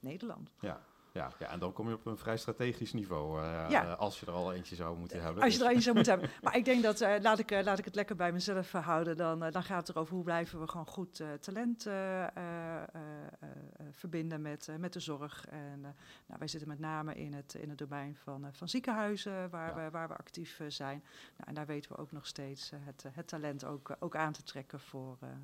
Nederland. 0.00 0.52
Ja, 0.60 0.86
Ja, 1.12 1.32
ja, 1.38 1.48
en 1.50 1.58
dan 1.58 1.72
kom 1.72 1.88
je 1.88 1.94
op 1.94 2.06
een 2.06 2.18
vrij 2.18 2.36
strategisch 2.36 2.92
niveau, 2.92 3.42
eh, 3.42 3.66
Ja. 3.70 3.84
eh, 3.84 3.98
als 3.98 4.20
je 4.20 4.26
er 4.26 4.32
al 4.32 4.52
eentje 4.52 4.74
zou 4.74 4.98
moeten 4.98 5.22
hebben. 5.22 5.42
Als 5.42 5.56
je 5.56 5.64
er 5.64 5.74
een 5.74 5.82
zou 5.82 5.94
moeten 5.94 6.12
hebben. 6.18 6.30
Maar 6.42 6.56
ik 6.56 6.64
denk 6.64 6.82
dat, 6.82 7.00
eh, 7.00 7.14
laat, 7.20 7.38
ik, 7.38 7.50
eh, 7.50 7.64
laat 7.64 7.78
ik 7.78 7.84
het 7.84 7.94
lekker 7.94 8.16
bij 8.16 8.32
mezelf 8.32 8.74
eh, 8.74 8.86
houden. 8.86 9.16
Dan, 9.16 9.42
eh, 9.44 9.52
dan 9.52 9.62
gaat 9.62 9.86
het 9.86 9.96
erover 9.96 10.14
hoe 10.14 10.24
blijven 10.24 10.60
we 10.60 10.68
gewoon 10.68 10.86
goed 10.86 11.20
eh, 11.20 11.32
talent 11.40 11.86
eh, 11.86 12.22
eh, 12.22 12.26
eh, 12.36 12.82
eh, 13.40 13.48
verbinden 13.90 14.42
met, 14.42 14.68
eh, 14.68 14.76
met 14.76 14.92
de 14.92 15.00
zorg. 15.00 15.46
En 15.48 15.74
eh, 15.84 15.90
nou, 16.26 16.38
wij 16.38 16.48
zitten 16.48 16.68
met 16.68 16.78
name 16.78 17.14
in 17.14 17.32
het, 17.34 17.54
in 17.54 17.68
het 17.68 17.78
domein 17.78 18.16
van, 18.16 18.44
eh, 18.44 18.50
van 18.52 18.68
ziekenhuizen, 18.68 19.50
waar, 19.50 19.68
Ja. 19.78 19.84
we, 19.84 19.90
waar 19.90 20.08
we 20.08 20.16
actief 20.16 20.60
eh, 20.60 20.66
zijn. 20.68 20.98
Nou, 21.36 21.44
en 21.48 21.54
daar 21.54 21.66
weten 21.66 21.92
we 21.92 21.98
ook 21.98 22.12
nog 22.12 22.26
steeds 22.26 22.70
eh, 22.72 22.78
het, 22.82 23.04
eh, 23.04 23.10
het 23.14 23.28
talent 23.28 23.64
ook, 23.64 23.90
eh, 23.90 23.96
ook 24.00 24.16
aan 24.16 24.32
te 24.32 24.42
trekken 24.42 24.80
voor, 24.80 25.16
eh, 25.20 25.28
eh, 25.28 25.34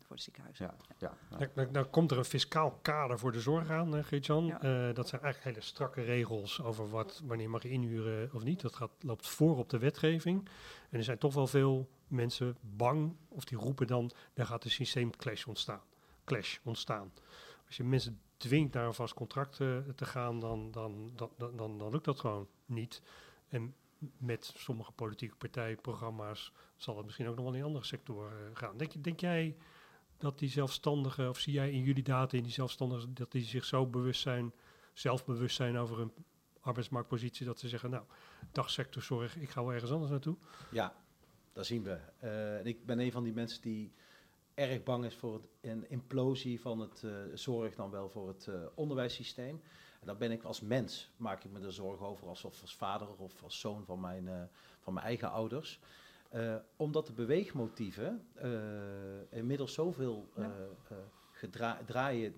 voor 0.00 0.16
de 0.16 0.22
ziekenhuizen. 0.22 0.74
Ja, 0.98 1.14
ja, 1.30 1.46
ja. 1.54 1.66
Dan, 1.66 1.90
komt 1.90 2.10
er 2.10 2.18
een 2.18 2.24
fiscaal 2.24 2.78
kader 2.82 3.18
voor 3.18 3.32
de 3.32 3.40
zorg 3.40 3.70
aan, 3.70 3.96
uh, 3.96 4.04
Geert-Jan. 4.04 4.46
Ja. 4.46 4.60
Eh, 4.60 4.94
dat 4.94 5.08
zijn 5.08 5.22
eigenlijk 5.22 5.54
hele 5.54 5.66
strakke 5.66 6.02
regels 6.02 6.62
over 6.62 6.88
wat, 6.88 7.22
wanneer 7.24 7.50
mag 7.50 7.62
je 7.62 7.70
inhuren 7.70 8.30
of 8.32 8.42
niet. 8.42 8.60
Dat 8.60 8.74
gaat, 8.74 8.90
loopt 9.00 9.28
voor 9.28 9.58
op 9.58 9.70
de 9.70 9.78
wetgeving. 9.78 10.48
En 10.90 10.98
er 10.98 11.04
zijn 11.04 11.18
toch 11.18 11.34
wel 11.34 11.46
veel 11.46 11.88
mensen 12.06 12.56
bang, 12.60 13.16
of 13.28 13.44
die 13.44 13.58
roepen 13.58 13.86
dan, 13.86 14.10
daar 14.34 14.46
gaat 14.46 14.64
een 14.64 14.70
systeemclash 14.70 15.44
ontstaan. 15.44 15.82
Clash 16.24 16.58
ontstaan. 16.62 17.12
Als 17.66 17.76
je 17.76 17.84
mensen 17.84 18.20
dwingt 18.36 18.74
naar 18.74 18.86
een 18.86 18.94
vast 18.94 19.14
contract 19.14 19.60
eh, 19.60 19.76
te 19.94 20.04
gaan, 20.04 20.40
dan, 20.40 20.70
dan, 20.70 21.12
dan, 21.16 21.30
dan, 21.36 21.56
dan, 21.56 21.78
dan 21.78 21.90
lukt 21.90 22.04
dat 22.04 22.20
gewoon 22.20 22.48
niet. 22.66 23.02
En 23.48 23.74
met 24.18 24.52
sommige 24.56 24.92
politieke 24.92 25.36
partijprogramma's 25.36 26.52
zal 26.76 26.96
het 26.96 27.04
misschien 27.04 27.28
ook 27.28 27.36
nog 27.36 27.44
wel 27.44 27.54
in 27.54 27.62
andere 27.62 27.84
sectoren 27.84 28.32
eh, 28.32 28.56
gaan. 28.56 28.76
Denk, 28.76 29.04
denk 29.04 29.20
jij 29.20 29.56
dat 30.18 30.38
die 30.38 30.48
zelfstandigen, 30.48 31.28
of 31.28 31.38
zie 31.38 31.52
jij 31.52 31.70
in 31.70 31.82
jullie 31.82 32.02
data 32.02 32.36
in 32.36 32.42
die 32.42 32.52
zelfstandigen, 32.52 33.14
dat 33.14 33.32
die 33.32 33.44
zich 33.44 33.64
zo 33.64 33.86
bewust 33.86 34.20
zijn, 34.20 34.52
zelfbewust 34.92 35.56
zijn 35.56 35.76
over 35.76 35.98
hun 35.98 36.12
arbeidsmarktpositie, 36.60 37.46
dat 37.46 37.58
ze 37.58 37.68
zeggen, 37.68 37.90
nou, 37.90 38.04
dagsectorzorg, 38.52 39.36
ik 39.36 39.50
ga 39.50 39.62
wel 39.62 39.72
ergens 39.72 39.90
anders 39.90 40.10
naartoe. 40.10 40.36
Ja, 40.70 40.96
dat 41.52 41.66
zien 41.66 41.82
we. 41.82 41.98
Eh, 42.18 42.58
en 42.58 42.66
ik 42.66 42.86
ben 42.86 42.98
een 42.98 43.12
van 43.12 43.22
die 43.24 43.32
mensen 43.32 43.62
die 43.62 43.92
erg 44.54 44.82
bang 44.82 45.04
is 45.04 45.14
voor 45.14 45.40
een 45.60 45.90
implosie 45.90 46.60
van 46.60 46.80
het 46.80 47.02
eh, 47.02 47.12
zorg 47.34 47.74
dan 47.74 47.90
wel 47.90 48.08
voor 48.08 48.28
het 48.28 48.48
onderwijssysteem. 48.74 49.60
En 50.02 50.08
daar 50.08 50.16
ben 50.16 50.30
ik 50.30 50.42
als 50.42 50.60
mens, 50.60 51.10
maak 51.16 51.44
ik 51.44 51.50
me 51.50 51.60
er 51.60 51.72
zorgen 51.72 52.06
over, 52.06 52.28
als, 52.28 52.44
of 52.44 52.60
als 52.60 52.76
vader 52.76 53.08
of 53.16 53.42
als 53.42 53.60
zoon 53.60 53.84
van 53.84 54.00
mijn, 54.00 54.28
eh, 54.28 54.42
van 54.80 54.92
mijn 54.92 55.06
eigen 55.06 55.30
ouders. 55.30 55.80
Eh, 56.28 56.56
omdat 56.76 57.06
de 57.06 57.12
beweegmotieven 57.12 58.26
eh, 58.34 59.38
inmiddels 59.38 59.72
zoveel 59.72 60.28
draaien 61.86 62.34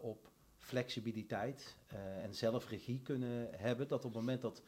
op 0.00 0.30
flexibiliteit 0.58 1.76
en 2.22 2.34
zelfregie 2.34 3.00
kunnen 3.02 3.48
hebben, 3.50 3.88
dat 3.88 4.04
op 4.04 4.12
het 4.12 4.20
moment 4.20 4.40
dat 4.40 4.62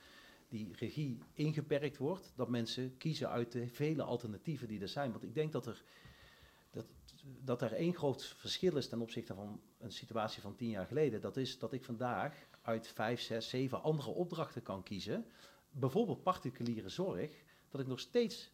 die 0.48 0.72
regie 0.78 1.18
ingeperkt 1.34 1.96
wordt, 1.96 2.32
dat 2.36 2.48
mensen 2.48 2.96
kiezen 2.96 3.28
uit 3.28 3.52
de 3.52 3.68
vele 3.68 4.02
alternatieven 4.02 4.68
die 4.68 4.80
er 4.80 4.88
zijn. 4.88 5.10
Want 5.10 5.22
ik 5.22 5.34
denk 5.34 5.52
dat 5.52 5.66
er, 5.66 5.82
dat, 6.70 6.86
dat 7.44 7.62
er 7.62 7.72
één 7.72 7.94
groot 7.94 8.24
verschil 8.24 8.76
is 8.76 8.88
ten 8.88 9.00
opzichte 9.00 9.34
van 9.34 9.60
een 9.78 9.92
situatie 9.92 10.42
van 10.42 10.54
tien 10.54 10.68
jaar 10.68 10.86
geleden. 10.86 11.20
Dat 11.20 11.36
is 11.36 11.58
dat 11.58 11.72
ik 11.72 11.84
vandaag 11.84 12.46
uit 12.62 12.88
vijf, 12.88 13.20
zes, 13.20 13.48
zeven 13.48 13.82
andere 13.82 14.10
opdrachten 14.10 14.62
kan 14.62 14.82
kiezen. 14.82 15.26
Bijvoorbeeld 15.70 16.22
particuliere 16.22 16.88
zorg, 16.88 17.30
dat 17.68 17.80
ik 17.80 17.86
nog 17.86 18.00
steeds 18.00 18.50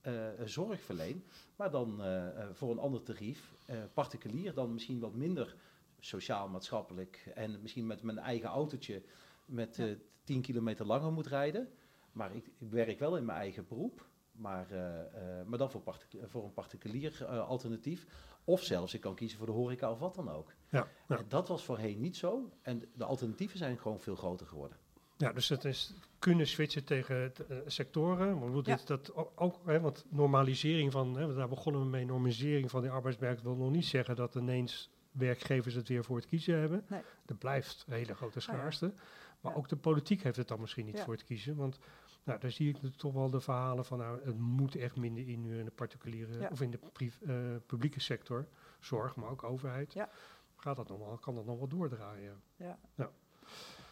eh, 0.00 0.28
zorg 0.44 0.80
verleen, 0.80 1.24
maar 1.56 1.70
dan 1.70 2.02
eh, 2.02 2.28
eh, 2.28 2.48
voor 2.52 2.70
een 2.70 2.78
ander 2.78 3.02
tarief. 3.02 3.54
Particulier, 3.94 4.54
dan 4.54 4.72
misschien 4.72 5.00
wat 5.00 5.14
minder 5.14 5.56
sociaal-maatschappelijk 6.00 7.30
en 7.34 7.62
misschien 7.62 7.86
met 7.86 8.02
mijn 8.02 8.18
eigen 8.18 8.48
autootje 8.48 9.02
met 9.44 9.82
10 10.24 10.40
kilometer 10.40 10.86
langer 10.86 11.12
moet 11.12 11.26
rijden. 11.26 11.68
Maar 12.12 12.34
ik, 12.34 12.46
ik 12.58 12.70
werk 12.70 12.98
wel 12.98 13.16
in 13.16 13.24
mijn 13.24 13.38
eigen 13.38 13.66
beroep, 13.68 14.06
maar, 14.42 14.70
eh, 14.70 15.00
eh, 15.40 15.46
maar 15.46 15.58
dan 15.58 15.70
voor, 15.70 15.80
particu- 15.80 16.26
voor 16.26 16.44
een 16.44 16.52
particulier 16.52 17.24
eh, 17.24 17.48
alternatief. 17.48 18.06
Of 18.44 18.62
zelfs 18.62 18.94
ik 18.94 19.00
kan 19.00 19.14
kiezen 19.14 19.38
voor 19.38 19.46
de 19.46 19.52
horeca 19.52 19.90
of 19.90 19.98
wat 19.98 20.14
dan 20.14 20.30
ook. 20.30 20.52
Ja, 20.68 20.86
ja. 21.08 21.16
En 21.18 21.24
dat 21.28 21.48
was 21.48 21.64
voorheen 21.64 22.00
niet 22.00 22.16
zo. 22.16 22.50
En 22.62 22.82
de 22.94 23.04
alternatieven 23.04 23.58
zijn 23.58 23.78
gewoon 23.78 24.00
veel 24.00 24.16
groter 24.16 24.46
geworden. 24.46 24.76
Ja, 25.16 25.32
dus 25.32 25.48
het 25.48 25.64
is 25.64 25.94
kunnen 26.18 26.46
switchen 26.46 26.84
tegen 26.84 27.32
sectoren. 27.66 28.38
Maar 28.38 28.48
moet 28.48 28.66
Ja. 28.66 28.76
dit, 28.76 28.86
dat 28.86 29.12
ook, 29.36 29.58
hè, 29.64 29.80
want 29.80 30.04
normalisering 30.08 30.92
van, 30.92 31.14
hè, 31.16 31.24
want 31.24 31.36
daar 31.36 31.48
begonnen 31.48 31.80
we 31.82 31.86
mee, 31.88 32.04
normalisering 32.04 32.70
van 32.70 32.82
die 32.82 32.90
arbeidsmarkt 32.90 33.42
wil 33.42 33.56
nog 33.56 33.70
niet 33.70 33.84
zeggen 33.86 34.16
dat 34.16 34.34
ineens 34.34 34.90
werkgevers 35.10 35.74
het 35.74 35.88
weer 35.88 36.04
voor 36.04 36.16
het 36.16 36.26
kiezen 36.26 36.58
hebben. 36.58 36.84
Nee. 36.88 37.00
Er 37.26 37.34
blijft 37.34 37.84
een 37.88 37.92
hele 37.94 38.14
grote 38.14 38.38
Nou 38.38 38.50
ja. 38.52 38.58
schaarste. 38.58 38.92
Maar 39.40 39.52
Ja. 39.52 39.58
ook 39.58 39.68
de 39.68 39.76
politiek 39.76 40.22
heeft 40.22 40.36
het 40.36 40.48
dan 40.48 40.60
misschien 40.60 40.86
niet 40.86 40.96
Ja. 40.96 41.04
voor 41.04 41.12
het 41.14 41.24
kiezen. 41.24 41.56
Want 41.56 41.78
nou, 42.24 42.40
daar 42.40 42.50
zie 42.50 42.68
ik 42.68 42.96
toch 42.96 43.12
wel 43.12 43.30
de 43.30 43.40
verhalen 43.40 43.84
van, 43.84 43.98
nou, 43.98 44.20
het 44.24 44.38
moet 44.38 44.76
echt 44.76 44.96
minder 44.96 45.28
in 45.28 45.64
de 45.64 45.70
particuliere 45.74 46.38
Ja. 46.40 46.48
of 46.52 46.60
in 46.60 46.70
de 46.70 46.78
eh, 47.26 47.66
publieke 47.66 48.00
sector, 48.00 48.46
zorg, 48.80 49.16
maar 49.16 49.30
ook 49.30 49.42
overheid. 49.44 49.92
Ja. 49.92 50.08
Gaat 50.56 50.76
dat 50.76 50.88
nog 50.88 50.98
wel, 50.98 51.18
kan 51.18 51.34
dat 51.34 51.44
nog 51.46 51.58
wel 51.58 51.68
doordraaien? 51.68 52.42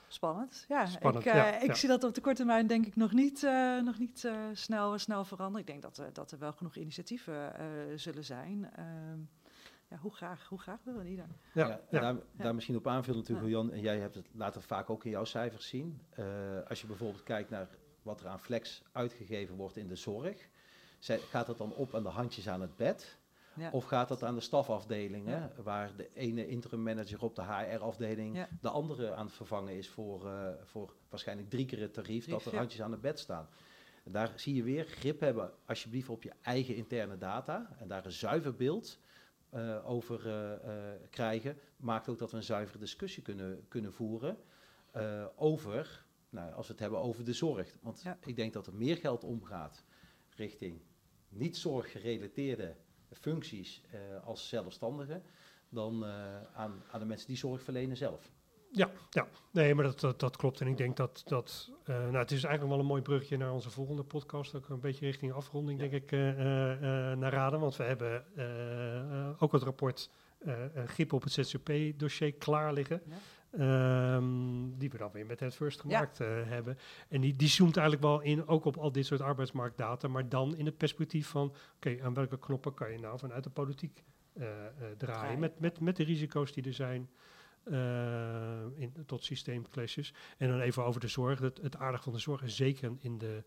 Spannend. 0.09 0.65
Ja, 0.69 0.87
Spannend, 0.87 1.27
ik, 1.27 1.33
eh, 1.33 1.39
ja, 1.39 1.61
ik 1.61 1.67
ja. 1.67 1.75
zie 1.75 1.89
dat 1.89 2.05
op 2.05 2.15
de 2.15 2.21
korte 2.21 2.37
termijn 2.37 2.67
denk 2.67 2.87
ik 2.87 2.97
nog 2.97 3.13
niet, 3.13 3.43
eh, 3.45 3.81
nog 3.83 3.99
niet 3.99 4.25
eh, 4.25 4.45
snel, 4.53 4.99
snel 4.99 5.25
veranderen. 5.25 5.61
Ik 5.61 5.67
denk 5.67 5.83
dat, 5.83 6.15
dat 6.15 6.31
er 6.33 6.39
wel 6.39 6.53
genoeg 6.53 6.77
initiatieven 6.77 7.55
eh, 7.59 7.67
zullen 7.97 8.25
zijn. 8.25 8.71
Ehm, 8.75 9.19
ja, 9.89 9.97
hoe 9.97 10.15
graag, 10.15 10.49
hoe 10.49 10.59
graag 10.59 10.79
wil 10.85 11.05
ieder? 11.05 11.27
Ja, 11.53 11.67
Ja, 11.67 11.81
ja. 11.91 12.01
Daar, 12.01 12.17
daar 12.33 12.55
misschien 12.55 12.77
op 12.77 12.87
aanvullen 12.87 13.19
natuurlijk, 13.21 13.47
Ja. 13.49 13.53
Jan. 13.53 13.73
En 13.73 13.81
jij 13.81 13.99
hebt 13.99 14.15
het 14.15 14.27
later 14.33 14.63
vaak 14.63 14.91
ook 14.91 15.05
in 15.05 15.11
jouw 15.11 15.25
cijfers 15.25 15.69
zien. 15.69 16.01
Eh, 16.11 16.25
als 16.69 16.81
je 16.81 16.87
bijvoorbeeld 16.87 17.23
kijkt 17.23 17.51
naar 17.51 17.69
wat 18.11 18.21
er 18.21 18.29
aan 18.29 18.41
flex 18.41 18.83
uitgegeven 18.93 19.57
wordt 19.57 19.77
in 19.77 19.87
de 19.89 19.97
zorg. 19.97 20.49
zij- 20.99 21.19
Gaat 21.19 21.47
dat 21.47 21.59
dan 21.59 21.75
op 21.75 21.95
aan 21.95 22.03
de 22.03 22.09
handjes 22.09 22.49
aan 22.49 22.61
het 22.61 22.77
bed? 22.77 23.19
Ja. 23.55 23.71
Of 23.71 23.85
gaat 23.85 24.09
dat 24.09 24.23
aan 24.23 24.35
de 24.35 24.41
stafafdelingen, 24.41 25.53
waar 25.63 25.97
de 25.97 26.09
ene 26.15 26.47
interim 26.47 26.83
manager 26.83 27.23
op 27.23 27.35
de 27.37 27.43
HR-afdeling 27.43 28.37
Ja. 28.37 28.49
de 28.61 28.69
andere 28.69 29.15
aan 29.15 29.25
het 29.27 29.35
vervangen 29.35 29.77
is 29.77 29.89
voor, 29.89 30.27
eh, 30.29 30.49
voor 30.65 30.95
waarschijnlijk 31.09 31.51
drie 31.51 31.67
keer 31.67 31.81
het 31.81 31.95
tarief 31.95 32.27
dat 32.27 32.45
er 32.45 32.57
handjes 32.57 32.83
aan 32.83 32.91
het 32.93 33.01
bed 33.01 33.19
staan. 33.19 33.49
En 34.05 34.13
daar 34.13 34.33
zie 34.37 34.55
je 34.55 34.63
weer 34.63 34.85
grip 34.85 35.21
hebben 35.21 35.53
alsjeblieft 35.67 36.09
op 36.09 36.23
je 36.23 36.33
eigen 36.43 36.75
interne 36.77 37.19
data 37.19 37.77
en 37.79 37.89
daar 37.89 38.05
een 38.05 38.13
zuiver 38.13 38.55
beeld 38.57 38.99
eh, 39.51 39.89
over 39.91 40.29
eh, 40.29 40.91
krijgen. 41.11 41.59
Maakt 41.77 42.09
ook 42.09 42.19
dat 42.19 42.31
we 42.31 42.37
een 42.37 42.43
zuivere 42.43 42.79
discussie 42.79 43.23
kunnen, 43.23 43.65
kunnen 43.69 43.93
voeren 43.93 44.39
over, 45.37 46.05
nou, 46.31 46.53
als 46.53 46.67
we 46.67 46.73
het 46.73 46.81
hebben 46.83 47.01
over 47.01 47.25
de 47.25 47.33
zorg. 47.33 47.75
Want 47.83 48.01
Ja. 48.03 48.19
ik 48.25 48.37
denk 48.37 48.53
dat 48.53 48.67
er 48.67 48.75
meer 48.75 48.97
geld 48.97 49.25
omgaat 49.25 49.85
richting 50.37 50.81
niet 51.29 51.57
zorggerelateerde 51.57 52.77
functies 53.13 53.83
eh, 53.91 54.01
als 54.27 54.49
zelfstandigen 54.49 55.23
dan 55.69 56.05
eh, 56.05 56.43
aan, 56.55 56.83
aan 56.91 57.01
de 57.01 57.07
mensen 57.07 57.27
die 57.29 57.37
zorg 57.37 57.63
verlenen 57.63 57.97
zelf. 57.97 58.31
Ja, 58.73 58.91
ja. 59.11 59.29
nee, 59.51 59.75
maar 59.75 59.85
dat, 59.85 60.01
dat, 60.01 60.21
dat 60.21 60.37
klopt. 60.37 60.61
En 60.61 60.67
ik 60.67 60.77
denk 60.77 60.97
dat, 60.97 61.23
dat 61.27 61.71
eh, 61.85 61.95
nou, 61.97 62.17
het 62.17 62.31
is 62.31 62.45
eigenlijk 62.45 62.73
wel 62.75 62.79
een 62.83 62.91
mooi 62.91 63.03
brugje 63.03 63.37
naar 63.37 63.53
onze 63.53 63.71
volgende 63.71 64.03
podcast. 64.03 64.55
Ook 64.55 64.69
een 64.69 64.81
beetje 64.81 65.07
richting 65.07 65.33
afronding, 65.33 65.81
Ja. 65.81 65.89
denk 65.89 66.03
ik, 66.03 66.13
eh, 66.13 66.29
eh, 66.31 66.73
eh, 67.13 67.19
naar 67.19 67.33
raden. 67.33 67.61
Want 67.61 67.77
we 67.77 67.83
hebben 67.85 68.25
ook 69.39 69.53
het 69.53 69.63
rapport 69.63 70.11
grip 70.87 71.13
op 71.13 71.23
het 71.23 71.33
ZZP-dossier 71.33 72.33
klaar 72.35 72.73
liggen. 72.73 73.03
Ja. 73.07 73.15
Ehm, 73.51 74.79
die 74.79 74.91
we 74.91 74.99
dan 74.99 75.11
weer 75.13 75.27
met 75.27 75.41
het 75.41 75.55
first 75.55 75.81
gemaakt 75.81 76.21
eh, 76.21 76.29
hebben. 76.45 76.79
En 77.09 77.21
die, 77.21 77.37
die 77.37 77.49
zoomt 77.49 77.77
eigenlijk 77.77 78.07
wel 78.07 78.21
in, 78.21 78.47
ook 78.47 78.65
op 78.65 78.77
al 78.77 78.93
dit 78.93 79.07
soort 79.07 79.21
arbeidsmarktdata, 79.21 80.09
maar 80.09 80.29
dan 80.29 80.57
in 80.57 80.67
het 80.67 80.77
perspectief 80.77 81.29
van, 81.29 81.55
oké, 81.77 82.03
aan 82.03 82.15
welke 82.15 82.39
knoppen 82.39 82.75
kan 82.75 82.93
je 82.93 82.99
nou 82.99 83.19
vanuit 83.19 83.45
de 83.45 83.51
politiek 83.51 84.05
eh, 84.33 84.67
eh, 84.67 84.73
draaien? 84.97 85.39
Met, 85.39 85.61
met, 85.61 85.81
met 85.81 85.97
de 85.97 86.05
risico's 86.05 86.53
die 86.53 86.65
er 86.65 86.73
zijn 86.73 87.11
in, 88.75 88.93
tot 89.07 89.25
systeemclashes. 89.25 90.15
En 90.39 90.49
dan 90.49 90.61
even 90.61 90.85
over 90.85 91.01
de 91.01 91.09
zorg. 91.09 91.39
Het, 91.39 91.61
het 91.63 91.77
aardige 91.77 92.03
van 92.03 92.13
de 92.13 92.19
zorg, 92.19 92.43
en 92.43 92.51
zeker 92.51 92.93
in 92.99 93.19
de, 93.19 93.45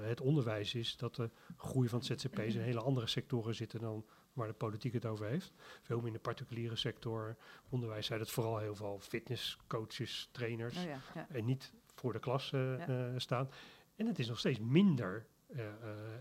het 0.00 0.20
onderwijs, 0.20 0.74
is 0.74 0.96
dat 0.96 1.14
de 1.14 1.30
groei 1.56 1.88
van 1.88 1.98
het 1.98 2.20
ZZP's 2.20 2.54
in 2.54 2.60
hele 2.60 2.80
andere 2.80 3.06
sectoren 3.06 3.54
zitten 3.54 3.80
dan 3.80 4.04
waar 4.32 4.46
de 4.46 4.52
politiek 4.54 4.92
het 4.92 5.06
over 5.06 5.26
heeft. 5.26 5.52
Veel 5.82 5.96
meer 5.98 6.06
in 6.06 6.12
de 6.12 6.18
particuliere 6.18 6.76
sector. 6.76 7.36
Onderwijs 7.68 8.06
zijn 8.06 8.20
het 8.20 8.30
vooral 8.30 8.58
heel 8.58 8.74
veel 8.74 8.98
fitnesscoaches, 9.00 10.28
trainers. 10.32 10.76
Oh 10.76 10.82
ja, 10.84 10.98
ja. 11.14 11.26
En 11.30 11.44
niet 11.44 11.72
voor 11.94 12.12
de 12.12 12.18
klas 12.18 12.52
eh, 12.52 12.78
Ja. 12.78 12.86
eh, 12.86 13.18
staan. 13.18 13.48
En 13.96 14.06
het 14.06 14.18
is 14.18 14.28
nog 14.28 14.38
steeds 14.38 14.58
minder 14.58 15.26
eh, 15.46 15.66
eh, 15.66 15.72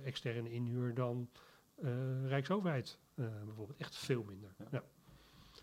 externe 0.03 0.51
inhuur 0.51 0.93
dan 0.93 1.29
eh, 1.75 2.27
Rijksoverheid. 2.27 2.97
eh, 3.15 3.25
bijvoorbeeld 3.45 3.79
echt 3.79 3.95
veel 3.95 4.23
minder. 4.23 4.53
Ja. 4.57 4.65
Ja. 4.71 4.83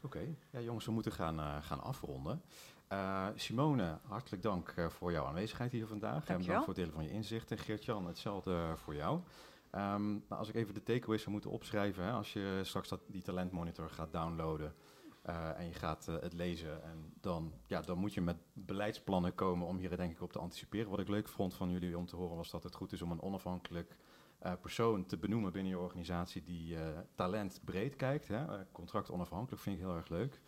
Oké, 0.03 0.20
ja, 0.51 0.61
jongens, 0.61 0.85
we 0.85 0.93
moeten 0.93 1.12
gaan, 1.12 1.62
gaan 1.62 1.81
afronden. 1.83 2.43
Eh, 2.89 3.27
Simone, 3.35 3.99
hartelijk 4.03 4.43
dank 4.43 4.68
eh, 4.68 4.89
voor 4.89 5.12
jouw 5.12 5.25
aanwezigheid 5.25 5.73
hier 5.73 5.87
vandaag. 5.87 6.27
En 6.29 6.39
bedankt 6.39 6.59
voor 6.64 6.66
het 6.75 6.77
delen 6.77 6.93
van 6.93 7.05
je 7.05 7.11
inzichten. 7.11 7.59
Geert-Jan, 7.59 8.07
hetzelfde 8.07 8.73
voor 8.77 8.95
jou. 8.95 9.20
Ehm, 9.77 10.11
nou, 10.11 10.24
als 10.29 10.49
ik 10.49 10.55
even 10.55 10.74
de 10.74 10.83
takeaways 10.83 11.20
zou 11.20 11.33
moeten 11.33 11.51
opschrijven, 11.51 12.05
hè, 12.05 12.11
als 12.11 12.33
je 12.33 12.61
straks 12.62 12.89
dat, 12.89 13.01
die 13.07 13.22
talentmonitor 13.22 13.91
gaat 13.91 14.12
downloaden, 14.12 14.74
eh, 15.22 15.59
en 15.59 15.66
je 15.66 15.72
gaat 15.72 16.07
het 16.07 16.33
lezen. 16.33 16.83
En 16.83 17.12
dan, 17.20 17.53
ja, 17.66 17.81
dan 17.81 17.99
moet 17.99 18.14
je 18.14 18.20
met 18.20 18.37
beleidsplannen 18.53 19.35
komen 19.35 19.66
om 19.66 19.79
hier 19.79 19.97
denk 19.97 20.12
ik 20.12 20.22
op 20.22 20.33
te 20.33 20.39
anticiperen. 20.39 20.91
Wat 20.91 21.01
ik 21.01 21.09
leuk 21.09 21.29
vond 21.29 21.55
van 21.55 21.70
jullie 21.70 21.99
om 21.99 22.07
te 22.07 22.16
horen 22.16 22.37
was 22.37 22.51
dat 22.51 22.62
het 22.62 22.74
goed 22.74 22.93
is 22.93 23.03
om 23.03 23.11
een 23.11 23.22
onafhankelijk 23.22 23.97
persoon 24.61 25.07
te 25.07 25.16
benoemen 25.16 25.53
binnen 25.53 25.72
je 25.72 25.79
organisatie 25.79 26.43
die 26.43 26.77
talent 27.14 27.61
breed 27.64 27.97
kijkt. 27.97 28.29
Hè? 28.29 28.45
contract 28.72 29.11
onafhankelijk 29.11 29.62
vind 29.62 29.77
ik 29.77 29.83
heel 29.83 29.97
erg 29.97 30.09
leuk. 30.09 30.41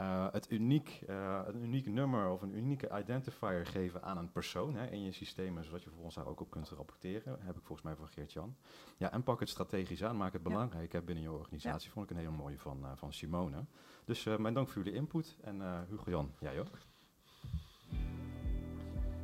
Uh, 0.00 0.26
het 0.32 0.50
uniek, 0.50 1.02
uh, 1.08 1.40
een 1.46 1.62
uniek 1.62 1.86
nummer 1.86 2.28
of 2.28 2.42
een 2.42 2.56
unieke 2.56 2.98
identifier 2.98 3.66
geven 3.66 4.02
aan 4.02 4.18
een 4.18 4.32
persoon 4.32 4.74
hè, 4.74 4.86
in 4.86 5.02
je 5.02 5.12
systemen, 5.12 5.64
zodat 5.64 5.80
je 5.82 5.86
vervolgens 5.86 6.14
daar 6.14 6.26
ook 6.26 6.40
op 6.40 6.50
kunt 6.50 6.68
rapporteren. 6.68 7.38
Heb 7.40 7.56
ik 7.56 7.62
volgens 7.64 7.82
mij 7.82 7.96
van 7.96 8.08
Geert-Jan. 8.08 8.56
Ja, 8.96 9.12
en 9.12 9.22
pak 9.22 9.40
het 9.40 9.48
strategisch 9.48 10.04
aan, 10.04 10.16
maak 10.16 10.32
het 10.32 10.42
belangrijk 10.42 10.92
hè, 10.92 11.02
binnen 11.02 11.24
je 11.24 11.32
organisatie. 11.32 11.90
Vond 11.90 12.04
ik 12.04 12.10
een 12.10 12.22
hele 12.22 12.36
mooie 12.36 12.58
van, 12.58 12.78
uh, 12.82 12.90
van 12.94 13.12
Simone. 13.12 13.64
Dus 14.04 14.24
mijn 14.24 14.54
dank 14.54 14.68
voor 14.68 14.82
jullie 14.82 14.98
input 14.98 15.36
en 15.40 15.86
Hugo-Jan, 15.88 16.32
jij 16.38 16.60
ook. 16.60 16.78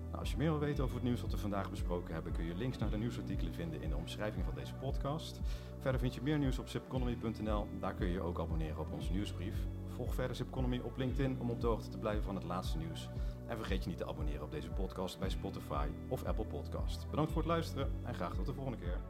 Nou, 0.06 0.18
als 0.18 0.30
je 0.30 0.36
meer 0.36 0.50
wil 0.50 0.58
weten 0.58 0.84
over 0.84 0.96
het 0.96 1.04
nieuws 1.04 1.20
wat 1.20 1.30
we 1.30 1.38
vandaag 1.38 1.70
besproken 1.70 2.14
hebben, 2.14 2.32
kun 2.32 2.44
je 2.44 2.54
links 2.54 2.78
naar 2.78 2.90
de 2.90 2.96
nieuwsartikelen 2.96 3.54
vinden 3.54 3.82
in 3.82 3.88
de 3.88 3.96
omschrijving 3.96 4.44
van 4.44 4.54
deze 4.54 4.74
podcast. 4.74 5.40
Verder 5.78 6.00
vind 6.00 6.14
je 6.14 6.22
meer 6.22 6.38
nieuws 6.38 6.58
op 6.58 6.68
zipconomy.nl. 6.68 7.66
Daar 7.80 7.94
kun 7.94 8.06
je 8.06 8.12
je 8.12 8.20
ook 8.20 8.40
abonneren 8.40 8.78
op 8.78 8.92
onze 8.92 9.12
nieuwsbrief. 9.12 9.54
Volg 10.00 10.14
verder 10.14 10.36
Zip 10.36 10.48
Economy 10.48 10.80
op 10.84 10.96
LinkedIn 10.96 11.40
om 11.40 11.50
op 11.50 11.60
de 11.60 11.66
hoogte 11.66 11.88
te 11.88 11.98
blijven 11.98 12.22
van 12.24 12.34
het 12.34 12.44
laatste 12.44 12.78
nieuws. 12.78 13.08
En 13.46 13.56
vergeet 13.56 13.82
je 13.82 13.88
niet 13.88 13.98
te 13.98 14.06
abonneren 14.06 14.42
op 14.42 14.50
deze 14.50 14.70
podcast 14.70 15.18
bij 15.18 15.30
Spotify 15.30 15.88
of 16.08 16.24
Apple 16.24 16.44
Podcast. 16.44 17.10
Bedankt 17.10 17.32
voor 17.32 17.42
het 17.42 17.50
luisteren 17.50 17.92
en 18.04 18.14
graag 18.14 18.34
tot 18.34 18.46
de 18.46 18.54
volgende 18.54 18.78
keer. 18.78 19.00